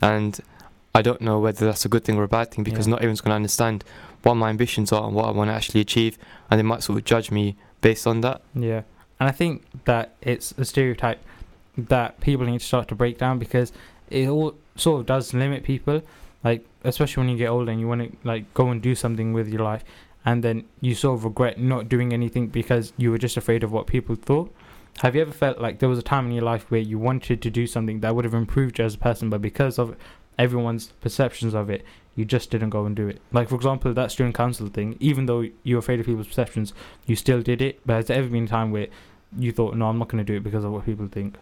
and 0.00 0.38
I 0.94 1.02
don't 1.02 1.20
know 1.20 1.38
whether 1.38 1.66
that's 1.66 1.84
a 1.84 1.88
good 1.88 2.04
thing 2.04 2.16
or 2.16 2.24
a 2.24 2.28
bad 2.28 2.50
thing 2.50 2.64
because 2.64 2.86
Yeah. 2.86 2.92
not 2.92 3.00
everyone's 3.00 3.20
gonna 3.20 3.36
understand 3.36 3.84
what 4.22 4.34
my 4.34 4.50
ambitions 4.50 4.92
are 4.92 5.04
and 5.06 5.14
what 5.14 5.26
I 5.26 5.30
want 5.30 5.48
to 5.50 5.54
actually 5.54 5.80
achieve, 5.80 6.18
and 6.50 6.58
they 6.58 6.62
might 6.62 6.82
sort 6.82 6.98
of 6.98 7.04
judge 7.04 7.30
me 7.30 7.56
based 7.80 8.06
on 8.06 8.20
that. 8.22 8.42
Yeah, 8.54 8.82
and 9.18 9.28
I 9.28 9.32
think 9.32 9.62
that 9.84 10.14
it's 10.22 10.52
a 10.58 10.64
stereotype 10.64 11.20
that 11.76 12.20
people 12.20 12.44
need 12.46 12.60
to 12.60 12.66
start 12.66 12.88
to 12.88 12.94
break 12.94 13.16
down 13.18 13.38
because 13.38 13.72
it 14.10 14.28
all 14.28 14.54
sort 14.76 15.00
of 15.00 15.06
does 15.06 15.32
limit 15.32 15.64
people. 15.64 16.02
Like 16.42 16.66
especially 16.84 17.22
when 17.22 17.30
you 17.30 17.36
get 17.36 17.48
older 17.48 17.70
and 17.70 17.80
you 17.80 17.88
want 17.88 18.00
to 18.10 18.28
like 18.28 18.52
go 18.54 18.68
and 18.68 18.80
do 18.80 18.94
something 18.94 19.32
with 19.32 19.48
your 19.48 19.62
life, 19.62 19.84
and 20.24 20.42
then 20.42 20.64
you 20.80 20.94
sort 20.94 21.18
of 21.18 21.24
regret 21.24 21.58
not 21.58 21.88
doing 21.88 22.12
anything 22.12 22.48
because 22.48 22.92
you 22.96 23.10
were 23.10 23.18
just 23.18 23.36
afraid 23.36 23.62
of 23.62 23.72
what 23.72 23.86
people 23.86 24.14
thought. 24.14 24.54
Have 24.98 25.14
you 25.14 25.22
ever 25.22 25.32
felt 25.32 25.60
like 25.60 25.78
there 25.78 25.88
was 25.88 25.98
a 25.98 26.02
time 26.02 26.26
in 26.26 26.32
your 26.32 26.44
life 26.44 26.70
where 26.70 26.80
you 26.80 26.98
wanted 26.98 27.40
to 27.42 27.50
do 27.50 27.66
something 27.66 28.00
that 28.00 28.14
would 28.14 28.24
have 28.24 28.34
improved 28.34 28.78
you 28.78 28.84
as 28.84 28.94
a 28.94 28.98
person, 28.98 29.30
but 29.30 29.40
because 29.40 29.78
of 29.78 29.96
everyone's 30.38 30.88
perceptions 31.00 31.54
of 31.54 31.70
it, 31.70 31.84
you 32.16 32.24
just 32.24 32.50
didn't 32.50 32.70
go 32.70 32.84
and 32.86 32.96
do 32.96 33.08
it? 33.08 33.20
Like 33.32 33.48
for 33.48 33.54
example, 33.54 33.94
that 33.94 34.10
student 34.10 34.34
council 34.34 34.68
thing. 34.68 34.96
Even 35.00 35.26
though 35.26 35.44
you 35.62 35.76
were 35.76 35.80
afraid 35.80 36.00
of 36.00 36.06
people's 36.06 36.26
perceptions, 36.26 36.74
you 37.06 37.16
still 37.16 37.40
did 37.40 37.62
it. 37.62 37.80
But 37.86 37.96
has 37.96 38.06
there 38.06 38.18
ever 38.18 38.28
been 38.28 38.44
a 38.44 38.48
time 38.48 38.70
where 38.70 38.88
you 39.38 39.52
thought, 39.52 39.76
no, 39.76 39.86
I'm 39.86 39.98
not 39.98 40.08
going 40.08 40.24
to 40.24 40.32
do 40.32 40.36
it 40.36 40.42
because 40.42 40.64
of 40.64 40.72
what 40.72 40.84
people 40.84 41.06
think? 41.06 41.36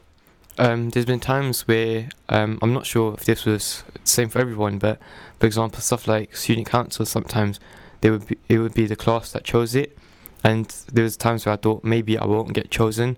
Um, 0.61 0.91
there's 0.91 1.07
been 1.07 1.21
times 1.21 1.69
where 1.69 2.09
um, 2.29 2.59
I'm 2.61 2.75
not 2.75 2.85
sure 2.85 3.15
if 3.15 3.25
this 3.25 3.45
was 3.45 3.85
the 3.95 4.01
same 4.09 4.29
for 4.29 4.41
everyone, 4.41 4.79
but 4.79 4.99
for 5.39 5.47
example, 5.47 5.81
stuff 5.81 6.09
like 6.09 6.35
student 6.35 6.69
council, 6.69 7.07
sometimes 7.07 7.61
they 8.01 8.11
would 8.11 8.27
be, 8.27 8.39
it 8.49 8.59
would 8.59 8.75
be 8.75 8.87
the 8.87 8.97
class 8.97 9.31
that 9.33 9.45
chose 9.45 9.77
it, 9.77 9.97
and 10.43 10.67
there 10.93 11.05
was 11.05 11.17
times 11.17 11.47
where 11.47 11.53
I 11.53 11.57
thought 11.57 11.85
maybe 11.85 12.19
I 12.19 12.27
won't 12.27 12.55
get 12.55 12.73
chosen, 12.73 13.17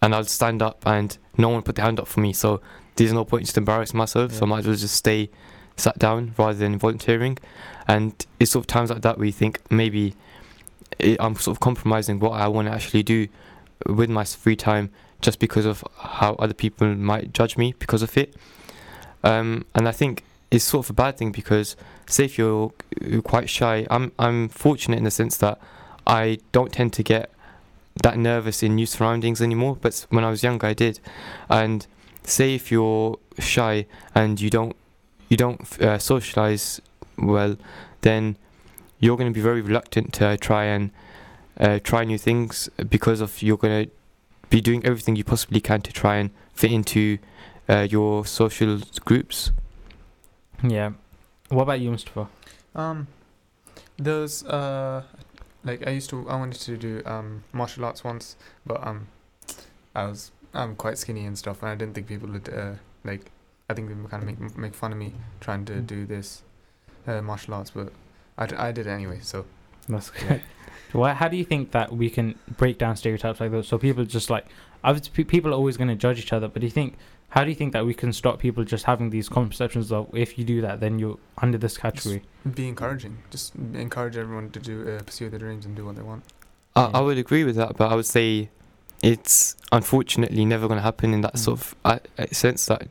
and 0.00 0.14
I'd 0.14 0.28
stand 0.28 0.62
up 0.62 0.86
and 0.86 1.18
no 1.36 1.48
one 1.48 1.62
put 1.62 1.74
their 1.74 1.84
hand 1.84 1.98
up 1.98 2.06
for 2.06 2.20
me, 2.20 2.32
so 2.32 2.60
there's 2.94 3.12
no 3.12 3.24
point 3.24 3.46
just 3.46 3.58
embarrassing 3.58 3.98
myself, 3.98 4.32
so 4.34 4.44
I 4.44 4.48
might 4.48 4.58
as 4.60 4.66
well 4.68 4.76
just 4.76 4.94
stay 4.94 5.30
sat 5.76 5.98
down 5.98 6.34
rather 6.38 6.58
than 6.58 6.78
volunteering, 6.78 7.38
and 7.88 8.24
it's 8.38 8.52
sort 8.52 8.62
of 8.62 8.66
times 8.68 8.90
like 8.90 9.02
that 9.02 9.18
where 9.18 9.26
you 9.26 9.32
think 9.32 9.60
maybe 9.68 10.14
it, 11.00 11.16
I'm 11.18 11.34
sort 11.34 11.56
of 11.56 11.60
compromising 11.60 12.20
what 12.20 12.32
I 12.32 12.46
want 12.46 12.68
to 12.68 12.72
actually 12.72 13.02
do 13.02 13.26
with 13.86 14.10
my 14.10 14.22
free 14.22 14.56
time 14.56 14.90
just 15.20 15.38
because 15.38 15.66
of 15.66 15.84
how 15.98 16.34
other 16.34 16.54
people 16.54 16.94
might 16.94 17.32
judge 17.32 17.56
me 17.56 17.74
because 17.78 18.02
of 18.02 18.16
it. 18.16 18.34
Um, 19.24 19.64
and 19.74 19.88
I 19.88 19.92
think 19.92 20.24
it's 20.50 20.64
sort 20.64 20.86
of 20.86 20.90
a 20.90 20.94
bad 20.94 21.18
thing 21.18 21.32
because, 21.32 21.76
say, 22.06 22.24
if 22.24 22.38
you're, 22.38 22.72
you're 23.00 23.22
quite 23.22 23.50
shy, 23.50 23.86
I'm 23.90 24.12
I'm 24.18 24.48
fortunate 24.48 24.96
in 24.96 25.04
the 25.04 25.10
sense 25.10 25.36
that 25.38 25.60
I 26.06 26.38
don't 26.52 26.72
tend 26.72 26.92
to 26.94 27.02
get 27.02 27.30
that 28.02 28.16
nervous 28.16 28.62
in 28.62 28.76
new 28.76 28.86
surroundings 28.86 29.42
anymore. 29.42 29.76
But 29.80 30.06
when 30.10 30.24
I 30.24 30.30
was 30.30 30.42
younger, 30.42 30.66
I 30.68 30.74
did. 30.74 31.00
And 31.48 31.86
say 32.22 32.54
if 32.54 32.70
you're 32.70 33.18
shy 33.38 33.86
and 34.14 34.40
you 34.40 34.50
don't 34.50 34.76
you 35.28 35.36
don't 35.36 35.80
uh, 35.82 35.98
socialize 35.98 36.80
well, 37.16 37.56
then 38.02 38.36
you're 39.00 39.16
going 39.16 39.30
to 39.30 39.34
be 39.34 39.40
very 39.40 39.60
reluctant 39.60 40.12
to 40.14 40.36
try 40.38 40.64
and 40.64 40.90
uh, 41.58 41.78
try 41.82 42.04
new 42.04 42.18
things 42.18 42.68
because 42.88 43.20
of 43.20 43.42
you're 43.42 43.56
going 43.56 43.84
to 43.84 43.90
be 44.50 44.60
doing 44.60 44.84
everything 44.84 45.16
you 45.16 45.24
possibly 45.24 45.60
can 45.60 45.80
to 45.82 45.92
try 45.92 46.16
and 46.16 46.30
fit 46.54 46.72
into 46.72 47.18
uh, 47.68 47.86
your 47.90 48.24
social 48.24 48.80
groups. 49.04 49.52
Yeah. 50.62 50.92
What 51.50 51.62
about 51.64 51.80
you, 51.80 51.90
Mustafa? 51.90 52.28
Um, 52.74 53.06
those 53.96 54.44
uh, 54.46 55.02
like 55.64 55.86
I 55.86 55.90
used 55.90 56.10
to 56.10 56.28
I 56.28 56.36
wanted 56.36 56.60
to 56.62 56.76
do 56.76 57.02
um 57.06 57.44
martial 57.52 57.84
arts 57.84 58.04
once, 58.04 58.36
but 58.66 58.84
um, 58.86 59.08
I 59.94 60.04
was 60.06 60.30
I'm 60.54 60.76
quite 60.76 60.98
skinny 60.98 61.24
and 61.26 61.36
stuff, 61.38 61.62
and 61.62 61.70
I 61.70 61.74
didn't 61.74 61.94
think 61.94 62.06
people 62.06 62.28
would 62.30 62.48
uh 62.48 62.72
like 63.04 63.30
I 63.70 63.74
think 63.74 63.88
they 63.88 63.94
would 63.94 64.10
kind 64.10 64.22
of 64.22 64.28
make 64.28 64.56
make 64.58 64.74
fun 64.74 64.92
of 64.92 64.98
me 64.98 65.12
trying 65.40 65.64
to 65.66 65.72
Mm. 65.74 65.86
do 65.86 66.06
this 66.06 66.42
uh, 67.06 67.20
martial 67.22 67.54
arts, 67.54 67.70
but 67.70 67.92
I, 68.36 68.46
d- 68.46 68.56
I 68.56 68.72
did 68.72 68.86
it 68.86 68.90
anyway. 68.90 69.18
So 69.22 69.44
That's 69.88 70.10
good. 70.10 70.42
Well, 70.92 71.14
how 71.14 71.28
do 71.28 71.36
you 71.36 71.44
think 71.44 71.72
that 71.72 71.92
we 71.92 72.08
can 72.10 72.34
break 72.56 72.78
down 72.78 72.96
stereotypes 72.96 73.40
like 73.40 73.50
those 73.50 73.68
so 73.68 73.76
people 73.78 74.04
just 74.04 74.30
like 74.30 74.46
obviously 74.82 75.10
pe- 75.12 75.28
people 75.28 75.50
are 75.50 75.54
always 75.54 75.76
going 75.76 75.88
to 75.88 75.94
judge 75.94 76.18
each 76.18 76.32
other, 76.32 76.48
but 76.48 76.60
do 76.60 76.66
you 76.66 76.70
think 76.72 76.96
how 77.30 77.44
do 77.44 77.50
you 77.50 77.54
think 77.54 77.74
that 77.74 77.84
we 77.84 77.92
can 77.92 78.10
stop 78.12 78.38
people 78.38 78.64
just 78.64 78.86
having 78.86 79.10
these 79.10 79.28
common 79.28 79.50
perceptions 79.50 79.92
of 79.92 80.08
if 80.14 80.38
you 80.38 80.44
do 80.44 80.62
that 80.62 80.80
then 80.80 80.98
you're 80.98 81.18
under 81.42 81.58
this 81.58 81.76
category? 81.76 82.22
be 82.54 82.66
encouraging, 82.68 83.18
just 83.30 83.54
encourage 83.74 84.16
everyone 84.16 84.48
to 84.50 84.60
do 84.60 84.88
uh, 84.88 85.02
pursue 85.02 85.28
their 85.28 85.38
dreams 85.38 85.66
and 85.66 85.76
do 85.76 85.84
what 85.84 85.96
they 85.96 86.02
want. 86.02 86.24
I, 86.74 86.82
Yeah. 86.84 86.90
I 86.94 87.00
would 87.02 87.18
agree 87.18 87.44
with 87.44 87.56
that, 87.56 87.76
but 87.76 87.92
I 87.92 87.94
would 87.94 88.06
say 88.06 88.48
it's 89.02 89.56
unfortunately 89.72 90.44
never 90.46 90.66
going 90.68 90.78
to 90.78 90.82
happen 90.82 91.12
in 91.12 91.20
that 91.20 91.34
Mm. 91.34 91.38
sort 91.38 91.60
of 91.60 91.74
uh, 91.84 91.98
uh, 92.18 92.26
sense 92.32 92.64
that 92.66 92.88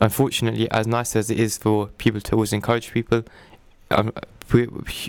unfortunately, 0.00 0.70
as 0.70 0.86
nice 0.86 1.16
as 1.16 1.30
it 1.30 1.40
is 1.40 1.56
for 1.58 1.86
people 1.98 2.20
to 2.20 2.32
always 2.34 2.52
encourage 2.52 2.92
people, 2.92 3.22
um, 3.90 4.12
we, 4.52 4.66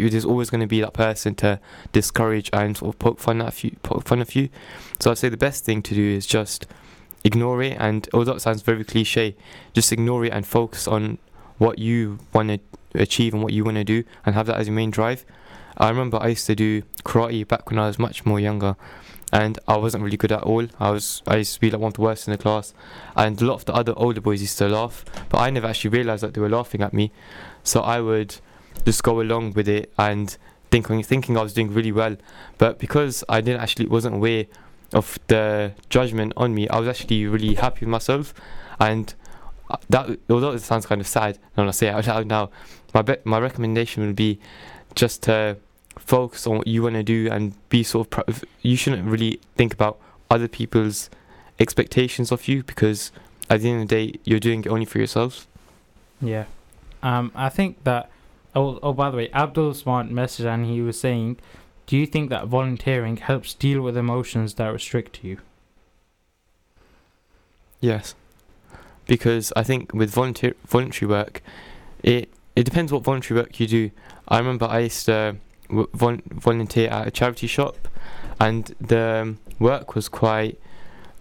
there's 0.09 0.25
always 0.25 0.49
going 0.49 0.61
to 0.61 0.67
be 0.67 0.81
that 0.81 0.93
person 0.93 1.35
to 1.35 1.59
discourage 1.91 2.49
and 2.53 2.77
sort 2.77 2.95
of 2.95 2.99
poke 2.99 3.19
fun 3.19 3.41
at 3.41 3.63
you, 3.63 3.75
poke 3.83 4.07
fun 4.07 4.21
of 4.21 4.35
you. 4.35 4.49
So 4.99 5.11
I'd 5.11 5.17
say 5.17 5.29
the 5.29 5.37
best 5.37 5.65
thing 5.65 5.81
to 5.83 5.95
do 5.95 6.03
is 6.03 6.25
just 6.25 6.67
ignore 7.23 7.61
it, 7.61 7.77
and 7.79 8.07
although 8.13 8.33
it 8.33 8.41
sounds 8.41 8.61
very 8.61 8.83
cliche, 8.83 9.35
just 9.73 9.91
ignore 9.91 10.25
it 10.25 10.33
and 10.33 10.45
focus 10.45 10.87
on 10.87 11.17
what 11.57 11.79
you 11.79 12.19
want 12.33 12.49
to 12.49 12.59
achieve 12.95 13.33
and 13.33 13.43
what 13.43 13.53
you 13.53 13.63
want 13.63 13.77
to 13.77 13.83
do, 13.83 14.03
and 14.25 14.35
have 14.35 14.47
that 14.47 14.57
as 14.57 14.67
your 14.67 14.75
main 14.75 14.91
drive. 14.91 15.25
I 15.77 15.89
remember 15.89 16.17
I 16.21 16.29
used 16.29 16.47
to 16.47 16.55
do 16.55 16.81
karate 17.03 17.47
back 17.47 17.69
when 17.69 17.79
I 17.79 17.87
was 17.87 17.97
much 17.97 18.25
more 18.25 18.39
younger, 18.39 18.75
and 19.31 19.57
I 19.67 19.77
wasn't 19.77 20.03
really 20.03 20.17
good 20.17 20.31
at 20.31 20.43
all. 20.43 20.67
I 20.79 20.91
was 20.91 21.21
I 21.25 21.37
used 21.37 21.53
to 21.53 21.59
be 21.59 21.71
like 21.71 21.79
one 21.79 21.89
of 21.89 21.93
the 21.93 22.01
worst 22.01 22.27
in 22.27 22.31
the 22.31 22.37
class, 22.37 22.73
and 23.15 23.41
a 23.41 23.45
lot 23.45 23.55
of 23.55 23.65
the 23.65 23.73
other 23.73 23.93
older 23.95 24.21
boys 24.21 24.41
used 24.41 24.57
to 24.57 24.67
laugh, 24.67 25.05
but 25.29 25.39
I 25.39 25.49
never 25.49 25.67
actually 25.67 25.91
realized 25.91 26.23
that 26.23 26.33
they 26.33 26.41
were 26.41 26.49
laughing 26.49 26.81
at 26.81 26.93
me. 26.93 27.11
So 27.63 27.81
I 27.81 28.01
would 28.01 28.35
just 28.85 29.03
go 29.03 29.21
along 29.21 29.53
with 29.53 29.67
it 29.67 29.91
and 29.97 30.37
thinking 30.71 31.03
thinking 31.03 31.37
I 31.37 31.43
was 31.43 31.53
doing 31.53 31.73
really 31.73 31.91
well, 31.91 32.15
but 32.57 32.79
because 32.79 33.23
I 33.29 33.41
didn't 33.41 33.61
actually 33.61 33.87
wasn't 33.87 34.15
aware 34.15 34.45
of 34.93 35.19
the 35.27 35.73
judgment 35.89 36.33
on 36.35 36.53
me, 36.55 36.67
I 36.69 36.79
was 36.79 36.87
actually 36.87 37.25
really 37.27 37.55
happy 37.55 37.85
with 37.85 37.89
myself, 37.89 38.33
and 38.79 39.13
uh, 39.69 39.77
that 39.89 40.19
although 40.29 40.51
it 40.51 40.59
sounds 40.59 40.85
kind 40.85 41.01
of 41.01 41.07
sad 41.07 41.37
when 41.55 41.67
I 41.67 41.71
say 41.71 41.87
it 41.87 41.91
out 41.93 42.07
loud 42.07 42.27
now, 42.27 42.49
my 42.93 43.01
be- 43.01 43.17
my 43.23 43.39
recommendation 43.39 44.05
would 44.05 44.15
be 44.15 44.39
just 44.95 45.23
to 45.23 45.57
focus 45.99 46.47
on 46.47 46.57
what 46.57 46.67
you 46.67 46.83
want 46.83 46.95
to 46.95 47.03
do 47.03 47.29
and 47.31 47.53
be 47.69 47.83
sort 47.83 48.07
of 48.07 48.25
pr- 48.25 48.45
you 48.61 48.75
shouldn't 48.75 49.07
really 49.07 49.39
think 49.55 49.73
about 49.73 49.99
other 50.29 50.47
people's 50.47 51.09
expectations 51.59 52.31
of 52.31 52.47
you 52.47 52.63
because 52.63 53.11
at 53.49 53.61
the 53.61 53.69
end 53.69 53.83
of 53.83 53.89
the 53.89 53.95
day 53.95 54.19
you're 54.23 54.39
doing 54.39 54.61
it 54.61 54.67
only 54.67 54.85
for 54.85 54.97
yourself. 54.99 55.47
Yeah. 56.21 56.45
Um, 57.03 57.31
I 57.35 57.49
think 57.49 57.83
that. 57.83 58.09
Oh, 58.53 58.79
oh, 58.83 58.93
by 58.93 59.09
the 59.09 59.17
way, 59.17 59.29
Abdul 59.31 59.69
Usman 59.69 60.13
message 60.13 60.45
and 60.45 60.65
he 60.65 60.81
was 60.81 60.99
saying, 60.99 61.37
"Do 61.85 61.97
you 61.97 62.05
think 62.05 62.29
that 62.29 62.47
volunteering 62.47 63.17
helps 63.17 63.53
deal 63.53 63.81
with 63.81 63.95
emotions 63.95 64.55
that 64.55 64.67
restrict 64.67 65.23
you?" 65.23 65.37
Yes, 67.79 68.13
because 69.07 69.53
I 69.55 69.63
think 69.63 69.93
with 69.93 70.11
volunteer 70.11 70.53
voluntary 70.67 71.09
work, 71.09 71.41
it 72.03 72.29
it 72.55 72.63
depends 72.63 72.91
what 72.91 73.03
voluntary 73.03 73.39
work 73.39 73.59
you 73.59 73.67
do. 73.67 73.91
I 74.27 74.37
remember 74.37 74.65
I 74.65 74.79
used 74.79 75.05
to 75.05 75.37
vol- 75.69 76.19
volunteer 76.25 76.89
at 76.89 77.07
a 77.07 77.11
charity 77.11 77.47
shop, 77.47 77.87
and 78.39 78.75
the 78.79 79.21
um, 79.21 79.39
work 79.59 79.95
was 79.95 80.09
quite. 80.09 80.59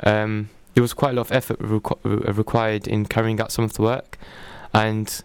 Um, 0.02 0.50
there 0.74 0.82
was 0.82 0.94
quite 0.94 1.10
a 1.10 1.14
lot 1.14 1.22
of 1.22 1.32
effort 1.32 1.58
re- 1.60 1.80
required 2.04 2.86
in 2.88 3.06
carrying 3.06 3.40
out 3.40 3.52
some 3.52 3.64
of 3.64 3.74
the 3.74 3.82
work, 3.82 4.18
and 4.72 5.22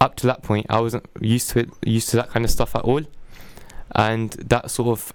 up 0.00 0.16
to 0.16 0.26
that 0.26 0.42
point, 0.42 0.66
I 0.68 0.80
wasn't 0.80 1.06
used 1.20 1.50
to 1.50 1.60
it, 1.60 1.70
used 1.84 2.10
to 2.10 2.16
that 2.16 2.30
kind 2.30 2.44
of 2.44 2.50
stuff 2.50 2.76
at 2.76 2.82
all, 2.82 3.02
and 3.94 4.30
that 4.32 4.70
sort 4.70 4.88
of 4.88 5.12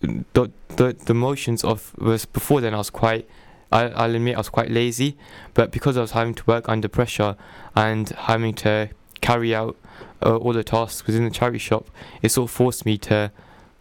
the 0.00 0.50
the, 0.76 0.96
the 1.04 1.14
motions 1.14 1.64
of 1.64 1.96
was 1.98 2.24
before 2.24 2.60
then 2.60 2.74
I 2.74 2.78
was 2.78 2.90
quite 2.90 3.28
I, 3.70 3.88
I'll 3.88 4.14
admit 4.14 4.34
I 4.36 4.38
was 4.38 4.48
quite 4.48 4.70
lazy, 4.70 5.16
but 5.54 5.72
because 5.72 5.96
I 5.96 6.02
was 6.02 6.10
having 6.12 6.34
to 6.34 6.44
work 6.46 6.68
under 6.68 6.88
pressure 6.88 7.36
and 7.74 8.08
having 8.10 8.54
to 8.56 8.90
carry 9.20 9.54
out 9.54 9.76
uh, 10.22 10.36
all 10.36 10.52
the 10.52 10.62
tasks 10.62 11.06
within 11.06 11.24
the 11.24 11.30
charity 11.30 11.58
shop, 11.58 11.88
it 12.20 12.28
sort 12.30 12.50
of 12.50 12.54
forced 12.54 12.84
me 12.84 12.98
to 12.98 13.32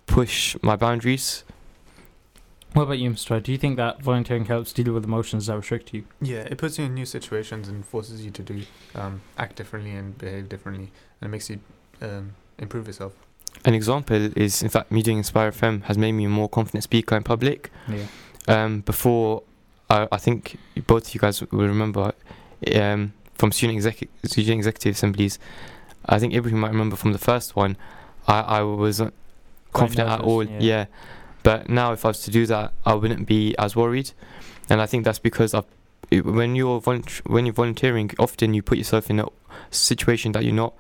push 0.08 0.56
my 0.62 0.76
boundaries. 0.76 1.44
What 2.74 2.84
about 2.84 3.00
you, 3.00 3.10
Mr. 3.12 3.42
Do 3.44 3.52
you 3.52 3.58
think 3.58 3.76
that 3.78 4.02
volunteering 4.02 4.46
helps 4.46 4.72
deal 4.72 4.94
with 4.94 5.04
emotions 5.04 5.48
that 5.48 5.58
restrict 5.58 5.94
you? 5.94 6.06
Yeah, 6.22 6.40
it 6.40 6.58
puts 6.58 6.80
you 6.80 6.86
in 6.86 6.94
new 6.94 7.06
situations 7.06 7.68
and 7.68 7.86
forces 7.86 8.24
you 8.24 8.32
to 8.32 8.42
do 8.42 8.64
um, 8.96 9.22
act 9.38 9.58
differently 9.58 9.92
and 9.92 10.18
behave 10.18 10.48
differently, 10.48 10.90
and 11.20 11.28
it 11.28 11.32
makes 11.32 11.50
you 11.50 11.60
um, 12.02 12.34
improve 12.58 12.88
yourself. 12.88 13.14
An 13.66 13.74
example 13.74 14.16
is, 14.38 14.64
in 14.64 14.70
fact, 14.70 14.90
me 14.90 15.02
doing 15.02 15.18
Inspire 15.18 15.52
FM 15.52 15.84
has 15.84 15.98
made 15.98 16.14
me 16.14 16.24
a 16.24 16.30
more 16.30 16.48
confident 16.48 16.84
speaker 16.86 17.18
in 17.18 17.24
public. 17.24 17.70
Yeah. 17.90 18.06
Um, 18.48 18.80
before, 18.82 19.44
I, 19.90 20.08
I 20.10 20.18
think 20.18 20.58
both 20.88 21.08
of 21.08 21.14
you 21.14 21.20
guys 21.20 21.42
will 21.42 21.68
remember 21.68 22.14
um, 22.74 23.12
from 23.36 23.52
student, 23.52 23.80
execu- 23.80 24.08
student 24.24 24.60
executive 24.60 24.96
assemblies. 24.96 25.38
I 26.06 26.20
think 26.20 26.34
Ibrahim 26.34 26.62
might 26.62 26.72
remember 26.72 26.96
from 26.96 27.12
the 27.12 27.20
first 27.20 27.58
one. 27.58 27.76
I, 28.28 28.40
I 28.40 28.64
wasn't 28.64 29.14
Quite 29.74 29.82
confident 29.88 30.10
at 30.10 30.22
all. 30.22 30.44
yeah. 30.46 30.58
Yeah. 30.60 30.86
But 31.44 31.70
now, 31.70 31.94
if 31.94 32.06
I 32.06 32.10
was 32.10 32.22
to 32.24 32.32
do 32.32 32.46
that, 32.48 32.74
I 32.86 32.94
wouldn't 32.94 33.28
be 33.28 33.56
as 33.58 33.76
worried, 33.76 34.12
and 34.70 34.82
I 34.82 34.86
think 34.86 35.06
that's 35.06 35.20
because 35.20 35.54
I've, 35.54 35.66
when 36.24 36.56
you're 36.56 36.80
when 36.80 37.46
you're 37.46 37.54
volunteering, 37.54 38.12
often 38.20 38.54
you 38.54 38.62
put 38.62 38.78
yourself 38.78 39.10
in 39.10 39.20
a 39.20 39.26
situation 39.72 40.34
that 40.34 40.44
you're 40.44 40.54
not 40.54 40.74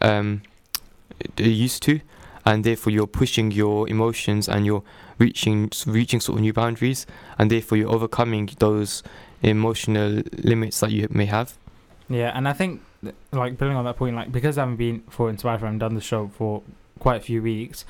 um, 0.00 0.42
used 1.36 1.82
to, 1.84 2.00
and 2.44 2.64
therefore 2.64 2.92
you're 2.92 3.06
pushing 3.06 3.50
your 3.50 3.88
emotions 3.88 4.48
and 4.48 4.64
you're 4.64 4.82
reaching 5.18 5.70
reaching 5.86 6.20
sort 6.20 6.38
of 6.38 6.42
new 6.42 6.52
boundaries, 6.52 7.06
and 7.38 7.50
therefore 7.50 7.76
you're 7.78 7.90
overcoming 7.90 8.48
those 8.58 9.02
emotional 9.42 10.22
limits 10.38 10.80
that 10.80 10.90
you 10.90 11.06
may 11.10 11.26
have. 11.26 11.54
Yeah, 12.08 12.32
and 12.34 12.48
I 12.48 12.54
think 12.54 12.82
like 13.32 13.58
building 13.58 13.76
on 13.76 13.84
that 13.84 13.96
point, 13.96 14.16
like 14.16 14.32
because 14.32 14.58
I 14.58 14.62
haven't 14.62 14.76
been 14.76 15.02
for 15.10 15.28
Inspire 15.28 15.64
and 15.66 15.78
done 15.78 15.94
the 15.94 16.00
show 16.00 16.28
for 16.28 16.62
quite 16.98 17.16
a 17.16 17.20
few 17.20 17.42
weeks, 17.42 17.84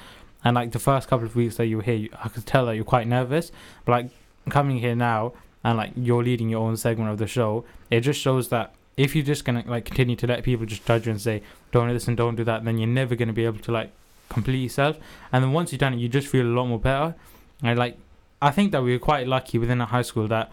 and 0.48 0.54
like 0.54 0.72
the 0.72 0.78
first 0.78 1.08
couple 1.08 1.26
of 1.26 1.36
weeks 1.36 1.56
that 1.56 1.66
you 1.66 1.76
were 1.76 1.82
here, 1.82 2.08
I 2.24 2.30
could 2.30 2.46
tell 2.46 2.64
that 2.66 2.74
you're 2.74 2.82
quite 2.82 3.06
nervous. 3.06 3.52
But 3.84 3.92
like 3.92 4.10
coming 4.48 4.78
here 4.78 4.96
now 4.96 5.34
and 5.62 5.76
like 5.76 5.92
you're 5.94 6.22
leading 6.22 6.48
your 6.48 6.66
own 6.66 6.78
segment 6.78 7.10
of 7.10 7.18
the 7.18 7.26
show, 7.26 7.66
it 7.90 8.00
just 8.00 8.18
shows 8.18 8.48
that 8.48 8.74
if 8.96 9.14
you're 9.14 9.26
just 9.26 9.44
gonna 9.44 9.62
like 9.66 9.84
continue 9.84 10.16
to 10.16 10.26
let 10.26 10.42
people 10.44 10.64
just 10.64 10.86
judge 10.86 11.04
you 11.04 11.12
and 11.12 11.20
say 11.20 11.42
don't 11.70 11.88
do 11.88 11.92
this 11.92 12.08
and 12.08 12.16
don't 12.16 12.36
do 12.36 12.44
that, 12.44 12.64
then 12.64 12.78
you're 12.78 12.88
never 12.88 13.14
gonna 13.14 13.34
be 13.34 13.44
able 13.44 13.58
to 13.58 13.70
like 13.70 13.92
complete 14.30 14.62
yourself. 14.62 14.96
And 15.32 15.44
then 15.44 15.52
once 15.52 15.70
you've 15.70 15.80
done 15.80 15.92
it, 15.92 15.98
you 15.98 16.08
just 16.08 16.28
feel 16.28 16.46
a 16.46 16.48
lot 16.48 16.64
more 16.64 16.78
better. 16.78 17.14
And 17.62 17.78
like 17.78 17.98
I 18.40 18.50
think 18.50 18.72
that 18.72 18.82
we 18.82 18.92
were 18.94 18.98
quite 18.98 19.26
lucky 19.26 19.58
within 19.58 19.82
our 19.82 19.86
high 19.86 20.00
school 20.00 20.28
that 20.28 20.50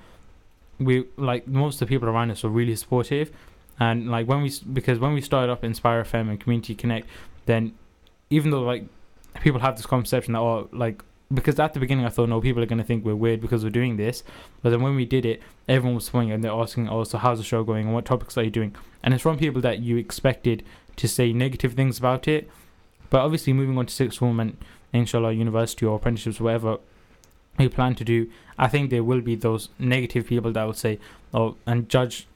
we 0.78 1.06
like 1.16 1.48
most 1.48 1.76
of 1.76 1.88
the 1.88 1.96
people 1.96 2.10
around 2.10 2.32
us 2.32 2.44
were 2.44 2.50
really 2.50 2.76
supportive 2.76 3.32
and 3.80 4.12
like 4.12 4.28
when 4.28 4.42
we 4.42 4.52
because 4.74 5.00
when 5.00 5.14
we 5.14 5.22
started 5.22 5.54
up 5.54 5.64
Inspire 5.64 6.04
FM 6.04 6.30
and 6.30 6.38
Community 6.38 6.76
Connect, 6.76 7.08
then 7.46 7.76
even 8.30 8.52
though 8.52 8.64
like 8.64 8.86
people 9.42 9.60
have 9.60 9.78
this 9.78 9.86
conception 9.86 10.34
that 10.34 10.40
oh 10.40 10.70
like 10.72 11.04
because 11.34 11.60
at 11.60 11.74
the 11.74 11.80
beginning 11.80 12.06
I 12.06 12.10
thought 12.10 12.30
no 12.30 12.40
people 12.40 12.62
are 12.62 12.68
gonna 12.68 12.84
think 12.84 13.04
we're 13.04 13.16
weird 13.16 13.42
because 13.42 13.64
we're 13.64 13.70
doing 13.70 13.98
this, 13.98 14.24
but 14.62 14.70
then 14.70 14.82
when 14.82 14.96
we 14.96 15.06
did 15.06 15.26
it, 15.26 15.42
everyone 15.68 15.96
was 15.96 16.06
swinging 16.06 16.34
and 16.34 16.44
they're 16.44 16.52
asking 16.52 16.90
oh 16.90 17.04
so 17.04 17.18
how's 17.18 17.40
the 17.40 17.44
show 17.44 17.64
going 17.64 17.86
and 17.86 17.94
what 17.94 18.06
topics 18.06 18.38
are 18.38 18.44
you 18.44 18.52
doing, 18.52 18.76
and 19.04 19.14
it's 19.14 19.24
from 19.24 19.38
people 19.38 19.62
that 19.62 19.80
you 19.80 19.98
expected 19.98 20.64
to 20.96 21.08
say 21.08 21.34
negative 21.34 21.74
things 21.74 21.98
about 21.98 22.28
it, 22.28 22.50
but 23.10 23.22
obviously 23.22 23.54
moving 23.54 23.78
on 23.78 23.86
to 23.86 23.94
sixth 23.94 24.20
form 24.20 24.40
and 24.40 24.58
inshallah 24.94 25.32
university 25.32 25.86
or 25.86 25.98
apprenticeships 25.98 26.40
whatever 26.40 26.78
we 27.58 27.68
plan 27.70 27.96
to 27.96 28.04
do, 28.04 28.30
I 28.58 28.68
think 28.68 28.90
there 28.90 29.04
will 29.04 29.22
be 29.22 29.36
those 29.36 29.70
negative 29.80 30.28
people 30.28 30.52
that 30.54 30.64
will 30.64 30.74
say 30.74 31.00
oh 31.34 31.56
and 31.66 31.90
judge 31.90 32.28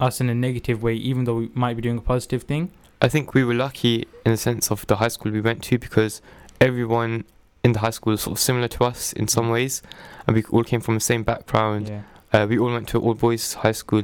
us 0.00 0.20
in 0.20 0.28
a 0.28 0.34
negative 0.34 0.82
way, 0.82 0.94
even 0.94 1.24
though 1.24 1.34
we 1.34 1.50
might 1.54 1.74
be 1.74 1.82
doing 1.82 1.98
a 1.98 2.00
positive 2.00 2.44
thing. 2.44 2.70
I 3.00 3.08
think 3.08 3.34
we 3.34 3.44
were 3.44 3.54
lucky 3.54 4.06
in 4.24 4.32
the 4.32 4.36
sense 4.36 4.70
of 4.70 4.86
the 4.86 4.96
high 4.96 5.08
school 5.08 5.32
we 5.32 5.40
went 5.40 5.62
to 5.64 5.78
because 5.78 6.20
everyone 6.60 7.24
in 7.64 7.72
the 7.72 7.80
high 7.80 7.90
school 7.90 8.12
is 8.12 8.22
sort 8.22 8.36
of 8.36 8.40
similar 8.40 8.68
to 8.68 8.84
us 8.84 9.12
in 9.12 9.28
some 9.28 9.48
ways, 9.50 9.82
and 10.26 10.36
we 10.36 10.44
all 10.50 10.64
came 10.64 10.80
from 10.80 10.94
the 10.94 11.00
same 11.00 11.22
background. 11.22 11.88
Yeah. 11.88 12.02
Uh, 12.32 12.46
we 12.48 12.58
all 12.58 12.72
went 12.72 12.88
to 12.88 13.00
all 13.00 13.14
boys 13.14 13.54
high 13.54 13.72
school, 13.72 14.02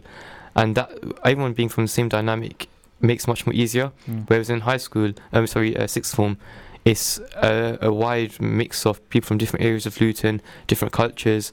and 0.56 0.74
that 0.76 0.90
everyone 1.24 1.52
being 1.52 1.68
from 1.68 1.84
the 1.84 1.88
same 1.88 2.08
dynamic 2.08 2.68
makes 3.00 3.26
much 3.26 3.46
more 3.46 3.54
easier. 3.54 3.92
Mm. 4.08 4.28
Whereas 4.28 4.50
in 4.50 4.60
high 4.60 4.78
school, 4.78 5.12
um, 5.32 5.46
sorry, 5.46 5.76
uh, 5.76 5.86
sixth 5.86 6.14
form, 6.14 6.38
it's 6.84 7.18
a, 7.36 7.78
a 7.80 7.92
wide 7.92 8.40
mix 8.40 8.86
of 8.86 9.06
people 9.10 9.28
from 9.28 9.38
different 9.38 9.64
areas 9.64 9.86
of 9.86 10.00
Luton, 10.00 10.40
different 10.66 10.92
cultures, 10.92 11.52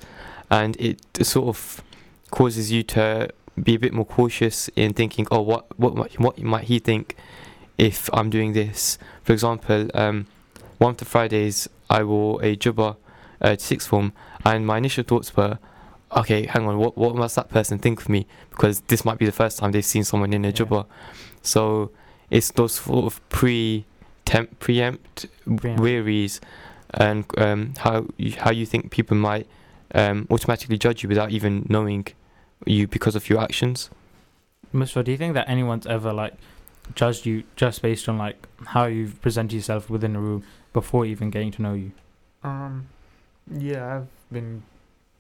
and 0.50 0.76
it 0.80 1.26
sort 1.26 1.48
of 1.48 1.84
causes 2.32 2.72
you 2.72 2.84
to 2.84 3.30
be 3.62 3.76
a 3.76 3.80
bit 3.80 3.94
more 3.94 4.06
cautious 4.06 4.70
in 4.76 4.94
thinking, 4.94 5.28
oh, 5.32 5.42
what 5.42 5.78
what 5.80 5.96
might, 5.96 6.20
what 6.20 6.42
might 6.42 6.66
he 6.66 6.80
think 6.80 7.16
if 7.78 8.10
I'm 8.14 8.30
doing 8.30 8.54
this? 8.54 8.98
For 9.24 9.34
example, 9.34 9.90
um, 9.94 10.28
one 10.82 10.92
of 10.92 10.98
the 10.98 11.06
Fridays 11.06 11.70
I 11.90 12.04
wore 12.04 12.44
a 12.44 12.56
jubba 12.56 12.96
uh, 13.40 13.56
sixth 13.58 13.88
form, 13.88 14.14
and 14.44 14.66
my 14.66 14.78
initial 14.78 15.04
thoughts 15.04 15.36
were, 15.38 15.60
okay, 16.18 16.46
hang 16.48 16.68
on, 16.68 16.78
what 16.80 16.98
what 16.98 17.16
must 17.16 17.36
that 17.36 17.50
person 17.50 17.78
think 17.80 18.02
of 18.02 18.10
me? 18.10 18.26
Because 18.50 18.82
this 18.82 19.06
might 19.06 19.20
be 19.20 19.26
the 19.28 19.32
first 19.44 19.60
time 19.60 19.72
they've 19.72 19.86
seen 19.86 20.04
someone 20.04 20.34
in 20.34 20.44
a 20.44 20.48
Yeah. 20.48 20.54
jubba. 20.54 20.86
So 21.44 21.92
it's 22.30 22.52
those 22.52 22.74
sort 22.76 23.06
of 23.06 23.14
pre 23.30 23.86
temp 24.26 24.60
preempt 24.60 25.26
Preempt. 25.58 25.80
worries 25.82 26.42
and 26.96 27.26
um, 27.38 27.74
how 27.78 28.06
you, 28.18 28.32
how 28.44 28.52
you 28.52 28.66
think 28.66 28.92
people 28.92 29.18
might 29.18 29.46
um, 29.94 30.28
automatically 30.32 30.78
judge 30.78 31.04
you 31.04 31.10
without 31.10 31.30
even 31.32 31.66
knowing 31.70 32.08
you 32.66 32.88
because 32.88 33.16
of 33.16 33.30
your 33.30 33.40
actions. 33.42 33.90
Mustafa, 34.74 35.04
do 35.04 35.12
you 35.12 35.18
think 35.18 35.34
that 35.36 35.48
anyone's 35.50 35.86
ever 35.88 36.12
like 36.14 36.34
judged 36.96 37.26
you 37.26 37.44
just 37.56 37.82
based 37.82 38.08
on 38.10 38.18
like 38.18 38.38
how 38.68 38.86
you've 38.86 39.22
presented 39.22 39.56
yourself 39.56 39.90
within 39.90 40.16
a 40.16 40.20
room 40.20 40.44
before 40.74 41.06
even 41.06 41.30
getting 41.30 41.52
to 41.52 41.62
know 41.62 41.74
you? 41.74 41.92
Um, 42.44 42.88
yeah, 43.52 43.98
I've 43.98 44.08
been. 44.32 44.64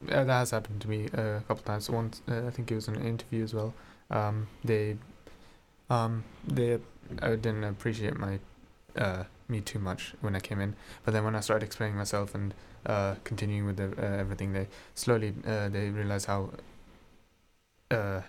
Uh, 0.09 0.23
that 0.23 0.27
has 0.27 0.51
happened 0.51 0.81
to 0.81 0.89
me 0.89 1.09
uh, 1.15 1.37
a 1.37 1.43
couple 1.47 1.63
times. 1.63 1.89
Once, 1.89 2.21
uh, 2.29 2.47
I 2.47 2.49
think 2.49 2.71
it 2.71 2.75
was 2.75 2.87
in 2.87 2.95
an 2.95 3.05
interview 3.05 3.43
as 3.43 3.53
well. 3.53 3.73
Um, 4.09 4.47
they, 4.63 4.97
um, 5.91 6.23
they 6.47 6.79
uh, 7.21 7.29
didn't 7.35 7.63
appreciate 7.63 8.17
my, 8.17 8.39
uh, 8.97 9.25
me 9.47 9.61
too 9.61 9.77
much 9.77 10.15
when 10.21 10.35
I 10.35 10.39
came 10.39 10.59
in. 10.59 10.75
But 11.05 11.11
then 11.11 11.23
when 11.23 11.35
I 11.35 11.39
started 11.39 11.63
explaining 11.63 11.97
myself 11.97 12.33
and 12.33 12.53
uh, 12.87 13.15
continuing 13.23 13.67
with 13.67 13.77
the, 13.77 13.93
uh, 13.95 14.17
everything, 14.17 14.53
they 14.53 14.67
slowly 14.95 15.35
uh, 15.45 15.69
they 15.69 15.89
realized 15.89 16.25
how, 16.25 16.49
uh, 17.91 18.21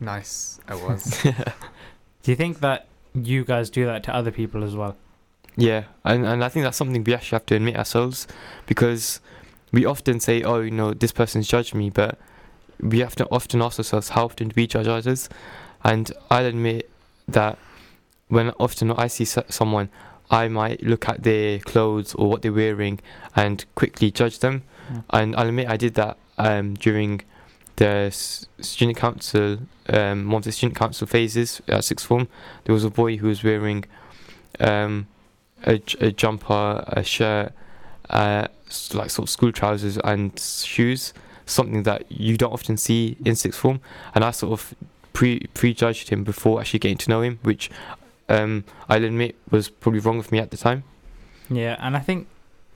nice 0.00 0.58
I 0.66 0.74
was. 0.74 1.22
Do 2.22 2.32
you 2.32 2.36
think 2.36 2.58
that 2.60 2.88
you 3.14 3.44
guys 3.44 3.70
do 3.70 3.84
that 3.86 4.02
to 4.04 4.14
other 4.14 4.32
people 4.32 4.64
as 4.64 4.74
well? 4.74 4.96
Yeah, 5.56 5.84
and 6.04 6.26
and 6.26 6.42
I 6.42 6.48
think 6.48 6.64
that's 6.64 6.76
something 6.76 7.04
we 7.04 7.14
actually 7.14 7.36
have 7.36 7.46
to 7.46 7.56
admit 7.56 7.76
ourselves 7.76 8.26
because 8.66 9.20
we 9.72 9.84
often 9.84 10.20
say, 10.20 10.42
oh, 10.42 10.60
you 10.60 10.70
know, 10.70 10.94
this 10.94 11.12
person's 11.12 11.48
judged 11.48 11.74
me, 11.74 11.90
but 11.90 12.18
we 12.80 13.00
have 13.00 13.16
to 13.16 13.26
often 13.30 13.62
ask 13.62 13.78
ourselves, 13.78 14.10
how 14.10 14.24
often 14.24 14.48
do 14.48 14.54
we 14.56 14.66
judge 14.66 14.86
others? 14.86 15.28
And 15.82 16.12
I'll 16.30 16.46
admit 16.46 16.90
that 17.28 17.58
when 18.28 18.50
often 18.58 18.90
I 18.92 19.06
see 19.08 19.24
someone, 19.24 19.90
I 20.30 20.48
might 20.48 20.82
look 20.82 21.08
at 21.08 21.22
their 21.22 21.58
clothes 21.58 22.14
or 22.14 22.28
what 22.28 22.42
they're 22.42 22.52
wearing 22.52 23.00
and 23.36 23.64
quickly 23.74 24.10
judge 24.10 24.38
them. 24.38 24.62
Mm. 24.90 25.04
And 25.10 25.36
I'll 25.36 25.48
admit 25.48 25.68
I 25.68 25.76
did 25.76 25.94
that 25.94 26.16
um, 26.38 26.74
during 26.74 27.22
the 27.76 28.10
student 28.10 28.96
council, 28.96 29.58
um, 29.88 30.30
one 30.30 30.40
of 30.40 30.44
the 30.44 30.52
student 30.52 30.78
council 30.78 31.06
phases 31.06 31.60
at 31.68 31.84
sixth 31.84 32.06
form. 32.06 32.28
There 32.64 32.72
was 32.72 32.84
a 32.84 32.90
boy 32.90 33.16
who 33.16 33.28
was 33.28 33.44
wearing 33.44 33.84
um, 34.60 35.06
a, 35.64 35.80
a 36.00 36.12
jumper, 36.12 36.84
a 36.86 37.02
shirt, 37.02 37.52
uh, 38.10 38.48
like 38.92 39.10
sort 39.10 39.26
of 39.26 39.30
school 39.30 39.52
trousers 39.52 39.98
and 39.98 40.38
shoes, 40.38 41.12
something 41.46 41.82
that 41.84 42.10
you 42.10 42.36
don't 42.36 42.52
often 42.52 42.76
see 42.76 43.16
in 43.24 43.34
sixth 43.36 43.58
form. 43.58 43.80
And 44.14 44.24
I 44.24 44.30
sort 44.30 44.52
of 44.52 44.74
pre 45.12 45.40
prejudged 45.54 46.10
him 46.10 46.24
before 46.24 46.60
actually 46.60 46.80
getting 46.80 46.98
to 46.98 47.10
know 47.10 47.22
him, 47.22 47.38
which 47.42 47.70
um, 48.28 48.64
I'll 48.88 49.04
admit 49.04 49.36
was 49.50 49.68
probably 49.68 50.00
wrong 50.00 50.18
of 50.18 50.30
me 50.32 50.38
at 50.38 50.50
the 50.50 50.56
time. 50.56 50.84
Yeah, 51.50 51.76
and 51.78 51.96
I 51.96 52.00
think 52.00 52.28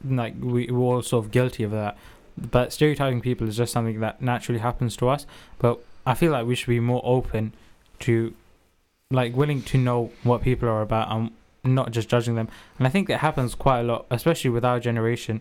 like 0.04 0.34
we 0.40 0.66
we're 0.70 0.78
all 0.78 1.02
sort 1.02 1.24
of 1.24 1.30
guilty 1.30 1.62
of 1.62 1.70
that. 1.72 1.96
But 2.36 2.72
stereotyping 2.72 3.20
people 3.20 3.48
is 3.48 3.56
just 3.56 3.72
something 3.72 3.98
that 4.00 4.22
naturally 4.22 4.60
happens 4.60 4.96
to 4.98 5.08
us. 5.08 5.26
But 5.58 5.80
I 6.06 6.14
feel 6.14 6.30
like 6.32 6.46
we 6.46 6.54
should 6.54 6.68
be 6.68 6.80
more 6.80 7.02
open 7.04 7.52
to 8.00 8.34
like 9.10 9.34
willing 9.34 9.62
to 9.62 9.78
know 9.78 10.12
what 10.22 10.42
people 10.42 10.68
are 10.68 10.82
about 10.82 11.10
and 11.10 11.30
not 11.74 11.90
just 11.92 12.08
judging 12.08 12.34
them. 12.34 12.48
And 12.78 12.86
I 12.86 12.90
think 12.90 13.08
that 13.08 13.18
happens 13.18 13.54
quite 13.54 13.80
a 13.80 13.84
lot, 13.84 14.06
especially 14.10 14.50
with 14.50 14.64
our 14.64 14.80
generation. 14.80 15.40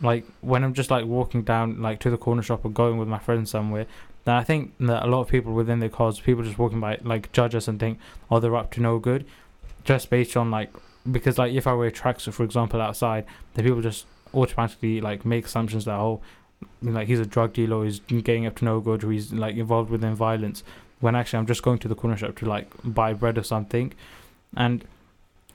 Like 0.00 0.24
when 0.40 0.64
I'm 0.64 0.74
just 0.74 0.90
like 0.90 1.04
walking 1.04 1.42
down 1.42 1.80
like 1.80 2.00
to 2.00 2.10
the 2.10 2.16
corner 2.16 2.42
shop 2.42 2.64
or 2.64 2.70
going 2.70 2.98
with 2.98 3.08
my 3.08 3.18
friends 3.18 3.50
somewhere, 3.50 3.86
then 4.24 4.34
I 4.34 4.44
think 4.44 4.72
that 4.80 5.04
a 5.04 5.06
lot 5.06 5.20
of 5.20 5.28
people 5.28 5.52
within 5.52 5.80
the 5.80 5.88
cause, 5.88 6.20
people 6.20 6.44
just 6.44 6.58
walking 6.58 6.80
by 6.80 6.98
like 7.02 7.32
judge 7.32 7.54
us 7.54 7.68
and 7.68 7.78
think, 7.78 7.98
oh, 8.30 8.40
they're 8.40 8.56
up 8.56 8.70
to 8.72 8.80
no 8.80 8.98
good, 8.98 9.24
just 9.84 10.10
based 10.10 10.36
on 10.36 10.50
like 10.50 10.70
because 11.10 11.38
like 11.38 11.52
if 11.52 11.66
I 11.66 11.74
wear 11.74 11.90
tracksuit, 11.90 12.32
for 12.32 12.44
example, 12.44 12.80
outside, 12.80 13.24
then 13.54 13.64
people 13.64 13.80
just 13.80 14.06
automatically 14.34 15.00
like 15.00 15.24
make 15.24 15.46
assumptions 15.46 15.84
that 15.84 15.94
oh, 15.94 16.20
like 16.82 17.08
he's 17.08 17.20
a 17.20 17.26
drug 17.26 17.52
dealer, 17.52 17.78
or 17.78 17.84
he's 17.84 18.00
getting 18.00 18.46
up 18.46 18.56
to 18.56 18.64
no 18.64 18.80
good, 18.80 19.02
or 19.02 19.10
he's 19.10 19.32
like 19.32 19.56
involved 19.56 19.90
within 19.90 20.14
violence. 20.14 20.62
When 21.00 21.16
actually 21.16 21.40
I'm 21.40 21.46
just 21.46 21.62
going 21.62 21.78
to 21.80 21.88
the 21.88 21.96
corner 21.96 22.16
shop 22.16 22.36
to 22.36 22.46
like 22.46 22.70
buy 22.84 23.12
bread 23.12 23.38
or 23.38 23.42
something, 23.42 23.92
and 24.56 24.84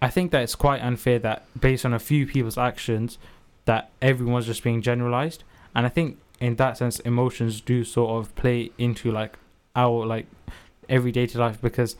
I 0.02 0.10
think 0.10 0.32
that 0.32 0.44
it's 0.44 0.56
quite 0.56 0.82
unfair 0.82 1.20
that 1.20 1.46
based 1.60 1.86
on 1.86 1.94
a 1.94 2.00
few 2.00 2.28
people's 2.28 2.58
actions, 2.58 3.18
that 3.66 3.90
everyone's 4.02 4.46
just 4.46 4.64
being 4.64 4.82
generalized. 4.82 5.44
And 5.76 5.86
I 5.86 5.90
think 5.90 6.18
in 6.40 6.56
that 6.58 6.78
sense, 6.78 7.00
emotions 7.00 7.62
do 7.62 7.84
sort 7.84 8.20
of 8.20 8.36
play 8.36 8.72
into 8.78 9.12
like 9.12 9.38
our 9.76 10.06
like 10.06 10.28
everyday 10.90 11.26
to 11.28 11.40
life 11.40 11.60
because 11.62 11.96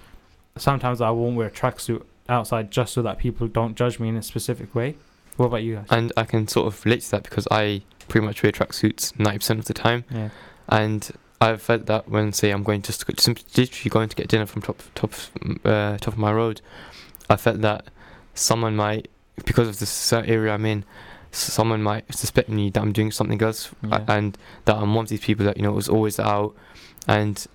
sometimes 0.58 1.02
I 1.02 1.10
won't 1.10 1.36
wear 1.36 1.48
a 1.48 1.52
tracksuit 1.52 2.04
outside 2.30 2.72
just 2.72 2.94
so 2.94 3.02
that 3.02 3.18
people 3.18 3.48
don't 3.48 3.76
judge 3.76 4.00
me 4.00 4.10
in 4.10 4.18
a 4.18 4.24
specific 4.24 4.74
way. 4.76 4.96
What 5.38 5.48
about 5.48 5.64
you 5.64 5.76
guys? 5.76 5.86
And 5.90 6.12
I 6.18 6.24
can 6.24 6.48
sort 6.48 6.68
of 6.68 6.84
relate 6.86 7.02
to 7.02 7.12
that 7.12 7.24
because 7.24 7.48
I 7.52 7.84
pretty 8.08 8.26
much 8.26 8.42
wear 8.42 8.52
tracksuits 8.52 9.14
90% 9.14 9.60
of 9.60 9.66
the 9.66 9.74
time. 9.74 10.04
Yeah. 10.10 10.30
And 10.68 11.10
I've 11.40 11.62
felt 11.62 11.86
that 11.86 12.10
when, 12.10 12.34
say, 12.34 12.50
I'm 12.50 12.64
going 12.64 12.82
just 12.82 13.02
to, 13.02 13.22
simply 13.22 13.44
literally 13.56 13.90
going 13.90 14.10
to 14.10 14.16
get 14.16 14.28
dinner 14.28 14.46
from 14.46 14.64
top 14.64 14.82
top 14.96 15.14
uh, 15.64 15.98
top 15.98 16.14
of 16.14 16.18
my 16.18 16.34
road, 16.34 16.62
I 17.30 17.36
felt 17.36 17.62
that 17.62 17.86
someone 18.34 18.76
might, 18.76 19.10
because 19.46 19.68
of 19.68 19.80
the 19.80 19.86
certain 19.86 20.30
area 20.30 20.54
I'm 20.54 20.66
in, 20.66 20.84
someone 21.32 21.84
might 21.84 22.14
suspect 22.14 22.50
me 22.50 22.70
that 22.72 22.82
I'm 22.82 22.94
doing 22.94 23.12
something 23.12 23.42
else, 23.42 23.70
Yeah. 23.84 24.04
and 24.08 24.38
that 24.66 24.76
I'm 24.76 24.94
one 24.96 25.04
of 25.04 25.10
these 25.10 25.20
people 25.22 25.46
that 25.46 25.58
you 25.58 25.64
know 25.64 25.72
was 25.72 25.90
always 25.90 26.20
out, 26.20 26.56
and 27.08 27.46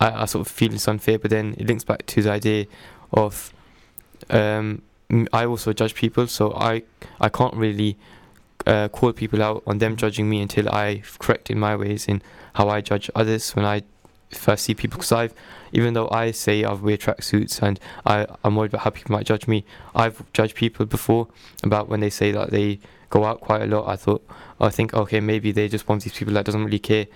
I, 0.00 0.22
I 0.22 0.24
sort 0.26 0.46
of 0.46 0.52
feel 0.52 0.72
it's 0.74 0.88
unfair. 0.88 1.18
But 1.18 1.30
then 1.30 1.54
it 1.58 1.66
links 1.66 1.84
back 1.84 2.06
to 2.06 2.22
the 2.22 2.30
idea 2.32 2.66
of, 3.12 3.52
um, 4.30 4.82
I 5.32 5.44
also 5.46 5.72
judge 5.72 5.94
people, 5.94 6.26
so 6.26 6.52
I 6.54 6.82
I 7.20 7.28
can't 7.28 7.54
really 7.54 7.96
uh, 8.66 8.88
call 8.88 9.12
people 9.12 9.42
out 9.42 9.62
on 9.66 9.78
them 9.78 9.96
judging 9.96 10.28
me 10.28 10.40
until 10.42 10.68
I 10.68 11.02
correct 11.18 11.50
in 11.50 11.58
my 11.58 11.76
ways 11.76 12.06
in 12.06 12.22
how 12.54 12.68
I 12.68 12.80
judge 12.80 13.10
others 13.14 13.52
when 13.56 13.64
I 13.64 13.82
first 14.30 14.64
see 14.64 14.74
people. 14.74 14.98
Because 14.98 15.12
I've, 15.12 15.34
even 15.72 15.94
though 15.94 16.08
I 16.10 16.30
say 16.30 16.64
I 16.64 16.72
wear 16.72 16.96
tracksuits 16.96 17.62
and 17.62 17.78
I, 18.06 18.26
I'm 18.44 18.56
worried 18.56 18.72
about 18.72 18.82
how 18.82 18.90
people 18.90 19.12
might 19.12 19.26
judge 19.26 19.46
me, 19.46 19.64
I've 19.94 20.22
judged 20.32 20.56
people 20.56 20.86
before 20.86 21.28
about 21.62 21.88
when 21.88 22.00
they 22.00 22.10
say 22.10 22.32
that 22.32 22.50
they 22.50 22.80
go 23.10 23.24
out 23.24 23.40
quite 23.40 23.62
a 23.62 23.66
lot. 23.66 23.88
I 23.88 23.96
thought, 23.96 24.26
I 24.60 24.70
think, 24.70 24.94
okay, 24.94 25.20
maybe 25.20 25.52
they're 25.52 25.68
just 25.68 25.88
one 25.88 25.98
of 25.98 26.04
these 26.04 26.12
people 26.12 26.34
that 26.34 26.44
doesn't 26.44 26.64
really 26.64 26.78
care. 26.78 27.06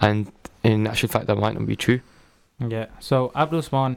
And 0.00 0.32
in 0.62 0.86
actual 0.86 1.08
fact, 1.08 1.26
that 1.26 1.36
might 1.36 1.54
not 1.54 1.66
be 1.66 1.76
true. 1.76 2.00
Yeah. 2.58 2.86
So 3.00 3.30
Abdul 3.34 3.60
Usman 3.60 3.96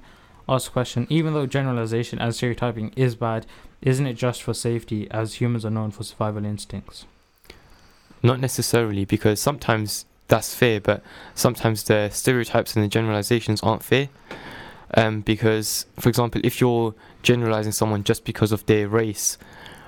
asked 0.49 0.67
a 0.67 0.71
question. 0.71 1.07
Even 1.09 1.33
though 1.33 1.45
generalization 1.45 2.19
and 2.19 2.33
stereotyping 2.33 2.93
is 2.95 3.15
bad, 3.15 3.45
isn't 3.81 4.07
it 4.07 4.13
just 4.13 4.41
for 4.41 4.53
safety 4.53 5.09
as 5.11 5.35
humans 5.35 5.65
are 5.65 5.69
known 5.69 5.91
for 5.91 6.03
survival 6.03 6.45
instincts? 6.45 7.05
Not 8.23 8.39
necessarily, 8.39 9.05
because 9.05 9.39
sometimes 9.39 10.05
that's 10.27 10.53
fair, 10.53 10.79
but 10.81 11.01
sometimes 11.35 11.83
the 11.83 12.09
stereotypes 12.09 12.75
and 12.75 12.83
the 12.83 12.89
generalizations 12.89 13.61
aren't 13.63 13.83
fair. 13.83 14.09
Um, 14.93 15.19
because, 15.21 15.85
for 15.99 16.07
example, 16.07 16.39
if 16.45 16.61
you're 16.61 16.95
generalizing 17.21 17.73
someone 17.73 18.03
just 18.05 18.23
because 18.23 18.51
of 18.53 18.65
their 18.67 18.87
race 18.87 19.37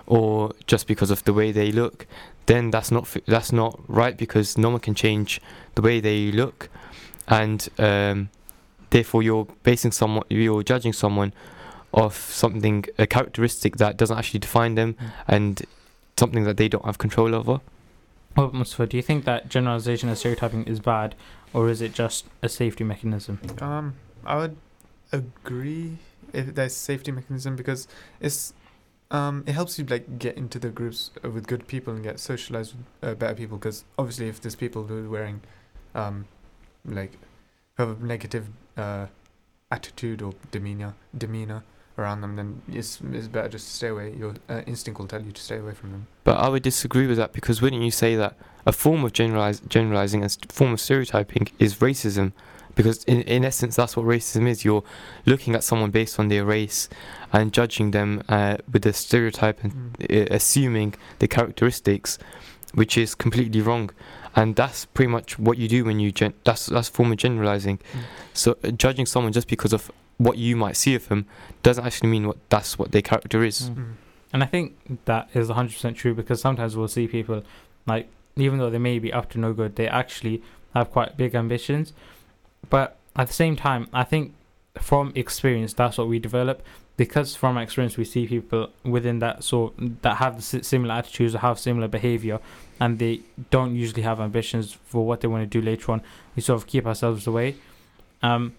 or 0.07 0.53
just 0.67 0.87
because 0.87 1.09
of 1.09 1.23
the 1.23 1.33
way 1.33 1.51
they 1.53 1.71
look, 1.71 2.05
then 2.47 2.69
that's 2.71 2.91
not 2.91 3.03
f- 3.03 3.23
that's 3.25 3.51
not 3.53 3.79
right 3.87 4.17
because 4.17 4.57
no 4.57 4.69
one 4.71 4.79
can 4.81 4.95
change 4.95 5.39
the 5.75 5.81
way 5.81 5.99
they 6.01 6.31
look, 6.31 6.67
and 7.27 7.69
um, 7.77 8.29
therefore 8.89 9.21
you're 9.23 9.47
basing 9.63 9.91
someone, 9.91 10.23
you're 10.29 10.63
judging 10.63 10.91
someone 10.93 11.31
of 11.93 12.13
something 12.15 12.85
a 12.97 13.07
characteristic 13.07 13.77
that 13.77 13.97
doesn't 13.97 14.17
actually 14.17 14.39
define 14.39 14.75
them 14.75 14.93
Mm. 14.95 15.11
and 15.27 15.61
something 16.17 16.43
that 16.43 16.57
they 16.57 16.67
don't 16.67 16.85
have 16.85 16.97
control 16.97 17.33
over. 17.33 17.61
Do 18.47 18.97
you 18.97 19.03
think 19.03 19.25
that 19.25 19.49
generalization 19.49 20.09
and 20.09 20.17
stereotyping 20.17 20.63
is 20.65 20.79
bad, 20.79 21.15
or 21.53 21.69
is 21.69 21.81
it 21.81 21.93
just 21.93 22.25
a 22.41 22.49
safety 22.49 22.83
mechanism? 22.83 23.39
Um, 23.61 23.95
I 24.25 24.37
would 24.37 24.57
agree 25.11 25.97
if 26.33 26.55
there's 26.55 26.75
safety 26.75 27.11
mechanism 27.11 27.55
because 27.55 27.87
it's 28.19 28.53
um 29.11 29.43
it 29.47 29.53
helps 29.53 29.79
you 29.79 29.85
like 29.85 30.19
get 30.19 30.37
into 30.37 30.59
the 30.59 30.69
groups 30.69 31.09
with 31.23 31.47
good 31.47 31.67
people 31.67 31.93
and 31.93 32.03
get 32.03 32.19
socialized 32.19 32.75
with 32.75 33.09
uh, 33.09 33.15
better 33.15 33.33
people 33.33 33.57
because 33.57 33.83
obviously 33.97 34.27
if 34.27 34.39
there's 34.39 34.55
people 34.55 34.83
who 34.83 35.05
are 35.05 35.09
wearing 35.09 35.41
um 35.95 36.25
like 36.85 37.13
have 37.77 37.99
a 37.99 38.05
negative 38.05 38.49
uh 38.77 39.07
attitude 39.71 40.21
or 40.21 40.33
demeanor 40.51 40.93
demeanor 41.17 41.63
around 41.99 42.21
them 42.21 42.35
then 42.35 42.61
it's 42.79 42.99
it's 43.13 43.27
better 43.27 43.49
just 43.49 43.65
to 43.67 43.73
stay 43.79 43.87
away 43.95 44.07
your 44.21 44.33
uh, 44.49 44.61
instinct 44.65 44.99
will 44.99 45.07
tell 45.07 45.21
you 45.21 45.31
to 45.31 45.41
stay 45.41 45.57
away 45.57 45.73
from 45.73 45.91
them 45.91 46.07
But 46.23 46.37
I 46.45 46.47
would 46.49 46.63
disagree 46.63 47.07
with 47.07 47.17
that 47.17 47.31
because 47.33 47.61
wouldn't 47.61 47.83
you 47.83 47.91
say 47.91 48.15
that 48.15 48.33
a 48.65 48.71
form 48.71 49.03
of 49.05 49.11
generalize, 49.13 49.59
generalizing, 49.75 50.23
a 50.23 50.29
form 50.59 50.71
of 50.73 50.79
stereotyping 50.79 51.47
is 51.59 51.75
racism? 51.87 52.31
Because 52.75 53.03
in, 53.05 53.21
in 53.23 53.43
essence, 53.43 53.75
that's 53.77 53.95
what 53.97 54.05
racism 54.05 54.47
is. 54.47 54.63
You're 54.63 54.83
looking 55.25 55.55
at 55.55 55.63
someone 55.63 55.91
based 55.91 56.19
on 56.19 56.27
their 56.27 56.45
race 56.45 56.87
and 57.33 57.51
judging 57.51 57.91
them 57.91 58.21
uh, 58.29 58.57
with 58.71 58.85
a 58.85 58.93
stereotype 58.93 59.57
and 59.63 59.71
Mm. 59.73 60.31
uh, 60.31 60.35
assuming 60.35 60.93
the 61.19 61.27
characteristics, 61.27 62.19
which 62.75 62.97
is 62.97 63.15
completely 63.15 63.61
wrong. 63.61 63.89
And 64.35 64.55
that's 64.55 64.85
pretty 64.85 65.11
much 65.11 65.39
what 65.39 65.57
you 65.57 65.67
do 65.67 65.83
when 65.85 65.99
you 65.99 66.11
gen- 66.11 66.35
that's 66.43 66.67
that's 66.67 66.89
a 66.89 66.91
form 66.91 67.11
of 67.11 67.17
generalizing. 67.17 67.77
Mm. 67.79 67.99
So 68.33 68.49
uh, 68.63 68.71
judging 68.71 69.07
someone 69.07 69.33
just 69.33 69.47
because 69.47 69.73
of 69.73 69.91
what 70.20 70.38
you 70.38 70.55
might 70.55 70.78
see 70.78 70.93
of 70.93 71.07
them 71.07 71.26
doesn't 71.63 71.84
actually 71.84 72.09
mean 72.09 72.28
what 72.28 72.38
that's 72.49 72.78
what 72.78 72.91
their 72.91 73.01
character 73.01 73.43
is. 73.43 73.72
Mm. 73.72 73.76
Mm. 73.76 73.93
And 74.32 74.43
I 74.43 74.45
think 74.45 75.05
that 75.05 75.30
is 75.34 75.49
100% 75.49 75.95
true 75.95 76.13
because 76.13 76.39
sometimes 76.39 76.78
we'll 76.78 76.88
see 76.88 77.07
people, 77.07 77.43
like, 77.88 78.07
even 78.36 78.59
though 78.59 78.70
they 78.70 78.78
may 78.78 78.99
be 78.99 79.11
up 79.11 79.30
to 79.32 79.39
no 79.39 79.53
good, 79.53 79.76
they 79.76 79.88
actually 79.88 80.43
have 80.76 80.91
quite 80.91 81.17
big 81.17 81.34
ambitions. 81.34 81.93
But 82.70 82.97
at 83.15 83.28
the 83.28 83.34
same 83.34 83.55
time, 83.55 83.88
I 83.91 84.03
think 84.03 84.34
from 84.78 85.11
experience, 85.15 85.74
that's 85.74 85.97
what 85.97 86.07
we 86.07 86.20
develop. 86.20 86.61
Because 86.95 87.34
from 87.34 87.55
our 87.55 87.63
experience, 87.63 87.95
we 87.95 88.03
see 88.03 88.28
people 88.28 88.70
within 88.84 89.20
that 89.20 89.43
sort 89.43 89.74
that 90.01 90.17
have 90.17 90.36
the 90.36 90.63
similar 90.63 90.95
attitudes 90.95 91.34
or 91.34 91.39
have 91.39 91.57
similar 91.57 91.88
behavior, 91.88 92.39
and 92.78 92.99
they 92.99 93.22
don't 93.51 93.74
usually 93.74 94.01
have 94.01 94.20
ambitions 94.20 94.78
for 94.86 95.05
what 95.07 95.22
they 95.22 95.28
want 95.30 95.49
to 95.49 95.61
do 95.61 95.65
later 95.65 95.93
on. 95.93 96.01
We 96.36 96.41
sort 96.41 96.61
of 96.61 96.67
keep 96.67 96.86
ourselves 96.86 97.26
away. 97.26 97.55
Um, 98.22 98.53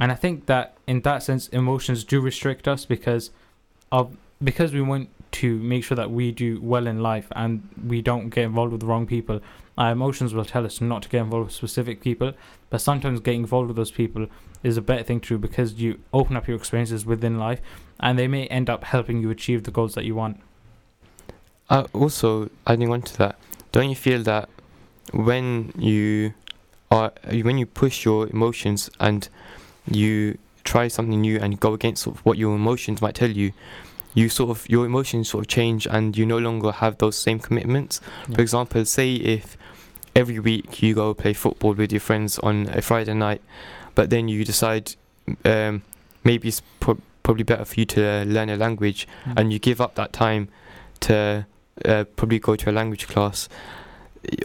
and 0.00 0.10
I 0.10 0.14
think 0.14 0.46
that 0.46 0.74
in 0.86 1.02
that 1.02 1.22
sense, 1.22 1.48
emotions 1.48 2.04
do 2.04 2.20
restrict 2.20 2.66
us 2.66 2.86
because 2.86 3.30
of 3.92 4.16
because 4.42 4.72
we 4.72 4.80
want 4.80 5.10
to 5.32 5.58
make 5.58 5.84
sure 5.84 5.94
that 5.94 6.10
we 6.10 6.32
do 6.32 6.58
well 6.62 6.86
in 6.86 7.02
life 7.02 7.28
and 7.36 7.68
we 7.86 8.00
don't 8.00 8.30
get 8.30 8.44
involved 8.44 8.72
with 8.72 8.80
the 8.80 8.86
wrong 8.86 9.06
people. 9.06 9.40
Our 9.76 9.92
emotions 9.92 10.34
will 10.34 10.46
tell 10.46 10.64
us 10.64 10.80
not 10.80 11.02
to 11.02 11.08
get 11.08 11.20
involved 11.20 11.46
with 11.46 11.54
specific 11.54 12.00
people, 12.00 12.32
but 12.70 12.80
sometimes 12.80 13.20
getting 13.20 13.42
involved 13.42 13.68
with 13.68 13.76
those 13.76 13.90
people 13.90 14.26
is 14.62 14.76
a 14.76 14.82
better 14.82 15.02
thing 15.02 15.20
to 15.20 15.28
do 15.28 15.38
because 15.38 15.74
you 15.74 16.00
open 16.12 16.36
up 16.36 16.48
your 16.48 16.56
experiences 16.56 17.06
within 17.06 17.38
life, 17.38 17.60
and 18.00 18.18
they 18.18 18.28
may 18.28 18.46
end 18.46 18.68
up 18.68 18.84
helping 18.84 19.20
you 19.22 19.30
achieve 19.30 19.64
the 19.64 19.70
goals 19.70 19.94
that 19.94 20.04
you 20.04 20.14
want. 20.14 20.40
Uh, 21.68 21.86
also, 21.92 22.50
adding 22.66 22.90
on 22.90 23.02
to 23.02 23.16
that, 23.16 23.38
don't 23.72 23.88
you 23.88 23.94
feel 23.94 24.22
that 24.22 24.48
when 25.12 25.72
you 25.78 26.34
are 26.90 27.12
when 27.42 27.56
you 27.56 27.66
push 27.66 28.04
your 28.04 28.26
emotions 28.28 28.90
and 28.98 29.28
you 29.86 30.38
try 30.64 30.88
something 30.88 31.20
new 31.20 31.38
and 31.38 31.58
go 31.60 31.72
against 31.74 32.02
sort 32.02 32.16
of 32.16 32.24
what 32.24 32.38
your 32.38 32.54
emotions 32.54 33.00
might 33.00 33.14
tell 33.14 33.30
you, 33.30 33.52
you 34.14 34.28
sort 34.28 34.50
of 34.50 34.68
your 34.68 34.84
emotions 34.86 35.28
sort 35.30 35.44
of 35.44 35.48
change 35.48 35.86
and 35.86 36.16
you 36.16 36.26
no 36.26 36.38
longer 36.38 36.72
have 36.72 36.98
those 36.98 37.16
same 37.16 37.38
commitments. 37.38 38.00
Yeah. 38.28 38.36
For 38.36 38.42
example, 38.42 38.84
say 38.84 39.14
if 39.14 39.56
every 40.16 40.38
week 40.40 40.82
you 40.82 40.94
go 40.94 41.14
play 41.14 41.32
football 41.32 41.72
with 41.74 41.92
your 41.92 42.00
friends 42.00 42.38
on 42.40 42.68
a 42.70 42.82
Friday 42.82 43.14
night, 43.14 43.40
but 43.94 44.10
then 44.10 44.28
you 44.28 44.44
decide 44.44 44.94
um, 45.44 45.82
maybe 46.24 46.48
it's 46.48 46.62
pro- 46.80 46.98
probably 47.22 47.44
better 47.44 47.64
for 47.64 47.78
you 47.78 47.86
to 47.86 48.24
learn 48.24 48.48
a 48.50 48.56
language 48.56 49.06
Mm. 49.26 49.34
and 49.38 49.52
you 49.52 49.58
give 49.58 49.80
up 49.80 49.94
that 49.94 50.12
time 50.12 50.48
to 51.00 51.46
uh, 51.84 52.04
probably 52.16 52.38
go 52.40 52.56
to 52.56 52.70
a 52.70 52.72
language 52.72 53.06
class. 53.06 53.48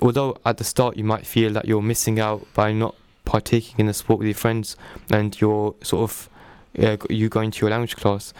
Although 0.02 0.38
at 0.46 0.58
the 0.58 0.64
start 0.64 0.96
you 0.96 1.04
might 1.04 1.26
feel 1.26 1.52
that 1.54 1.66
you're 1.66 1.82
missing 1.82 2.20
out 2.20 2.46
by 2.54 2.72
not 2.72 2.96
partaking 3.26 3.76
in 3.80 3.88
the 3.88 3.94
sport 3.94 4.20
with 4.20 4.28
your 4.28 4.36
friends 4.36 4.78
and 5.10 5.40
you're 5.42 5.76
sort 5.82 6.04
of 6.04 6.30
uh, 6.80 6.98
you 7.10 7.30
going 7.30 7.52
to 7.52 7.62
your 7.62 7.72
language 7.72 7.96
class, 7.96 8.34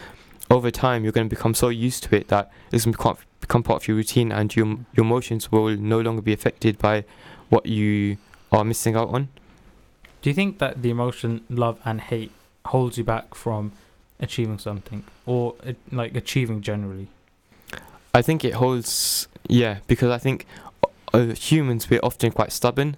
over 0.50 0.70
time 0.70 1.02
you're 1.02 1.12
going 1.12 1.28
to 1.28 1.34
become 1.34 1.54
so 1.54 1.68
used 1.68 2.04
to 2.04 2.16
it 2.16 2.28
that 2.28 2.50
it's 2.72 2.84
going 2.84 2.92
to 2.92 2.98
become, 2.98 3.16
become 3.40 3.62
part 3.62 3.82
of 3.82 3.88
your 3.88 3.96
routine 3.96 4.32
and 4.32 4.54
your 4.54 4.66
your 4.94 5.04
emotions 5.04 5.50
will 5.50 5.76
no 5.76 6.00
longer 6.00 6.22
be 6.22 6.32
affected 6.32 6.78
by 6.78 7.04
what 7.48 7.66
you 7.66 8.16
are 8.52 8.64
missing 8.64 8.96
out 8.96 9.08
on. 9.08 9.28
Do 10.22 10.30
you 10.30 10.34
think 10.34 10.58
that 10.58 10.82
the 10.82 10.90
emotion 10.90 11.44
love 11.48 11.78
and 11.84 12.00
hate 12.00 12.32
holds 12.66 12.98
you 12.98 13.04
back 13.04 13.34
from 13.34 13.72
achieving 14.18 14.58
something 14.58 15.04
or 15.24 15.54
uh, 15.64 15.72
like 15.92 16.16
achieving 16.16 16.62
generally? 16.62 17.08
I 18.14 18.22
think 18.22 18.44
it 18.44 18.54
holds, 18.54 19.28
yeah, 19.46 19.78
because 19.86 20.10
I 20.10 20.18
think 20.18 20.46
uh, 21.12 21.26
humans 21.26 21.90
we're 21.90 22.00
often 22.02 22.32
quite 22.32 22.50
stubborn, 22.50 22.96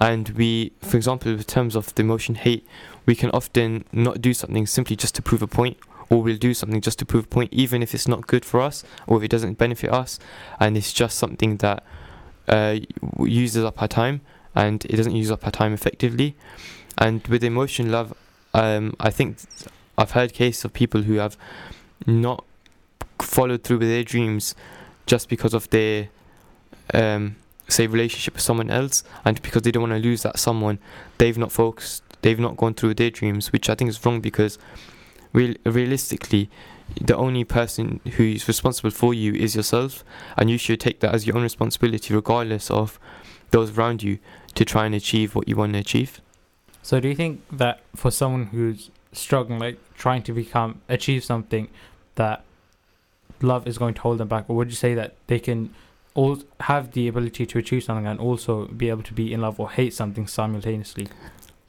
and 0.00 0.30
we, 0.30 0.72
for 0.80 0.96
example, 0.96 1.32
in 1.32 1.42
terms 1.42 1.76
of 1.76 1.94
the 1.94 2.02
emotion 2.02 2.34
hate, 2.34 2.66
we 3.06 3.14
can 3.14 3.30
often 3.30 3.84
not 3.92 4.22
do 4.22 4.32
something 4.32 4.66
simply 4.66 4.96
just 4.96 5.14
to 5.16 5.22
prove 5.22 5.42
a 5.42 5.46
point, 5.46 5.76
or 6.08 6.22
we'll 6.22 6.38
do 6.38 6.54
something 6.54 6.80
just 6.80 6.98
to 7.00 7.06
prove 7.06 7.24
a 7.24 7.28
point, 7.28 7.52
even 7.52 7.82
if 7.82 7.94
it's 7.94 8.08
not 8.08 8.26
good 8.26 8.44
for 8.44 8.60
us 8.60 8.82
or 9.06 9.18
if 9.18 9.22
it 9.22 9.30
doesn't 9.30 9.58
benefit 9.58 9.90
us, 9.92 10.18
and 10.58 10.76
it's 10.76 10.92
just 10.92 11.18
something 11.18 11.58
that 11.58 11.84
uh, 12.48 12.76
uses 13.20 13.62
up 13.64 13.80
our 13.80 13.88
time, 13.88 14.20
and 14.54 14.84
it 14.86 14.96
doesn't 14.96 15.14
use 15.14 15.30
up 15.30 15.44
our 15.44 15.52
time 15.52 15.72
effectively. 15.72 16.34
And 16.98 17.26
with 17.28 17.44
emotion 17.44 17.92
love, 17.92 18.14
um, 18.54 18.96
I 18.98 19.10
think 19.10 19.38
I've 19.96 20.12
heard 20.12 20.32
cases 20.32 20.64
of 20.64 20.72
people 20.72 21.02
who 21.02 21.16
have 21.16 21.36
not 22.06 22.44
followed 23.20 23.62
through 23.64 23.78
with 23.78 23.88
their 23.88 24.02
dreams 24.02 24.54
just 25.06 25.28
because 25.28 25.54
of 25.54 25.68
their 25.70 26.08
um, 26.94 27.36
say 27.72 27.86
relationship 27.86 28.34
with 28.34 28.42
someone 28.42 28.70
else 28.70 29.02
and 29.24 29.40
because 29.42 29.62
they 29.62 29.70
don't 29.70 29.88
want 29.88 29.92
to 29.92 30.08
lose 30.08 30.22
that 30.22 30.38
someone 30.38 30.78
they've 31.18 31.38
not 31.38 31.52
focused 31.52 32.02
they've 32.22 32.40
not 32.40 32.56
gone 32.56 32.74
through 32.74 32.94
their 32.94 33.10
dreams 33.10 33.52
which 33.52 33.70
i 33.70 33.74
think 33.74 33.88
is 33.88 34.04
wrong 34.04 34.20
because 34.20 34.58
real, 35.32 35.54
realistically 35.64 36.50
the 37.00 37.16
only 37.16 37.44
person 37.44 38.00
who's 38.16 38.48
responsible 38.48 38.90
for 38.90 39.14
you 39.14 39.32
is 39.34 39.54
yourself 39.54 40.04
and 40.36 40.50
you 40.50 40.58
should 40.58 40.80
take 40.80 41.00
that 41.00 41.14
as 41.14 41.26
your 41.26 41.36
own 41.36 41.42
responsibility 41.42 42.12
regardless 42.12 42.70
of 42.70 42.98
those 43.50 43.76
around 43.76 44.02
you 44.02 44.18
to 44.54 44.64
try 44.64 44.86
and 44.86 44.94
achieve 44.94 45.34
what 45.34 45.48
you 45.48 45.56
want 45.56 45.72
to 45.72 45.78
achieve. 45.78 46.20
So 46.82 47.00
do 47.00 47.08
you 47.08 47.14
think 47.14 47.42
that 47.50 47.80
for 47.94 48.10
someone 48.10 48.46
who's 48.46 48.90
struggling, 49.12 49.58
like 49.58 49.78
trying 49.94 50.22
to 50.24 50.32
become 50.32 50.80
achieve 50.88 51.24
something, 51.24 51.68
that 52.14 52.44
love 53.42 53.66
is 53.66 53.78
going 53.78 53.94
to 53.94 54.00
hold 54.00 54.18
them 54.18 54.28
back, 54.28 54.44
or 54.48 54.56
would 54.56 54.68
you 54.70 54.76
say 54.76 54.94
that 54.94 55.14
they 55.26 55.38
can 55.38 55.74
all 56.14 56.38
have 56.60 56.92
the 56.92 57.08
ability 57.08 57.46
to 57.46 57.58
achieve 57.58 57.84
something 57.84 58.06
and 58.06 58.18
also 58.18 58.66
be 58.66 58.88
able 58.88 59.02
to 59.04 59.14
be 59.14 59.32
in 59.32 59.40
love 59.40 59.60
or 59.60 59.70
hate 59.70 59.94
something 59.94 60.26
simultaneously? 60.26 61.08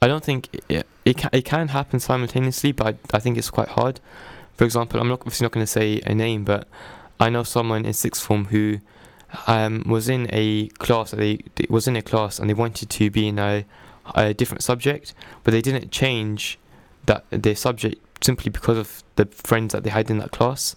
I 0.00 0.08
don't 0.08 0.24
think 0.24 0.48
it, 0.68 0.86
it 1.04 1.16
can 1.16 1.30
it 1.32 1.44
can 1.44 1.68
happen 1.68 2.00
simultaneously, 2.00 2.72
but 2.72 2.86
I, 2.86 3.16
I 3.16 3.20
think 3.20 3.38
it's 3.38 3.50
quite 3.50 3.68
hard. 3.68 4.00
For 4.56 4.64
example, 4.64 5.00
I'm 5.00 5.08
not 5.08 5.20
obviously 5.20 5.44
not 5.44 5.52
going 5.52 5.64
to 5.64 5.70
say 5.70 6.00
a 6.04 6.14
name, 6.14 6.44
but 6.44 6.66
I 7.20 7.30
know 7.30 7.44
someone 7.44 7.84
in 7.84 7.92
sixth 7.92 8.22
form 8.24 8.46
who 8.46 8.80
um, 9.46 9.84
was 9.86 10.08
in 10.08 10.28
a 10.30 10.68
class. 10.68 11.12
They, 11.12 11.38
was 11.70 11.86
in 11.86 11.96
a 11.96 12.02
class 12.02 12.38
and 12.38 12.50
they 12.50 12.54
wanted 12.54 12.90
to 12.90 13.10
be 13.10 13.28
in 13.28 13.38
a, 13.38 13.64
a 14.14 14.34
different 14.34 14.62
subject, 14.62 15.14
but 15.44 15.52
they 15.52 15.62
didn't 15.62 15.92
change 15.92 16.58
that 17.06 17.24
their 17.30 17.56
subject 17.56 18.24
simply 18.24 18.50
because 18.50 18.78
of 18.78 19.02
the 19.16 19.26
friends 19.26 19.72
that 19.72 19.84
they 19.84 19.90
had 19.90 20.10
in 20.10 20.18
that 20.18 20.32
class, 20.32 20.76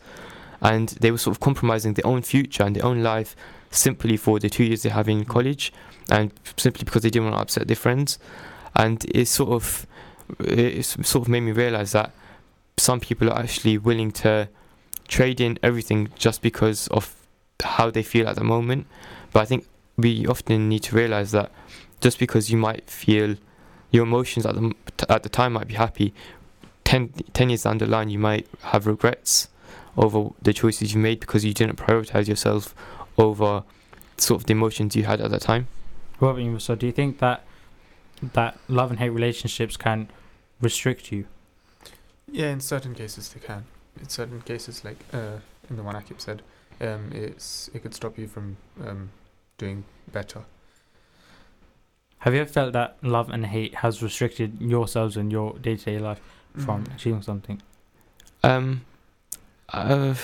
and 0.62 0.90
they 1.02 1.12
were 1.12 1.18
sort 1.18 1.36
of 1.36 1.40
compromising 1.40 1.96
their 1.96 2.08
own 2.08 2.22
future 2.22 2.64
and 2.64 2.76
their 2.76 2.86
own 2.86 3.02
life 3.04 3.36
simply 3.76 4.18
for 4.18 4.40
the 4.40 4.50
two 4.50 4.64
years 4.64 4.84
they 4.84 4.90
have 4.90 5.08
in 5.08 5.26
mm. 5.26 5.28
college, 5.28 5.74
and 6.10 6.32
simply 6.58 6.84
because 6.84 7.04
they 7.04 7.10
didn't 7.10 7.26
want 7.26 7.36
to 7.36 7.42
upset 7.42 7.68
their 7.68 7.76
friends. 7.76 8.20
And 8.76 9.06
it 9.14 9.28
sort 9.28 9.52
of 9.52 9.88
it 10.40 10.84
sort 10.84 11.24
of 11.24 11.30
made 11.30 11.42
me 11.42 11.52
realize 11.52 11.92
that 11.92 12.12
some 12.78 13.00
people 13.00 13.30
are 13.30 13.40
actually 13.40 13.78
willing 13.78 14.12
to 14.12 14.50
trade 15.08 15.40
in 15.40 15.58
everything 15.62 16.10
just 16.16 16.42
because 16.42 16.88
of 16.90 17.16
how 17.64 17.90
they 17.90 18.04
feel 18.04 18.28
at 18.28 18.36
the 18.36 18.44
moment. 18.44 18.88
But 19.32 19.42
i 19.42 19.46
think 19.46 19.68
we 19.98 20.26
often 20.28 20.68
need 20.70 20.84
to 20.84 20.96
realize 20.96 21.32
that 21.32 21.52
just 22.02 22.20
because 22.20 22.52
you 22.52 22.58
might 22.58 22.90
feel 22.90 23.36
your 23.92 24.04
emotions 24.04 24.46
at 24.46 24.56
the 24.56 24.74
at 25.10 25.24
the 25.24 25.30
time 25.30 25.54
might 25.54 25.68
be 25.68 25.76
happy 25.76 26.14
10, 26.84 27.10
10 27.34 27.50
years 27.50 27.64
down 27.64 27.78
the 27.78 27.88
line 27.88 28.10
you 28.10 28.20
might 28.20 28.48
have 28.62 28.86
regrets 28.88 29.50
over 29.98 30.30
the 30.42 30.54
choices 30.54 30.94
you 30.94 31.00
made 31.00 31.20
because 31.20 31.44
you 31.46 31.54
didn't 31.54 31.78
prioritize 31.78 32.28
yourself 32.28 32.76
over 33.18 33.64
sort 34.18 34.42
of 34.42 34.48
the 34.48 34.54
emotions 34.54 34.96
you 34.96 35.04
had 35.04 35.20
at 35.22 35.30
that 35.32 35.42
time 35.42 35.68
What 36.20 36.30
about 36.30 36.42
you? 36.42 36.60
So 36.60 36.76
do 36.76 36.86
you 36.86 36.92
think 36.92 37.20
that 37.20 37.44
that 38.34 38.58
love 38.70 38.90
and 38.92 39.00
hate 39.00 39.10
relationships 39.10 39.76
can 39.78 40.08
restrict 40.62 41.12
you? 41.12 41.26
Yeah, 42.32 42.50
in 42.52 42.62
certain 42.62 42.96
cases 42.96 43.30
they 43.30 43.40
can. 43.40 43.66
In 44.00 44.10
certain 44.10 44.42
cases, 44.42 44.84
like 44.84 44.98
uh, 45.14 45.38
in 45.70 45.76
the 45.76 45.84
one 45.84 45.96
Akib 45.96 46.20
said, 46.20 46.42
um, 46.82 47.12
it's 47.14 47.70
it 47.74 47.82
could 47.84 47.94
stop 47.94 48.18
you 48.18 48.28
from 48.28 48.58
um, 48.86 49.10
doing 49.58 49.84
better. 50.12 50.42
Have 52.20 52.34
you 52.34 52.42
ever 52.42 52.50
felt 52.50 52.74
that 52.74 52.98
love 53.04 53.30
and 53.30 53.46
hate 53.46 53.76
has 53.76 54.02
restricted 54.02 54.60
yourselves 54.62 55.16
in 55.18 55.30
your 55.30 55.54
day 55.60 55.76
to 55.78 55.86
day 55.86 56.00
life 56.00 56.20
from 56.58 56.84
Mm. 56.86 56.96
achieving 56.96 57.22
something? 57.22 57.62
Um, 58.44 58.82
uh, 59.70 60.16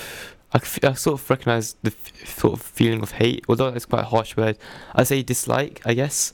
I, 0.53 0.59
sort 0.93 1.19
of 1.19 1.29
recognize 1.29 1.75
the 1.81 1.93
sort 2.25 2.53
of 2.53 2.61
feeling 2.61 3.01
of 3.01 3.11
hate, 3.11 3.45
although 3.47 3.69
it's 3.69 3.85
quite 3.85 4.01
a 4.01 4.07
harsh 4.07 4.35
word. 4.35 4.57
I 4.93 5.03
say 5.03 5.23
dislike, 5.23 5.81
I 5.85 5.93
guess, 5.93 6.33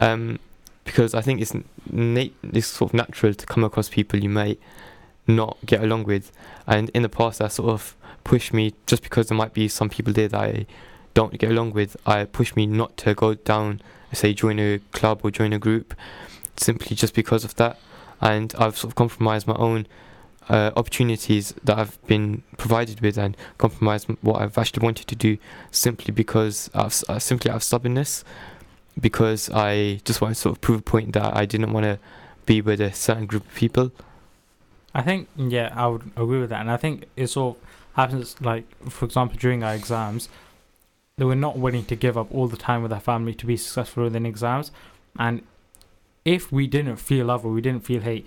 um, 0.00 0.40
because 0.84 1.14
I 1.14 1.20
think 1.20 1.40
it's 1.40 1.54
n- 1.54 1.64
nat- 1.90 2.32
it's 2.42 2.66
sort 2.66 2.90
of 2.90 2.94
natural 2.94 3.32
to 3.32 3.46
come 3.46 3.62
across 3.62 3.88
people 3.88 4.18
you 4.18 4.28
might 4.28 4.58
not 5.26 5.56
get 5.64 5.82
along 5.82 6.04
with, 6.04 6.32
and 6.66 6.90
in 6.90 7.02
the 7.02 7.08
past 7.08 7.38
that 7.38 7.52
sort 7.52 7.70
of 7.70 7.96
pushed 8.24 8.52
me 8.52 8.74
just 8.86 9.02
because 9.02 9.28
there 9.28 9.38
might 9.38 9.54
be 9.54 9.68
some 9.68 9.88
people 9.88 10.12
there 10.12 10.28
that 10.28 10.40
I 10.40 10.66
don't 11.14 11.38
get 11.38 11.50
along 11.50 11.72
with. 11.72 11.96
I 12.04 12.24
pushed 12.24 12.56
me 12.56 12.66
not 12.66 12.96
to 12.98 13.14
go 13.14 13.34
down, 13.34 13.80
say, 14.12 14.34
join 14.34 14.58
a 14.58 14.80
club 14.92 15.20
or 15.22 15.30
join 15.30 15.52
a 15.52 15.58
group, 15.58 15.94
simply 16.56 16.96
just 16.96 17.14
because 17.14 17.44
of 17.44 17.54
that, 17.56 17.78
and 18.20 18.52
I've 18.58 18.76
sort 18.76 18.90
of 18.90 18.96
compromised 18.96 19.46
my 19.46 19.54
own 19.54 19.86
uh, 20.48 20.70
opportunities 20.76 21.54
that 21.64 21.78
I've 21.78 22.04
been 22.06 22.42
provided 22.56 23.00
with 23.00 23.16
and 23.18 23.36
compromised 23.58 24.08
what 24.20 24.40
I've 24.42 24.58
actually 24.58 24.84
wanted 24.84 25.06
to 25.08 25.16
do 25.16 25.38
simply 25.70 26.12
because 26.12 26.70
s- 26.74 27.04
uh, 27.08 27.18
simply 27.18 27.50
out 27.50 27.56
of 27.56 27.62
stubbornness 27.62 28.24
because 29.00 29.50
I 29.50 30.00
just 30.04 30.20
want 30.20 30.34
to 30.34 30.40
sort 30.40 30.56
of 30.56 30.60
prove 30.60 30.80
a 30.80 30.82
point 30.82 31.14
that 31.14 31.36
I 31.36 31.46
didn't 31.46 31.72
want 31.72 31.84
to 31.84 31.98
be 32.46 32.60
with 32.60 32.80
a 32.80 32.92
certain 32.92 33.26
group 33.26 33.44
of 33.46 33.54
people. 33.54 33.90
I 34.94 35.02
think 35.02 35.28
yeah, 35.36 35.72
I 35.74 35.86
would 35.88 36.02
agree 36.16 36.40
with 36.40 36.50
that, 36.50 36.60
and 36.60 36.70
I 36.70 36.76
think 36.76 37.06
it 37.16 37.26
sort 37.28 37.56
of 37.56 37.62
happens 37.94 38.40
like, 38.40 38.64
for 38.90 39.04
example, 39.04 39.36
during 39.40 39.64
our 39.64 39.74
exams, 39.74 40.28
they 41.16 41.24
were 41.24 41.34
not 41.34 41.58
willing 41.58 41.84
to 41.86 41.96
give 41.96 42.16
up 42.18 42.32
all 42.32 42.46
the 42.48 42.56
time 42.56 42.82
with 42.82 42.92
our 42.92 43.00
family 43.00 43.34
to 43.34 43.46
be 43.46 43.56
successful 43.56 44.04
within 44.04 44.26
exams, 44.26 44.70
and 45.18 45.42
if 46.24 46.50
we 46.52 46.66
didn't 46.66 46.96
feel 46.96 47.26
love 47.26 47.44
or 47.44 47.52
we 47.52 47.60
didn't 47.60 47.84
feel 47.84 48.00
hate, 48.00 48.26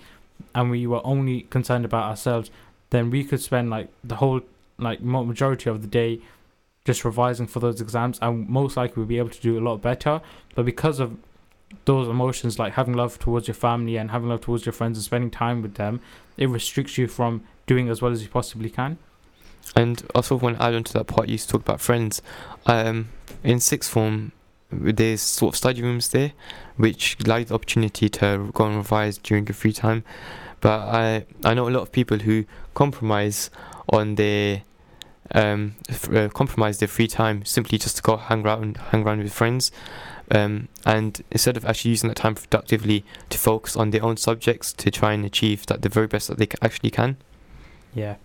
and 0.54 0.70
we 0.70 0.86
were 0.86 1.00
only 1.04 1.42
concerned 1.42 1.84
about 1.84 2.04
ourselves, 2.04 2.50
then 2.90 3.10
we 3.10 3.24
could 3.24 3.40
spend 3.40 3.70
like 3.70 3.88
the 4.02 4.16
whole 4.16 4.40
like 4.78 5.00
majority 5.00 5.68
of 5.68 5.82
the 5.82 5.88
day 5.88 6.20
just 6.84 7.04
revising 7.04 7.46
for 7.46 7.60
those 7.60 7.80
exams, 7.80 8.18
and 8.22 8.48
most 8.48 8.76
likely 8.76 9.02
we'd 9.02 9.08
be 9.08 9.18
able 9.18 9.28
to 9.28 9.40
do 9.40 9.58
a 9.58 9.60
lot 9.60 9.82
better. 9.82 10.20
But 10.54 10.64
because 10.64 11.00
of 11.00 11.16
those 11.84 12.08
emotions, 12.08 12.58
like 12.58 12.74
having 12.74 12.94
love 12.94 13.18
towards 13.18 13.46
your 13.46 13.54
family 13.54 13.96
and 13.96 14.10
having 14.10 14.28
love 14.28 14.40
towards 14.40 14.64
your 14.64 14.72
friends 14.72 14.96
and 14.96 15.04
spending 15.04 15.30
time 15.30 15.60
with 15.60 15.74
them, 15.74 16.00
it 16.36 16.48
restricts 16.48 16.96
you 16.96 17.06
from 17.06 17.42
doing 17.66 17.88
as 17.90 18.00
well 18.00 18.12
as 18.12 18.22
you 18.22 18.28
possibly 18.28 18.70
can. 18.70 18.96
And 19.76 20.02
also, 20.14 20.38
when 20.38 20.56
I 20.56 20.68
add 20.68 20.74
on 20.74 20.84
to 20.84 20.92
that 20.94 21.06
part, 21.06 21.28
you 21.28 21.32
used 21.32 21.48
to 21.48 21.52
talk 21.52 21.60
about 21.60 21.80
friends. 21.80 22.22
Um, 22.64 23.08
in 23.44 23.60
sixth 23.60 23.90
form, 23.90 24.32
there's 24.70 25.22
sort 25.22 25.54
of 25.54 25.56
study 25.56 25.82
rooms 25.82 26.10
there, 26.10 26.32
which 26.76 27.16
you 27.18 27.24
the 27.24 27.54
opportunity 27.54 28.08
to 28.08 28.50
go 28.54 28.64
and 28.64 28.76
revise 28.76 29.18
during 29.18 29.46
your 29.46 29.54
free 29.54 29.72
time. 29.72 30.04
But 30.60 30.80
I 30.80 31.24
I 31.44 31.54
know 31.54 31.68
a 31.68 31.70
lot 31.70 31.82
of 31.82 31.92
people 31.92 32.18
who 32.18 32.44
compromise 32.74 33.50
on 33.88 34.16
their 34.16 34.62
um 35.34 35.74
f- 35.88 36.12
uh, 36.12 36.28
compromise 36.28 36.78
their 36.78 36.88
free 36.88 37.06
time 37.06 37.44
simply 37.44 37.78
just 37.78 37.96
to 37.96 38.02
go 38.02 38.16
hang 38.16 38.44
around 38.44 38.76
hang 38.76 39.04
around 39.04 39.22
with 39.22 39.32
friends. 39.32 39.70
Um, 40.30 40.68
and 40.84 41.22
instead 41.30 41.56
of 41.56 41.64
actually 41.64 41.92
using 41.92 42.08
that 42.08 42.16
time 42.16 42.34
productively 42.34 43.02
to 43.30 43.38
focus 43.38 43.76
on 43.76 43.90
their 43.90 44.04
own 44.04 44.18
subjects 44.18 44.74
to 44.74 44.90
try 44.90 45.14
and 45.14 45.24
achieve 45.24 45.64
that 45.66 45.80
the 45.80 45.88
very 45.88 46.06
best 46.06 46.28
that 46.28 46.36
they 46.36 46.48
actually 46.60 46.90
can. 46.90 47.16
Yeah. 47.94 48.16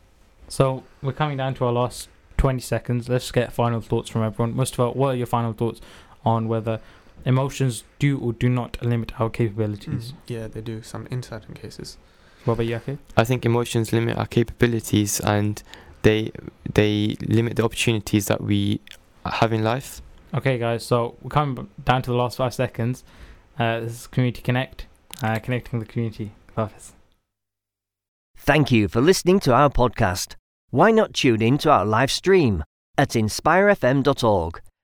So 0.50 0.84
we're 1.02 1.14
coming 1.14 1.38
down 1.38 1.54
to 1.56 1.66
our 1.66 1.72
last 1.72 2.10
20 2.38 2.60
seconds. 2.60 3.08
Let's 3.08 3.32
get 3.32 3.54
final 3.54 3.80
thoughts 3.80 4.10
from 4.10 4.24
everyone. 4.24 4.54
Mustafa, 4.54 4.92
what 4.92 5.10
are 5.10 5.16
your 5.16 5.28
final 5.28 5.54
thoughts 5.54 5.80
on 6.26 6.48
whether 6.48 6.80
emotions 7.26 7.84
do 8.00 8.20
or 8.20 8.34
do 8.34 8.50
not 8.50 8.82
limit 8.82 9.20
our 9.20 9.30
capabilities? 9.30 10.12
Mm, 10.12 10.16
yeah, 10.28 10.48
they 10.48 10.62
do. 10.62 10.82
Some 10.82 11.08
in 11.12 11.24
certain 11.24 11.54
cases. 11.56 11.98
What 12.46 12.56
about 12.56 12.66
you, 12.66 12.76
Akif? 12.78 12.98
I 13.16 13.24
think 13.24 13.46
emotions 13.46 13.94
limit 13.94 14.18
our 14.18 14.26
capabilities 14.26 15.20
and 15.22 15.64
they 16.02 16.32
they 16.74 17.16
limit 17.22 17.56
the 17.56 17.64
opportunities 17.64 18.28
that 18.28 18.42
we 18.42 18.82
have 19.26 19.54
in 19.54 19.64
life. 19.64 20.02
Okay, 20.34 20.58
guys. 20.58 20.86
So 20.86 21.16
we're 21.22 21.30
coming 21.30 21.70
down 21.86 22.02
to 22.04 22.12
the 22.12 22.18
last 22.18 22.38
five 22.38 22.54
seconds. 22.54 23.04
Uh, 23.58 23.82
this 23.82 24.02
is 24.02 24.08
Community 24.08 24.42
Connect, 24.42 24.88
uh, 25.22 25.40
connecting 25.40 25.80
the 25.80 25.86
community. 25.86 26.32
Office. 26.56 26.94
Thank 28.38 28.72
you 28.72 28.88
for 28.88 29.02
listening 29.02 29.40
to 29.42 29.54
our 29.54 29.70
podcast. 29.70 30.36
Why 30.70 30.92
not 30.92 31.14
tune 31.14 31.42
in 31.42 31.58
to 31.60 31.72
our 31.72 31.86
live 31.86 32.12
stream 32.12 32.64
at 32.98 33.10
inspirefm.org 33.10 34.62